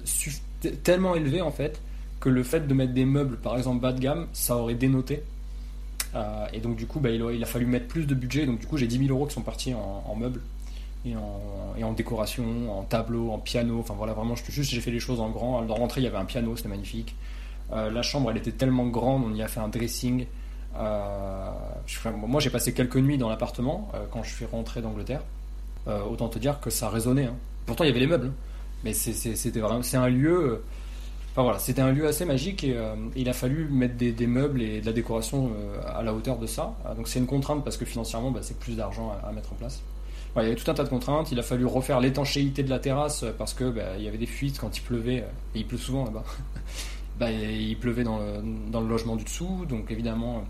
tellement 0.82 1.14
élevé 1.14 1.42
en 1.42 1.50
fait 1.50 1.80
que 2.20 2.28
le 2.28 2.42
fait 2.42 2.66
de 2.66 2.72
mettre 2.72 2.94
des 2.94 3.04
meubles, 3.04 3.36
par 3.36 3.56
exemple 3.56 3.80
bas 3.80 3.92
de 3.92 4.00
gamme, 4.00 4.26
ça 4.32 4.56
aurait 4.56 4.74
dénoté. 4.74 5.22
Euh, 6.14 6.46
et 6.52 6.60
donc 6.60 6.76
du 6.76 6.86
coup, 6.86 7.00
bah, 7.00 7.10
il, 7.10 7.42
a, 7.42 7.46
fallu 7.46 7.66
mettre 7.66 7.86
plus 7.86 8.06
de 8.06 8.14
budget. 8.14 8.46
Donc 8.46 8.60
du 8.60 8.66
coup, 8.66 8.76
j'ai 8.76 8.86
10 8.86 9.06
000 9.06 9.10
euros 9.10 9.26
qui 9.26 9.34
sont 9.34 9.42
partis 9.42 9.74
en, 9.74 10.14
meubles 10.14 10.40
et 11.04 11.14
en, 11.16 11.92
décoration, 11.92 12.78
en 12.78 12.82
tableau, 12.82 13.30
en 13.30 13.38
piano. 13.38 13.78
Enfin 13.80 13.94
voilà, 13.94 14.14
vraiment, 14.14 14.36
je, 14.36 14.50
juste 14.50 14.70
j'ai 14.70 14.80
fait 14.80 14.90
les 14.90 15.00
choses 15.00 15.20
en 15.20 15.28
grand. 15.30 15.62
Dans 15.62 15.74
rentrée, 15.74 16.00
il 16.00 16.04
y 16.04 16.06
avait 16.06 16.16
un 16.16 16.24
piano, 16.24 16.56
c'était 16.56 16.68
magnifique. 16.68 17.14
Euh, 17.72 17.90
la 17.90 18.02
chambre, 18.02 18.30
elle 18.30 18.36
était 18.36 18.52
tellement 18.52 18.86
grande, 18.86 19.24
on 19.26 19.34
y 19.34 19.42
a 19.42 19.48
fait 19.48 19.60
un 19.60 19.68
dressing. 19.68 20.26
Euh, 20.76 21.50
moi, 22.16 22.40
j'ai 22.40 22.50
passé 22.50 22.72
quelques 22.72 22.96
nuits 22.96 23.18
dans 23.18 23.28
l'appartement 23.28 23.90
quand 24.10 24.22
je 24.22 24.34
suis 24.34 24.44
rentré 24.44 24.80
d'Angleterre. 24.80 25.22
autant 25.86 26.28
te 26.28 26.38
dire 26.38 26.60
que 26.60 26.70
ça 26.70 26.88
résonnait. 26.88 27.26
Hein. 27.26 27.36
Pourtant, 27.66 27.84
il 27.84 27.88
y 27.88 27.90
avait 27.90 28.00
les 28.00 28.06
meubles, 28.06 28.28
hein. 28.28 28.34
mais 28.84 28.92
c'était 28.92 29.60
vraiment, 29.60 29.82
c'est 29.82 29.96
un 29.96 30.08
lieu 30.08 30.62
voilà, 31.42 31.58
c'était 31.58 31.82
un 31.82 31.90
lieu 31.90 32.06
assez 32.06 32.24
magique 32.24 32.62
et 32.62 32.76
euh, 32.76 32.94
il 33.16 33.28
a 33.28 33.32
fallu 33.32 33.66
mettre 33.68 33.96
des, 33.96 34.26
meubles 34.26 34.62
et 34.62 34.80
de 34.80 34.86
la 34.86 34.92
décoration 34.92 35.50
euh, 35.56 35.80
à 35.84 36.02
la 36.02 36.14
hauteur 36.14 36.38
de 36.38 36.46
ça. 36.46 36.74
Euh, 36.86 36.94
donc 36.94 37.08
c'est 37.08 37.18
une 37.18 37.26
contrainte 37.26 37.64
parce 37.64 37.76
que 37.76 37.84
financièrement, 37.84 38.30
bah, 38.30 38.40
c'est 38.42 38.58
plus 38.58 38.76
d'argent 38.76 39.12
à, 39.24 39.32
mettre 39.32 39.52
en 39.52 39.56
place. 39.56 39.82
il 40.36 40.42
y 40.42 40.46
avait 40.46 40.54
tout 40.54 40.70
un 40.70 40.74
tas 40.74 40.84
de 40.84 40.88
contraintes. 40.88 41.32
Il 41.32 41.38
a 41.40 41.42
fallu 41.42 41.66
refaire 41.66 41.98
l'étanchéité 41.98 42.62
de 42.62 42.70
la 42.70 42.78
terrasse 42.78 43.24
parce 43.36 43.52
que 43.52 43.68
bah, 43.68 43.96
il 43.98 44.04
y 44.04 44.08
avait 44.08 44.18
des 44.18 44.26
fuites 44.26 44.60
quand 44.60 44.76
il 44.76 44.82
pleuvait. 44.82 45.24
Et 45.56 45.58
il 45.58 45.66
pleut 45.66 45.78
souvent 45.78 46.04
là-bas. 46.04 46.22
bah, 47.18 47.32
il 47.32 47.76
pleuvait 47.78 48.04
dans 48.04 48.18
le, 48.18 48.88
logement 48.88 49.16
du 49.16 49.24
dessous, 49.24 49.66
donc 49.68 49.90
évidemment. 49.90 50.44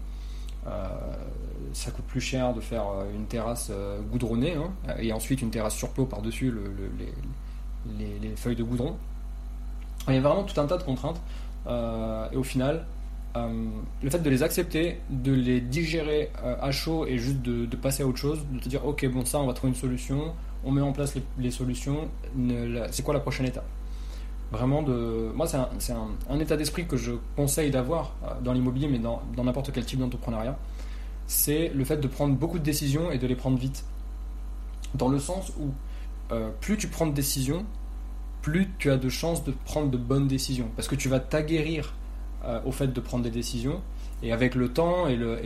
Ça 1.72 1.90
coûte 1.90 2.04
plus 2.06 2.20
cher 2.20 2.54
de 2.54 2.60
faire 2.60 2.84
une 3.14 3.26
terrasse 3.26 3.70
goudronnée 4.10 4.54
hein, 4.54 4.72
et 4.98 5.12
ensuite 5.12 5.42
une 5.42 5.50
terrasse 5.50 5.74
sur 5.74 5.90
par-dessus 5.90 6.52
les, 7.98 8.36
feuilles 8.36 8.56
de 8.56 8.62
goudron. 8.62 8.96
Il 10.08 10.14
y 10.14 10.18
a 10.18 10.20
vraiment 10.20 10.44
tout 10.44 10.58
un 10.60 10.66
tas 10.66 10.76
de 10.76 10.82
contraintes. 10.82 11.20
Euh, 11.66 12.28
et 12.30 12.36
au 12.36 12.42
final, 12.42 12.84
euh, 13.36 13.68
le 14.02 14.10
fait 14.10 14.18
de 14.18 14.30
les 14.30 14.42
accepter, 14.42 15.00
de 15.10 15.32
les 15.32 15.60
digérer 15.60 16.30
euh, 16.42 16.56
à 16.60 16.70
chaud 16.72 17.06
et 17.06 17.18
juste 17.18 17.42
de, 17.42 17.76
passer 17.76 18.02
à 18.02 18.06
autre 18.06 18.18
chose, 18.18 18.40
de 18.52 18.60
te 18.60 18.68
dire 18.68 18.84
ok 18.84 19.06
bon 19.08 19.24
ça 19.24 19.38
on 19.40 19.46
va 19.46 19.54
trouver 19.54 19.72
une 19.72 19.78
solution, 19.78 20.34
on 20.64 20.70
met 20.70 20.82
en 20.82 20.92
place 20.92 21.14
les, 21.38 21.50
solutions, 21.50 22.08
c'est 22.90 23.02
quoi 23.02 23.14
la 23.14 23.20
prochaine 23.20 23.46
étape? 23.46 23.66
Vraiment 24.52 24.82
de, 24.82 25.32
moi 25.34 25.46
c'est 25.48 25.92
un, 25.92 26.38
état 26.38 26.56
d'esprit 26.56 26.86
que 26.86 26.96
je 26.96 27.12
conseille 27.34 27.70
d'avoir 27.70 28.14
dans 28.42 28.52
l'immobilier 28.52 28.86
mais 28.86 28.98
dans 28.98 29.20
n'importe 29.36 29.72
quel 29.72 29.84
type 29.84 29.98
d'entrepreneuriat, 29.98 30.56
c'est 31.26 31.72
le 31.74 31.84
fait 31.84 31.96
de 31.96 32.06
prendre 32.06 32.34
beaucoup 32.34 32.58
de 32.58 32.64
décisions 32.64 33.10
et 33.10 33.18
de 33.18 33.26
les 33.26 33.34
prendre 33.34 33.58
vite. 33.58 33.84
Dans 34.94 35.08
le 35.08 35.18
sens 35.18 35.52
où 35.58 35.70
plus 36.60 36.76
tu 36.76 36.88
prends 36.88 37.06
de 37.06 37.14
décisions, 37.14 37.64
plus 38.44 38.68
tu 38.78 38.90
as 38.90 38.98
de 38.98 39.08
chances 39.08 39.42
de 39.42 39.52
prendre 39.64 39.90
de 39.90 39.96
bonnes 39.96 40.28
décisions. 40.28 40.68
Parce 40.76 40.86
que 40.86 40.94
tu 40.94 41.08
vas 41.08 41.18
t'aguerrir 41.18 41.94
euh, 42.44 42.60
au 42.66 42.72
fait 42.72 42.88
de 42.88 43.00
prendre 43.00 43.24
des 43.24 43.30
décisions. 43.30 43.80
Et 44.22 44.32
avec 44.32 44.54
le 44.54 44.68
temps, 44.68 45.08
et 45.08 45.16
le, 45.16 45.40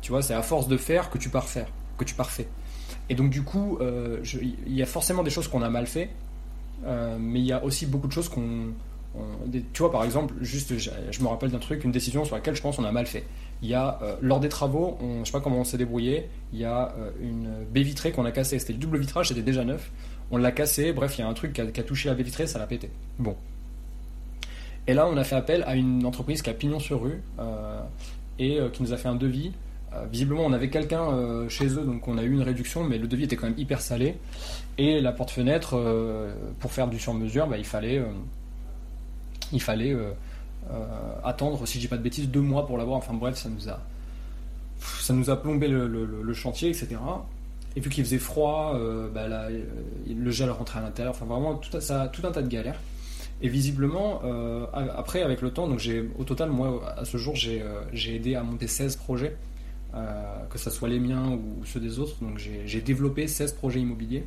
tu 0.00 0.10
vois, 0.10 0.22
c'est 0.22 0.32
à 0.32 0.40
force 0.40 0.66
de 0.66 0.78
faire 0.78 1.10
que 1.10 1.18
tu 1.18 1.28
parfais. 1.28 1.66
Que 1.98 2.04
tu 2.04 2.14
parfais. 2.14 2.48
Et 3.10 3.14
donc, 3.14 3.28
du 3.28 3.42
coup, 3.42 3.76
euh, 3.82 4.24
il 4.32 4.74
y 4.74 4.82
a 4.82 4.86
forcément 4.86 5.22
des 5.22 5.28
choses 5.28 5.46
qu'on 5.46 5.60
a 5.60 5.68
mal 5.68 5.86
fait. 5.86 6.08
Euh, 6.84 7.16
mais 7.20 7.40
il 7.40 7.46
y 7.46 7.52
a 7.52 7.62
aussi 7.62 7.86
beaucoup 7.86 8.08
de 8.08 8.12
choses 8.12 8.28
qu'on. 8.28 8.72
tu 9.72 9.82
vois, 9.82 9.92
par 9.92 10.04
exemple, 10.04 10.34
juste, 10.40 10.78
je, 10.78 11.22
me 11.22 11.28
rappelle 11.28 11.50
d'un 11.50 11.58
truc, 11.58 11.84
une 11.84 11.92
décision 11.92 12.24
sur 12.24 12.36
laquelle 12.36 12.54
je 12.54 12.62
pense 12.62 12.76
qu'on 12.76 12.84
a 12.84 12.92
mal 12.92 13.06
fait. 13.06 13.24
Il 13.62 13.68
y 13.68 13.74
a, 13.74 13.98
lors 14.22 14.40
des 14.40 14.48
travaux, 14.48 14.96
on, 15.02 15.20
je 15.20 15.26
sais 15.26 15.32
pas 15.32 15.40
comment 15.40 15.58
on 15.58 15.64
s'est 15.64 15.76
débrouillé, 15.76 16.28
il 16.54 16.58
y 16.60 16.64
a 16.64 16.94
une 17.20 17.50
baie 17.70 17.82
vitrée 17.82 18.10
qu'on 18.10 18.24
a 18.24 18.32
cassée. 18.32 18.58
C'était 18.58 18.72
le 18.72 18.78
double 18.78 18.98
vitrage, 18.98 19.28
c'était 19.28 19.42
déjà 19.42 19.64
neuf 19.64 19.90
on 20.30 20.36
l'a 20.36 20.52
cassé, 20.52 20.92
bref, 20.92 21.18
il 21.18 21.22
y 21.22 21.24
a 21.24 21.28
un 21.28 21.34
truc 21.34 21.52
qui 21.52 21.60
a, 21.60 21.82
touché 21.82 22.08
la 22.08 22.14
baie 22.14 22.22
vitrée, 22.22 22.46
ça 22.46 22.58
l'a 22.58 22.66
pété. 22.66 22.90
Bon. 23.18 23.36
Et 24.86 24.94
là, 24.94 25.06
on 25.06 25.16
a 25.16 25.24
fait 25.24 25.36
appel 25.36 25.64
à 25.66 25.74
une 25.74 26.06
entreprise 26.06 26.42
qui 26.42 26.50
a 26.50 26.54
pignon 26.54 26.78
sur 26.78 27.02
rue 27.02 27.20
euh, 27.38 27.80
et 28.38 28.58
euh, 28.58 28.68
qui 28.68 28.82
nous 28.82 28.92
a 28.92 28.96
fait 28.96 29.08
un 29.08 29.16
devis. 29.16 29.52
Euh, 29.92 30.04
visiblement, 30.10 30.44
on 30.44 30.52
avait 30.52 30.70
quelqu'un 30.70 31.48
chez 31.48 31.66
eux, 31.66 31.84
donc 31.84 32.06
on 32.06 32.16
a 32.16 32.22
eu 32.22 32.32
une 32.32 32.42
réduction, 32.42 32.84
mais 32.84 32.98
le 32.98 33.08
devis 33.08 33.24
était 33.24 33.36
quand 33.36 33.48
même 33.48 33.58
hyper 33.58 33.80
salé. 33.80 34.16
Et 34.80 35.00
la 35.00 35.12
porte-fenêtre, 35.12 35.78
pour 36.58 36.72
faire 36.72 36.88
du 36.88 36.98
sur-mesure, 36.98 37.46
bah, 37.46 37.58
il 37.58 37.66
fallait, 37.66 38.02
il 39.52 39.60
fallait 39.60 39.94
attendre, 41.22 41.66
si 41.66 41.74
je 41.74 41.80
dis 41.80 41.88
pas 41.88 41.98
de 41.98 42.02
bêtises, 42.02 42.28
deux 42.28 42.40
mois 42.40 42.66
pour 42.66 42.78
l'avoir. 42.78 42.96
Enfin 42.96 43.12
bref, 43.12 43.36
ça 43.36 43.50
nous 43.50 43.68
a, 43.68 43.78
ça 44.78 45.12
nous 45.12 45.28
a 45.28 45.36
plombé 45.36 45.68
le 45.68 46.32
chantier, 46.32 46.70
etc. 46.70 46.96
Et 47.76 47.80
vu 47.80 47.88
qu'il 47.88 48.04
faisait 48.04 48.18
froid, 48.18 48.72
euh, 48.74 49.08
bah, 49.08 49.22
euh, 49.22 49.62
le 50.08 50.30
gel 50.30 50.50
rentrait 50.50 50.80
à 50.80 50.82
l'intérieur. 50.82 51.14
Enfin, 51.14 51.26
vraiment, 51.26 51.54
tout, 51.54 51.76
un 51.76 52.32
tas 52.32 52.42
de 52.42 52.48
galères. 52.48 52.80
Et 53.42 53.48
visiblement, 53.48 54.20
euh, 54.24 54.66
après, 54.74 55.22
avec 55.22 55.40
le 55.40 55.50
temps, 55.50 55.68
donc 55.68 55.80
au 56.18 56.24
total, 56.24 56.50
moi, 56.50 56.82
à 56.96 57.04
ce 57.04 57.16
jour, 57.16 57.36
j'ai, 57.36 57.62
aidé 58.14 58.34
à 58.34 58.42
monter 58.42 58.66
16 58.66 58.96
projets, 58.96 59.36
que 60.50 60.58
ce 60.58 60.70
soit 60.70 60.88
les 60.88 61.00
miens 61.00 61.30
ou 61.30 61.64
ceux 61.64 61.80
des 61.80 61.98
autres. 61.98 62.16
Donc 62.20 62.38
j'ai, 62.38 62.80
développé 62.80 63.28
16 63.28 63.52
projets 63.52 63.80
immobiliers. 63.80 64.24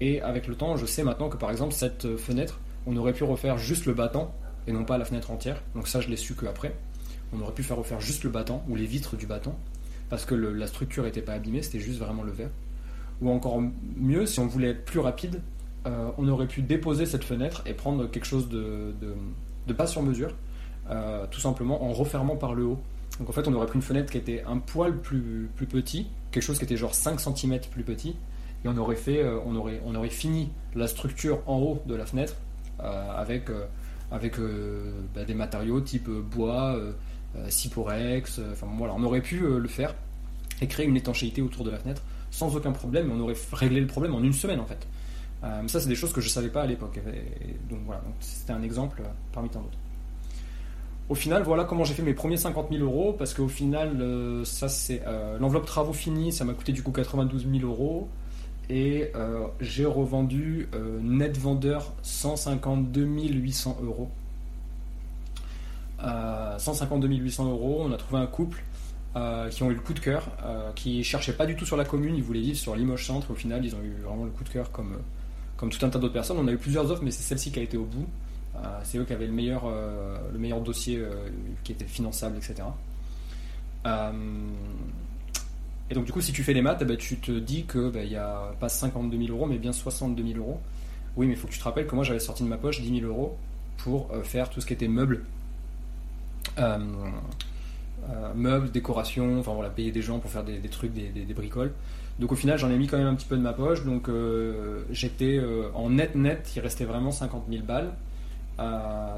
Et 0.00 0.20
avec 0.20 0.46
le 0.46 0.54
temps, 0.54 0.76
je 0.76 0.86
sais 0.86 1.02
maintenant 1.02 1.28
que 1.28 1.36
par 1.36 1.50
exemple, 1.50 1.72
cette 1.72 2.16
fenêtre, 2.16 2.60
on 2.86 2.96
aurait 2.96 3.12
pu 3.12 3.24
refaire 3.24 3.58
juste 3.58 3.86
le 3.86 3.94
battant 3.94 4.34
et 4.66 4.72
non 4.72 4.84
pas 4.84 4.98
la 4.98 5.04
fenêtre 5.04 5.30
entière. 5.30 5.62
Donc 5.74 5.88
ça, 5.88 6.00
je 6.00 6.08
l'ai 6.08 6.16
su 6.16 6.34
que 6.34 6.46
après. 6.46 6.74
On 7.32 7.40
aurait 7.40 7.54
pu 7.54 7.62
faire 7.62 7.76
refaire 7.76 8.00
juste 8.00 8.24
le 8.24 8.30
battant 8.30 8.64
ou 8.68 8.76
les 8.76 8.86
vitres 8.86 9.16
du 9.16 9.26
battant 9.26 9.56
parce 10.08 10.24
que 10.24 10.34
la 10.34 10.66
structure 10.66 11.04
n'était 11.04 11.22
pas 11.22 11.32
abîmée, 11.32 11.62
c'était 11.62 11.80
juste 11.80 11.98
vraiment 11.98 12.22
le 12.22 12.32
verre. 12.32 12.50
Ou 13.20 13.30
encore 13.30 13.60
mieux, 13.96 14.26
si 14.26 14.40
on 14.40 14.46
voulait 14.46 14.70
être 14.70 14.84
plus 14.84 15.00
rapide, 15.00 15.40
euh, 15.86 16.10
on 16.18 16.28
aurait 16.28 16.46
pu 16.46 16.62
déposer 16.62 17.06
cette 17.06 17.24
fenêtre 17.24 17.62
et 17.66 17.74
prendre 17.74 18.08
quelque 18.10 18.26
chose 18.26 18.48
de, 18.48 18.94
pas 19.76 19.86
sur 19.86 20.02
mesure, 20.02 20.30
euh, 20.90 21.26
tout 21.30 21.40
simplement 21.40 21.84
en 21.84 21.92
refermant 21.92 22.36
par 22.36 22.54
le 22.54 22.64
haut. 22.64 22.78
Donc 23.18 23.30
en 23.30 23.32
fait, 23.32 23.48
on 23.48 23.54
aurait 23.54 23.66
pris 23.66 23.76
une 23.76 23.82
fenêtre 23.82 24.12
qui 24.12 24.18
était 24.18 24.44
un 24.46 24.58
poil 24.58 24.96
plus, 24.98 25.48
plus 25.56 25.66
petit, 25.66 26.06
quelque 26.30 26.42
chose 26.42 26.58
qui 26.58 26.64
était 26.64 26.76
genre 26.76 26.94
5 26.94 27.18
cm 27.18 27.60
plus 27.70 27.82
petit, 27.82 28.16
et 28.66 28.68
on 28.68 28.76
aurait, 28.76 28.96
fait, 28.96 29.22
euh, 29.22 29.38
on 29.46 29.94
aurait, 29.94 30.08
fini 30.10 30.50
la 30.74 30.86
structure 30.86 31.40
en 31.46 31.58
haut 31.58 31.82
de 31.86 31.94
la 31.94 32.04
fenêtre 32.06 32.34
avec, 32.78 33.44
avec 34.10 34.34
bah, 35.14 35.24
des 35.24 35.32
matériaux 35.32 35.80
type 35.80 36.10
bois, 36.10 36.78
Cyporex, 37.48 38.38
enfin 38.52 38.66
voilà, 38.76 38.92
on 38.94 39.02
aurait 39.02 39.22
pu 39.22 39.38
le 39.38 39.66
faire 39.66 39.94
et 40.60 40.66
créer 40.66 40.84
une 40.84 40.96
étanchéité 40.96 41.40
autour 41.40 41.64
de 41.64 41.70
la 41.70 41.78
fenêtre 41.78 42.02
sans 42.30 42.54
aucun 42.54 42.72
problème, 42.72 43.10
on 43.10 43.20
aurait 43.20 43.36
réglé 43.52 43.80
le 43.80 43.86
problème 43.86 44.14
en 44.14 44.22
une 44.22 44.32
semaine 44.32 44.60
en 44.60 44.66
fait. 44.66 44.86
Euh, 45.44 45.66
ça, 45.68 45.80
c'est 45.80 45.88
des 45.88 45.94
choses 45.94 46.12
que 46.12 46.20
je 46.20 46.26
ne 46.26 46.30
savais 46.30 46.48
pas 46.48 46.62
à 46.62 46.66
l'époque. 46.66 46.98
Donc 47.68 47.80
voilà, 47.86 48.02
c'était 48.20 48.52
un 48.52 48.62
exemple 48.62 49.00
euh, 49.00 49.08
parmi 49.32 49.48
tant 49.48 49.60
d'autres. 49.60 49.78
Au 51.08 51.14
final, 51.14 51.44
voilà 51.44 51.64
comment 51.64 51.84
j'ai 51.84 51.94
fait 51.94 52.02
mes 52.02 52.14
premiers 52.14 52.36
50 52.36 52.68
000 52.70 52.84
euros, 52.84 53.12
parce 53.12 53.32
qu'au 53.32 53.48
final, 53.48 54.00
euh, 54.00 54.44
ça 54.44 54.68
c'est 54.68 55.02
l'enveloppe 55.38 55.66
travaux 55.66 55.92
finie, 55.92 56.32
ça 56.32 56.44
m'a 56.44 56.52
coûté 56.52 56.72
du 56.72 56.82
coup 56.82 56.90
92 56.90 57.46
000 57.48 57.64
euros, 57.64 58.08
et 58.68 59.12
j'ai 59.60 59.84
revendu 59.84 60.68
net 61.02 61.38
vendeur 61.38 61.92
152 62.02 63.04
800 63.04 63.78
euros. 63.82 64.10
152 66.00 67.08
800 67.08 67.50
euros, 67.50 67.82
on 67.84 67.92
a 67.92 67.96
trouvé 67.96 68.20
un 68.20 68.26
couple 68.26 68.62
euh, 69.16 69.48
qui 69.48 69.62
ont 69.62 69.70
eu 69.70 69.74
le 69.74 69.80
coup 69.80 69.94
de 69.94 70.00
cœur, 70.00 70.28
euh, 70.44 70.70
qui 70.74 71.02
cherchaient 71.02 71.32
pas 71.32 71.46
du 71.46 71.56
tout 71.56 71.64
sur 71.64 71.78
la 71.78 71.86
commune, 71.86 72.16
ils 72.16 72.22
voulaient 72.22 72.40
vivre 72.40 72.58
sur 72.58 72.76
Limoges 72.76 73.06
Centre. 73.06 73.30
Au 73.30 73.34
final, 73.34 73.64
ils 73.64 73.74
ont 73.74 73.80
eu 73.82 73.94
vraiment 74.04 74.24
le 74.24 74.30
coup 74.30 74.44
de 74.44 74.50
cœur 74.50 74.70
comme, 74.72 74.98
comme 75.56 75.70
tout 75.70 75.82
un 75.86 75.88
tas 75.88 75.98
d'autres 75.98 76.12
personnes. 76.12 76.36
On 76.38 76.46
a 76.46 76.52
eu 76.52 76.58
plusieurs 76.58 76.90
offres, 76.90 77.02
mais 77.02 77.10
c'est 77.10 77.22
celle-ci 77.22 77.50
qui 77.50 77.58
a 77.58 77.62
été 77.62 77.78
au 77.78 77.86
bout. 77.86 78.06
Euh, 78.56 78.80
c'est 78.84 78.98
eux 78.98 79.04
qui 79.04 79.14
avaient 79.14 79.26
le 79.26 79.32
meilleur, 79.32 79.62
le 80.32 80.38
meilleur 80.38 80.60
dossier 80.60 81.02
qui 81.64 81.72
était 81.72 81.86
finançable, 81.86 82.36
etc. 82.36 82.56
et 85.90 85.94
donc, 85.94 86.04
du 86.04 86.12
coup, 86.12 86.20
si 86.20 86.32
tu 86.32 86.42
fais 86.42 86.52
les 86.52 86.62
maths, 86.62 86.78
eh 86.82 86.84
ben, 86.84 86.96
tu 86.96 87.16
te 87.16 87.32
dis 87.32 87.64
qu'il 87.64 87.90
bah, 87.90 88.04
n'y 88.04 88.16
a 88.16 88.52
pas 88.58 88.68
52 88.68 89.16
000 89.16 89.30
euros, 89.30 89.46
mais 89.46 89.58
bien 89.58 89.72
62 89.72 90.22
000 90.22 90.38
euros. 90.38 90.60
Oui, 91.16 91.26
mais 91.26 91.34
il 91.34 91.38
faut 91.38 91.46
que 91.46 91.52
tu 91.52 91.58
te 91.58 91.64
rappelles 91.64 91.86
que 91.86 91.94
moi, 91.94 92.04
j'avais 92.04 92.20
sorti 92.20 92.42
de 92.42 92.48
ma 92.48 92.58
poche 92.58 92.80
10 92.80 93.00
000 93.00 93.10
euros 93.10 93.36
pour 93.78 94.10
faire 94.24 94.50
tout 94.50 94.60
ce 94.60 94.66
qui 94.66 94.72
était 94.72 94.88
meubles. 94.88 95.24
Euh, 98.08 98.32
meubles, 98.34 98.70
décorations, 98.70 99.40
enfin 99.40 99.52
voilà, 99.52 99.70
payer 99.70 99.90
des 99.90 100.02
gens 100.02 100.18
pour 100.18 100.30
faire 100.30 100.44
des, 100.44 100.60
trucs, 100.68 100.92
des, 100.92 101.34
bricoles. 101.34 101.72
Donc 102.20 102.32
au 102.32 102.36
final, 102.36 102.58
j'en 102.58 102.70
ai 102.70 102.78
mis 102.78 102.86
quand 102.86 102.98
même 102.98 103.08
un 103.08 103.14
petit 103.14 103.26
peu 103.26 103.36
de 103.36 103.42
ma 103.42 103.52
poche. 103.52 103.84
Donc 103.84 104.08
euh, 104.08 104.84
j'étais 104.90 105.38
euh, 105.38 105.68
en 105.74 105.90
net 105.90 106.14
net, 106.14 106.52
il 106.54 106.60
restait 106.60 106.84
vraiment 106.84 107.10
50 107.10 107.46
000 107.50 107.64
balles. 107.64 107.92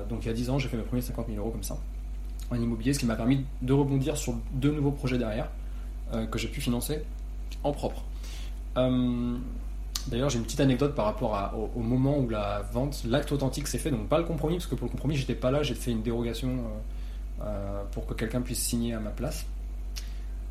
donc 0.09 0.25
il 0.25 0.29
y 0.29 0.31
a 0.31 0.35
10 0.35 0.51
ans, 0.51 0.59
j'ai 0.59 0.69
fait 0.69 0.77
mes 0.77 0.85
premiers 0.85 1.03
50 1.03 1.27
000 1.27 1.39
euros 1.39 1.51
comme 1.51 1.63
ça 1.63 1.79
en 2.51 2.57
immobilier, 2.57 2.95
ce 2.95 2.99
qui 2.99 3.05
m'a 3.05 3.15
permis 3.15 3.45
de 3.61 3.73
rebondir 3.75 4.17
sur 4.17 4.33
deux 4.55 4.73
nouveaux 4.73 4.91
projets 4.91 5.19
derrière 5.19 5.51
que 6.31 6.39
j'ai 6.39 6.49
pu 6.49 6.61
financer 6.61 7.03
en 7.65 7.73
propre. 7.73 8.03
D'ailleurs, 10.09 10.31
j'ai 10.31 10.39
une 10.39 10.45
petite 10.45 10.61
anecdote 10.61 10.95
par 10.95 11.05
rapport 11.05 11.71
au, 11.75 11.81
moment 11.81 12.19
où 12.19 12.29
la 12.29 12.63
vente, 12.73 13.03
l'acte 13.05 13.31
authentique 13.31 13.69
s'est 13.69 13.79
fait, 13.79 13.91
donc 13.91 14.09
pas 14.09 14.19
le 14.19 14.25
compromis, 14.25 14.57
parce 14.57 14.67
que 14.67 14.75
pour 14.75 14.87
le 14.87 14.91
compromis, 14.91 15.17
j'étais 15.17 15.35
pas 15.35 15.51
là, 15.51 15.63
j'ai 15.63 15.75
fait 15.75 15.91
une 15.91 16.03
dérogation 16.03 16.49
euh, 16.49 17.45
euh, 17.45 17.83
pour 17.93 18.07
que 18.07 18.15
quelqu'un 18.15 18.41
puisse 18.41 18.61
signer 18.61 18.95
à 18.95 19.01
ma 19.01 19.11
place. 19.11 19.45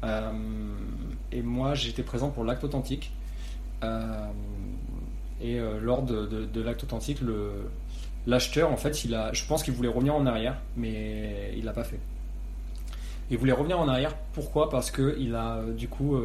Euh, 0.04 0.32
et 1.32 1.42
moi, 1.42 1.74
j'étais 1.74 2.04
présent 2.04 2.30
pour 2.30 2.44
l'acte 2.44 2.64
authentique. 2.64 3.12
et 5.42 5.60
lors 5.82 6.04
de, 6.04 6.62
l'acte 6.62 6.84
authentique, 6.84 7.20
l'acheteur, 8.28 8.72
en 8.72 8.78
fait, 8.78 9.06
il 9.06 9.16
a, 9.16 9.34
je 9.34 9.44
pense 9.46 9.64
qu'il 9.64 9.74
voulait 9.74 9.90
revenir 9.90 10.14
en 10.14 10.26
arrière, 10.28 10.58
mais 10.76 11.54
il 11.58 11.66
l'a 11.66 11.74
pas 11.74 11.84
fait. 11.84 12.00
Il 13.30 13.38
voulait 13.38 13.52
revenir 13.52 13.80
en 13.80 13.88
arrière, 13.88 14.16
pourquoi? 14.34 14.70
Parce 14.70 14.90
que 14.90 15.18
il 15.20 15.36
a, 15.36 15.62
du 15.78 15.88
coup, 15.88 16.16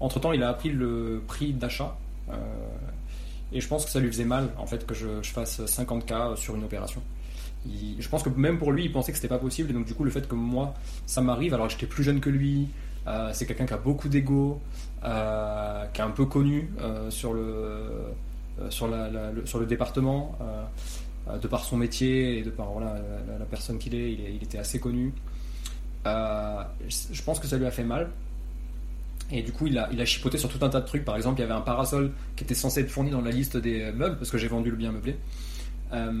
entre 0.00 0.20
temps, 0.20 0.32
il 0.32 0.42
a 0.42 0.48
appris 0.48 0.70
le 0.70 1.22
prix 1.26 1.52
d'achat 1.52 1.96
euh, 2.30 2.36
et 3.52 3.60
je 3.60 3.68
pense 3.68 3.84
que 3.84 3.90
ça 3.90 4.00
lui 4.00 4.08
faisait 4.08 4.24
mal 4.24 4.50
en 4.58 4.66
fait 4.66 4.86
que 4.86 4.94
je, 4.94 5.22
fasse 5.22 5.60
50K 5.60 6.36
sur 6.36 6.54
une 6.54 6.64
opération. 6.64 7.02
je 7.66 8.08
pense 8.08 8.22
que 8.22 8.28
même 8.28 8.58
pour 8.58 8.72
lui, 8.72 8.84
il 8.84 8.92
pensait 8.92 9.12
que 9.12 9.18
c'était 9.18 9.28
pas 9.28 9.38
possible. 9.38 9.70
Et 9.70 9.72
donc, 9.72 9.86
du 9.86 9.94
coup, 9.94 10.04
le 10.04 10.10
fait 10.10 10.28
que 10.28 10.34
moi, 10.34 10.74
ça 11.06 11.20
m'arrive 11.20 11.54
alors 11.54 11.66
que 11.66 11.72
j'étais 11.72 11.86
plus 11.86 12.04
jeune 12.04 12.20
que 12.20 12.30
lui, 12.30 12.68
euh, 13.06 13.30
c'est 13.32 13.46
quelqu'un 13.46 13.66
qui 13.66 13.72
a 13.72 13.78
beaucoup 13.78 14.08
d'ego, 14.08 14.60
euh, 15.04 15.84
qui 15.92 16.00
est 16.00 16.04
un 16.04 16.10
peu 16.10 16.26
connu 16.26 16.70
sur, 17.08 17.32
le, 17.32 18.12
sur, 18.68 18.86
le, 18.86 19.46
sur 19.46 19.58
le 19.58 19.66
département, 19.66 20.38
de 21.42 21.48
par 21.48 21.64
son 21.64 21.76
métier 21.76 22.38
et 22.38 22.42
de 22.42 22.50
par 22.50 22.70
voilà, 22.70 22.96
la, 23.38 23.44
personne 23.46 23.78
qu'il 23.78 23.94
est, 23.94 24.12
il, 24.12 24.42
était 24.42 24.58
assez 24.58 24.78
connu. 24.78 25.12
Je 26.04 27.22
pense 27.22 27.38
que 27.38 27.46
ça 27.46 27.56
lui 27.56 27.66
a 27.66 27.70
fait 27.70 27.84
mal. 27.84 28.10
Et 29.30 29.42
du 29.42 29.52
coup, 29.52 29.66
il 29.66 29.78
a, 29.78 30.04
chipoté 30.04 30.38
sur 30.38 30.48
tout 30.48 30.64
un 30.64 30.70
tas 30.70 30.80
de 30.80 30.86
trucs. 30.86 31.04
Par 31.04 31.16
exemple, 31.16 31.38
il 31.38 31.42
y 31.42 31.44
avait 31.44 31.54
un 31.54 31.60
parasol 31.60 32.12
qui 32.34 32.44
était 32.44 32.54
censé 32.54 32.80
être 32.80 32.90
fourni 32.90 33.10
dans 33.10 33.20
la 33.20 33.30
liste 33.30 33.56
des 33.56 33.92
meubles, 33.92 34.16
parce 34.16 34.30
que 34.30 34.38
j'ai 34.38 34.48
vendu 34.48 34.70
le 34.70 34.76
bien 34.76 34.90
meublé. 34.90 35.16
Euh, 35.92 36.12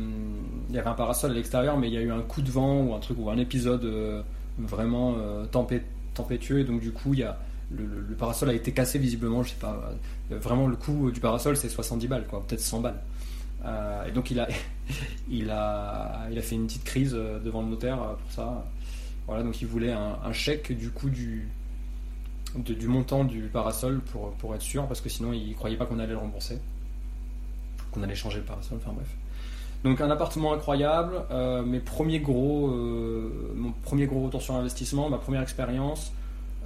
il 0.68 0.74
y 0.74 0.78
avait 0.78 0.88
un 0.88 0.94
parasol 0.94 1.30
à 1.30 1.34
l'extérieur, 1.34 1.78
mais 1.78 1.88
il 1.88 1.94
y 1.94 1.96
a 1.96 2.00
eu 2.00 2.10
un 2.10 2.20
coup 2.20 2.42
de 2.42 2.50
vent 2.50 2.82
ou 2.82 2.94
un 2.94 2.98
truc 3.00 3.18
ou 3.18 3.30
un 3.30 3.38
épisode 3.38 3.84
euh, 3.84 4.22
vraiment 4.58 5.16
euh, 5.18 5.46
tempétueux. 5.46 6.60
Et 6.60 6.64
donc, 6.64 6.80
du 6.80 6.92
coup, 6.92 7.14
le, 7.14 8.14
parasol 8.18 8.50
a 8.50 8.54
été 8.54 8.72
cassé 8.72 8.98
visiblement. 8.98 9.42
Je 9.42 9.50
sais 9.50 9.60
pas. 9.60 9.90
vraiment, 10.30 10.66
le 10.66 10.76
coût 10.76 11.10
du 11.10 11.20
parasol, 11.20 11.56
c'est 11.56 11.70
70 11.70 12.08
balles, 12.08 12.26
quoi, 12.26 12.44
peut-être 12.46 12.60
100 12.60 12.80
balles. 12.80 13.00
et 14.06 14.10
donc, 14.10 14.30
il 15.30 15.50
a 15.50 16.28
fait 16.42 16.54
une 16.56 16.66
petite 16.66 16.84
crise 16.84 17.12
devant 17.12 17.62
le 17.62 17.68
notaire 17.68 17.96
pour 17.96 18.32
ça. 18.32 18.64
Voilà, 19.28 19.42
donc 19.42 19.60
il 19.60 19.68
voulait 19.68 19.92
un, 19.92 20.32
chèque 20.32 20.72
du 20.72 20.90
coup 20.90 21.10
du, 21.10 21.48
du 22.56 22.88
montant 22.88 23.24
du 23.24 23.42
parasol 23.42 24.00
pour, 24.00 24.30
pour 24.32 24.54
être 24.54 24.62
sûr, 24.62 24.86
parce 24.86 25.02
que 25.02 25.10
sinon 25.10 25.34
il 25.34 25.54
croyait 25.54 25.76
pas 25.76 25.84
qu'on 25.84 25.98
allait 25.98 26.12
le 26.12 26.18
rembourser, 26.18 26.58
qu'on 27.92 28.02
allait 28.02 28.14
changer 28.14 28.38
le 28.38 28.44
parasol, 28.44 28.78
enfin 28.78 28.92
bref. 28.94 29.08
Donc 29.84 30.00
un 30.00 30.10
appartement 30.10 30.54
incroyable, 30.54 31.22
euh, 31.30 31.62
mes 31.62 31.78
premiers 31.78 32.20
gros, 32.20 32.68
euh, 32.68 33.52
mon 33.54 33.72
premier 33.72 34.06
gros 34.06 34.24
retour 34.24 34.42
sur 34.42 34.54
investissement, 34.56 35.08
ma 35.08 35.18
première 35.18 35.42
expérience, 35.42 36.12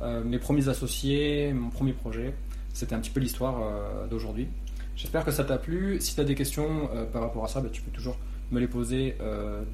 euh, 0.01 0.25
mes 0.25 0.39
premiers 0.39 0.69
associés, 0.69 1.53
mon 1.53 1.69
premier 1.69 1.93
projet. 1.93 2.35
C'était 2.73 2.95
un 2.95 3.01
petit 3.01 3.11
peu 3.11 3.21
l'histoire 3.21 3.61
d'aujourd'hui. 4.09 4.49
J'espère 4.97 5.27
que 5.27 5.31
ça 5.31 5.45
t'a 5.45 5.59
plu. 5.59 6.01
Si 6.01 6.15
tu 6.15 6.21
as 6.23 6.25
des 6.25 6.35
questions 6.35 6.89
par 7.13 7.21
rapport 7.21 7.45
à 7.45 7.49
ça, 7.49 7.61
bah, 7.61 7.69
tu 7.71 7.83
peux 7.83 7.91
toujours 7.91 8.17
me 8.51 8.61
les 8.61 8.67
poser 8.67 9.15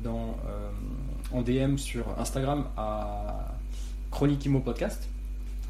dans, 0.02 0.36
en 1.32 1.42
DM 1.42 1.76
sur 1.76 2.06
Instagram 2.18 2.66
à 2.76 3.54
Chronique 4.10 4.44
Imo 4.46 4.60
Podcast 4.60 5.08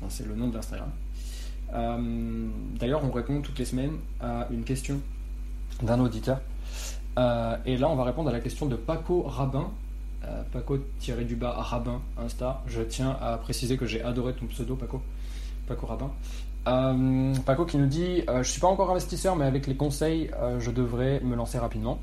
c'est 0.08 0.26
le 0.26 0.34
nom 0.34 0.48
de 0.48 0.54
l'Instagram. 0.54 0.90
Euh, 1.74 2.48
d'ailleurs, 2.78 3.04
on 3.04 3.10
répond 3.10 3.40
toutes 3.40 3.58
les 3.58 3.64
semaines 3.64 3.98
à 4.20 4.46
une 4.50 4.64
question 4.64 5.00
d'un 5.82 6.00
auditeur. 6.00 6.40
Euh, 7.18 7.56
et 7.66 7.76
là, 7.76 7.88
on 7.88 7.96
va 7.96 8.04
répondre 8.04 8.28
à 8.28 8.32
la 8.32 8.40
question 8.40 8.66
de 8.66 8.76
Paco 8.76 9.22
Rabin. 9.22 9.70
Euh, 10.24 10.42
Paco-du-bas 10.52 11.52
Rabin, 11.52 12.00
Insta. 12.16 12.62
Je 12.66 12.82
tiens 12.82 13.16
à 13.20 13.36
préciser 13.38 13.76
que 13.76 13.86
j'ai 13.86 14.02
adoré 14.02 14.34
ton 14.34 14.46
pseudo, 14.46 14.76
Paco. 14.76 15.02
Paco 15.66 15.86
Rabin. 15.86 16.10
Paco 17.46 17.64
qui 17.64 17.78
nous 17.78 17.86
dit 17.86 18.22
Je 18.26 18.42
suis 18.42 18.60
pas 18.60 18.68
encore 18.68 18.90
investisseur, 18.90 19.36
mais 19.36 19.46
avec 19.46 19.66
les 19.66 19.74
conseils, 19.74 20.30
je 20.58 20.70
devrais 20.70 21.20
me 21.20 21.34
lancer 21.34 21.58
rapidement. 21.58 21.98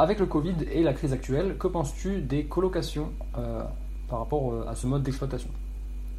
Avec 0.00 0.18
le 0.18 0.24
Covid 0.24 0.54
et 0.72 0.82
la 0.82 0.94
crise 0.94 1.12
actuelle, 1.12 1.58
que 1.58 1.66
penses-tu 1.66 2.22
des 2.22 2.44
colocations 2.44 3.10
par 4.08 4.18
rapport 4.20 4.66
à 4.66 4.74
ce 4.74 4.86
mode 4.86 5.02
d'exploitation? 5.02 5.50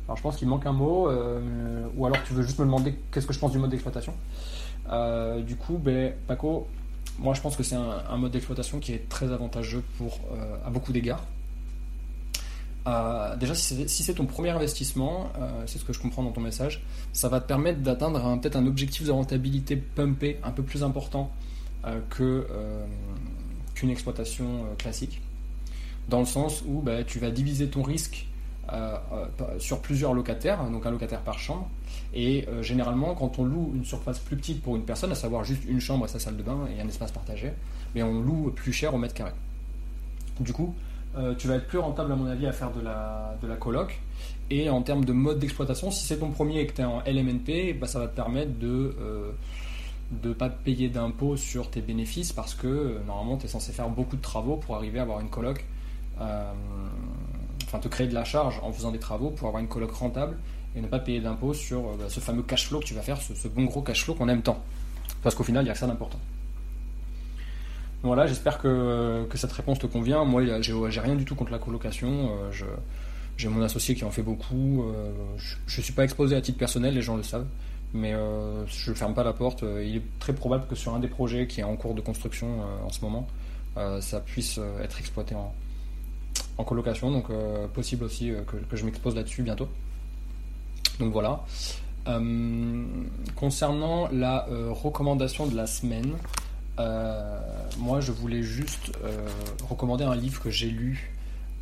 Alors 0.08 0.18
je 0.18 0.24
pense 0.24 0.36
qu'il 0.36 0.48
manque 0.48 0.66
un 0.66 0.74
mot, 0.74 1.08
euh, 1.08 1.88
ou 1.96 2.06
alors 2.06 2.18
tu 2.28 2.34
veux 2.34 2.44
juste 2.44 2.60
me 2.60 2.66
demander 2.66 2.96
qu'est-ce 3.12 3.26
que 3.26 3.34
je 3.34 3.40
pense 3.40 3.52
du 3.52 3.60
mode 3.60 3.70
d'exploitation? 3.70 4.14
Euh, 4.92 5.42
du 5.42 5.56
coup, 5.56 5.78
ben, 5.78 6.14
Paco, 6.28 6.68
moi 7.18 7.34
je 7.34 7.42
pense 7.42 7.56
que 7.56 7.64
c'est 7.64 7.76
un, 7.76 8.18
mode 8.18 8.32
d'exploitation 8.32 8.80
qui 8.80 8.94
est 8.94 9.08
très 9.10 9.32
avantageux 9.32 9.84
pour, 9.98 10.20
euh, 10.34 10.58
à 10.66 10.70
beaucoup 10.70 10.92
d'égards. 10.92 11.24
déjà, 13.40 13.56
si 13.56 13.88
c'est 13.88 14.14
ton 14.16 14.26
premier 14.26 14.50
investissement, 14.50 15.32
c'est 15.66 15.78
ce 15.80 15.86
que 15.86 15.94
je 15.94 16.02
comprends 16.02 16.24
dans 16.24 16.32
ton 16.32 16.42
message, 16.42 16.84
ça 17.14 17.30
va 17.30 17.40
te 17.40 17.48
permettre 17.48 17.80
d'atteindre 17.80 18.38
peut-être 18.40 18.58
un 18.58 18.68
objectif 18.68 19.06
de 19.06 19.12
rentabilité 19.12 19.76
pumpé 19.76 20.40
un 20.44 20.52
peu 20.52 20.64
plus 20.64 20.84
important 20.84 21.32
que 22.10 22.46
qu'une 23.82 23.90
exploitation 23.90 24.66
classique. 24.78 25.22
Dans 26.08 26.20
le 26.20 26.26
sens 26.26 26.64
où 26.68 26.82
ben, 26.82 27.04
tu 27.04 27.20
vas 27.20 27.32
diviser 27.32 27.68
ton 27.68 27.82
risque 27.82 28.28
euh, 28.72 28.96
euh, 29.12 29.60
sur 29.60 29.82
plusieurs 29.82 30.14
locataires, 30.14 30.64
donc 30.70 30.86
un 30.86 30.92
locataire 30.92 31.22
par 31.22 31.40
chambre. 31.40 31.68
Et 32.14 32.48
euh, 32.48 32.62
généralement, 32.62 33.16
quand 33.16 33.40
on 33.40 33.44
loue 33.44 33.74
une 33.76 33.84
surface 33.84 34.20
plus 34.20 34.38
petite 34.38 34.62
pour 34.62 34.76
une 34.76 34.84
personne, 34.84 35.12
à 35.12 35.16
savoir 35.16 35.44
juste 35.44 35.64
une 35.68 35.82
chambre 35.82 36.06
et 36.06 36.08
sa 36.08 36.20
salle 36.20 36.38
de 36.38 36.44
bain 36.44 36.68
et 36.76 36.80
un 36.80 36.88
espace 36.88 37.12
partagé, 37.12 37.52
mais 37.96 38.04
on 38.04 38.22
loue 38.22 38.52
plus 38.52 38.72
cher 38.72 38.94
au 38.94 38.98
mètre 38.98 39.16
carré. 39.16 39.32
Du 40.40 40.54
coup, 40.54 40.74
tu 41.38 41.48
vas 41.48 41.56
être 41.56 41.68
plus 41.68 41.80
rentable 41.80 42.14
à 42.14 42.16
mon 42.16 42.26
avis 42.28 42.48
à 42.48 42.54
faire 42.54 42.72
de 42.72 42.80
la, 42.80 43.36
de 43.42 43.48
la 43.48 43.58
coloc. 43.58 44.00
Et 44.50 44.70
en 44.70 44.82
termes 44.82 45.04
de 45.04 45.12
mode 45.12 45.40
d'exploitation, 45.40 45.92
si 45.92 46.06
c'est 46.06 46.20
ton 46.20 46.30
premier 46.30 46.62
et 46.62 46.68
que 46.68 46.74
tu 46.74 46.82
es 46.82 46.86
en 46.86 47.02
LMNP, 47.06 47.74
bah, 47.80 47.88
ça 47.88 48.00
va 48.00 48.08
te 48.08 48.16
permettre 48.16 48.58
de 48.58 48.96
ne 50.24 50.34
pas 50.34 50.50
payer 50.50 50.90
d'impôts 50.90 51.38
sur 51.38 51.70
tes 51.70 51.82
bénéfices 51.82 52.34
parce 52.34 52.54
que 52.54 53.00
normalement 53.08 53.38
tu 53.38 53.46
es 53.46 53.50
censé 53.50 53.72
faire 53.72 53.90
beaucoup 53.90 54.18
de 54.18 54.22
travaux 54.22 54.58
pour 54.58 54.76
arriver 54.76 55.00
à 55.00 55.04
avoir 55.04 55.20
une 55.22 55.30
coloc 55.30 55.66
enfin 57.72 57.80
te 57.80 57.88
créer 57.88 58.08
de 58.08 58.14
la 58.14 58.24
charge 58.26 58.60
en 58.64 58.72
faisant 58.72 58.92
des 58.92 59.00
travaux 59.00 59.30
pour 59.30 59.48
avoir 59.48 59.62
une 59.62 59.70
coloc 59.70 59.92
rentable 59.92 60.38
et 60.76 60.82
ne 60.82 60.88
pas 60.88 61.00
payer 61.00 61.20
d'impôts 61.20 61.54
sur 61.54 61.80
euh, 61.80 61.96
bah, 61.98 62.06
ce 62.10 62.20
fameux 62.20 62.44
cash 62.44 62.68
flow 62.68 62.80
que 62.80 62.86
tu 62.86 62.94
vas 62.94 63.02
faire, 63.02 63.22
ce, 63.22 63.48
bon 63.48 63.66
gros 63.66 63.82
cash 63.82 64.04
flow 64.04 64.14
qu'on 64.14 64.30
aime 64.30 64.42
tant. 64.42 64.64
Parce 65.24 65.36
qu'au 65.36 65.44
final, 65.44 65.64
il 65.64 65.68
y 65.68 65.70
a 65.70 65.74
que 65.74 65.80
ça 65.80 65.88
d'important. 65.88 66.20
Voilà, 68.04 68.26
j'espère 68.26 68.58
que, 68.58 69.28
cette 69.36 69.52
réponse 69.52 69.80
te 69.80 69.86
convient. 69.86 70.24
Moi, 70.26 70.44
j'ai 70.62 71.00
rien 71.00 71.16
du 71.16 71.26
tout 71.26 71.36
contre 71.36 71.52
la 71.52 71.60
colocation. 71.60 72.32
Euh, 72.32 72.52
j'ai 73.38 73.48
mon 73.48 73.62
associé 73.62 73.94
qui 73.96 74.04
en 74.04 74.12
fait 74.12 74.24
beaucoup. 74.24 74.84
Euh, 74.84 75.12
je 75.68 75.80
ne 75.80 75.84
suis 75.84 75.94
pas 75.94 76.04
exposé 76.04 76.36
à 76.36 76.42
titre 76.42 76.58
personnel, 76.58 76.96
les 76.96 77.02
gens 77.02 77.16
le 77.16 77.24
savent. 77.24 77.46
Mais 77.94 78.14
je 78.68 78.90
ne 78.92 78.96
ferme 78.96 79.14
pas 79.14 79.24
la 79.24 79.34
porte. 79.34 79.64
Il 79.64 79.98
est 79.98 80.20
très 80.20 80.34
probable 80.34 80.66
que 80.68 80.76
sur 80.76 80.94
un 80.96 81.00
des 81.00 81.10
projets 81.10 81.48
qui 81.48 81.60
est 81.60 81.64
en 81.64 81.76
cours 81.76 81.94
de 81.94 82.02
construction 82.02 82.62
en 82.86 82.90
ce 82.90 83.02
moment, 83.02 83.28
ça 84.00 84.22
puisse 84.22 84.60
être 84.82 85.00
exploité 85.00 85.36
en, 85.36 85.54
en 86.58 86.64
colocation, 86.64 87.12
donc 87.12 87.30
euh, 87.30 87.68
possible 87.68 88.04
aussi 88.04 88.32
euh, 88.32 88.42
que, 88.44 88.76
je 88.76 88.86
m'expose 88.86 89.16
là-dessus 89.16 89.44
bientôt. 89.44 89.68
Donc 91.00 91.12
voilà. 91.14 91.44
Euh, 92.08 92.86
concernant 93.36 94.08
la 94.12 94.48
recommandation 94.72 95.46
de 95.48 95.56
la 95.56 95.68
semaine, 95.68 96.14
moi 97.78 98.02
je 98.02 98.12
voulais 98.12 98.42
juste 98.42 98.92
recommander 99.70 100.04
un 100.04 100.16
livre 100.16 100.42
que 100.42 100.50
j'ai 100.50 100.70
lu, 100.70 101.12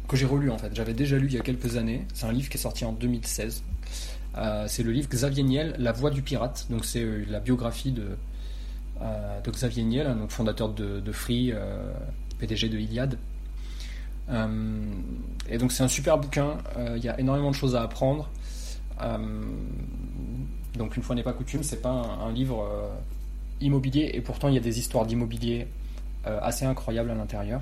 que 0.08 0.16
j'ai 0.16 0.26
relu 0.26 0.50
en 0.50 0.58
fait. 0.58 0.74
J'avais 0.74 0.94
déjà 0.94 1.18
lu 1.18 1.28
il 1.28 1.34
y 1.34 1.38
a 1.38 1.42
quelques 1.42 1.76
années. 1.76 2.06
C'est 2.14 2.26
un 2.26 2.32
livre 2.32 2.50
qui 2.50 2.58
est 2.58 2.62
sorti 2.62 2.86
en 2.86 2.94
2016. 2.94 3.64
C'est 4.68 4.84
le 4.84 4.92
livre 4.92 5.10
Xavier 5.10 5.44
Niel, 5.44 5.76
La 5.80 5.92
voix 5.92 6.12
du 6.12 6.22
pirate. 6.22 6.68
Donc 6.70 6.86
c'est 6.86 7.06
la 7.28 7.40
biographie 7.40 7.92
de, 7.92 8.18
de 9.02 9.52
Xavier 9.52 9.84
Niel, 9.84 10.16
donc 10.18 10.32
fondateur 10.32 10.70
de, 10.70 11.12
Free, 11.12 11.54
PDG 12.40 12.70
de 12.70 12.78
Iliad. 12.78 13.18
Euh, 14.32 14.48
et 15.50 15.58
donc 15.58 15.72
c'est 15.72 15.84
un 15.84 15.88
super 15.88 16.18
bouquin, 16.18 16.58
euh, 16.78 16.96
il 16.98 17.04
y 17.04 17.10
a 17.10 17.20
énormément 17.20 17.50
de 17.50 17.56
choses 17.56 17.76
à 17.76 17.82
apprendre. 17.82 18.30
Euh, 19.02 19.18
donc 20.78 20.96
une 20.98 21.04
fois 21.04 21.16
n'est 21.16 21.24
pas 21.24 21.34
coutume, 21.34 21.64
c'est 21.64 21.82
pas 21.82 21.90
un, 21.90 22.32
livre 22.32 22.66
immobilier 23.60 24.12
et 24.14 24.22
pourtant 24.22 24.48
il 24.48 24.54
y 24.54 24.58
a 24.58 24.62
des 24.62 24.80
histoires 24.80 25.06
d'immobilier 25.06 25.68
assez 26.24 26.66
incroyables 26.66 27.10
à 27.10 27.16
l'intérieur. 27.16 27.62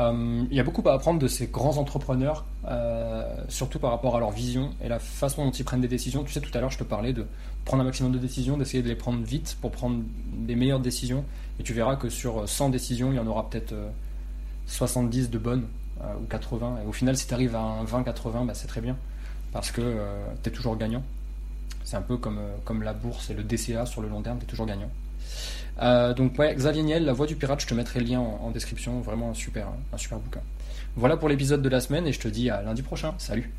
Il 0.00 0.56
y 0.56 0.60
a 0.60 0.62
beaucoup 0.62 0.86
à 0.88 0.92
apprendre 0.92 1.18
de 1.18 1.28
ces 1.28 1.46
grands 1.46 1.76
entrepreneurs, 1.76 2.44
surtout 3.48 3.78
par 3.78 3.90
rapport 3.90 4.16
à 4.16 4.20
leur 4.20 4.30
vision 4.30 4.70
et 4.82 4.88
la 4.88 4.98
façon 4.98 5.44
dont 5.44 5.50
ils 5.50 5.64
prennent 5.64 5.80
des 5.80 5.88
décisions. 5.88 6.24
Tu 6.24 6.32
sais, 6.32 6.40
tout 6.40 6.56
à 6.56 6.60
l'heure, 6.60 6.70
je 6.70 6.78
te 6.78 6.84
parlais 6.84 7.12
de 7.12 7.26
prendre 7.64 7.82
un 7.82 7.86
maximum 7.86 8.12
de 8.12 8.18
décisions, 8.18 8.56
d'essayer 8.56 8.82
de 8.82 8.88
les 8.88 8.94
prendre 8.94 9.22
vite 9.22 9.56
pour 9.60 9.70
prendre 9.70 10.02
des 10.32 10.54
meilleures 10.54 10.80
décisions. 10.80 11.24
Et 11.58 11.62
tu 11.62 11.74
verras 11.74 11.96
que 11.96 12.08
sur 12.08 12.48
100 12.48 12.70
décisions, 12.70 13.12
il 13.12 13.16
y 13.16 13.18
en 13.18 13.26
aura 13.26 13.50
peut-être 13.50 13.74
70 14.66 15.30
de 15.30 15.38
bonnes 15.38 15.66
euh, 16.02 16.14
ou 16.22 16.26
80. 16.26 16.78
Et 16.84 16.86
au 16.88 16.92
final, 16.92 17.16
si 17.16 17.26
tu 17.26 17.34
arrives 17.34 17.54
à 17.54 17.60
un 17.60 17.84
20-80, 17.84 18.46
bah, 18.46 18.54
c'est 18.54 18.68
très 18.68 18.80
bien 18.80 18.96
parce 19.52 19.70
que 19.70 19.82
euh, 19.82 20.24
tu 20.42 20.48
es 20.48 20.52
toujours 20.52 20.76
gagnant. 20.76 21.02
C'est 21.84 21.96
un 21.96 22.02
peu 22.02 22.16
comme, 22.16 22.38
euh, 22.38 22.56
comme 22.64 22.82
la 22.82 22.92
bourse 22.92 23.30
et 23.30 23.34
le 23.34 23.42
DCA 23.42 23.84
sur 23.86 24.00
le 24.00 24.08
long 24.08 24.22
terme, 24.22 24.38
tu 24.38 24.44
es 24.44 24.48
toujours 24.48 24.66
gagnant. 24.66 24.90
Euh, 25.80 26.12
donc 26.14 26.38
ouais, 26.38 26.54
Xavier 26.54 26.82
Niel, 26.82 27.04
La 27.04 27.12
Voix 27.12 27.26
du 27.26 27.36
Pirate, 27.36 27.60
je 27.60 27.66
te 27.66 27.74
mettrai 27.74 28.00
le 28.00 28.06
lien 28.06 28.20
en, 28.20 28.50
description, 28.50 29.00
vraiment 29.00 29.34
super, 29.34 29.68
un 29.92 29.98
super 29.98 30.18
bouquin. 30.18 30.40
Voilà 30.96 31.16
pour 31.16 31.28
l'épisode 31.28 31.62
de 31.62 31.68
la 31.68 31.80
semaine 31.80 32.06
et 32.06 32.12
je 32.12 32.20
te 32.20 32.28
dis 32.28 32.50
à 32.50 32.62
lundi 32.62 32.82
prochain. 32.82 33.14
Salut 33.18 33.50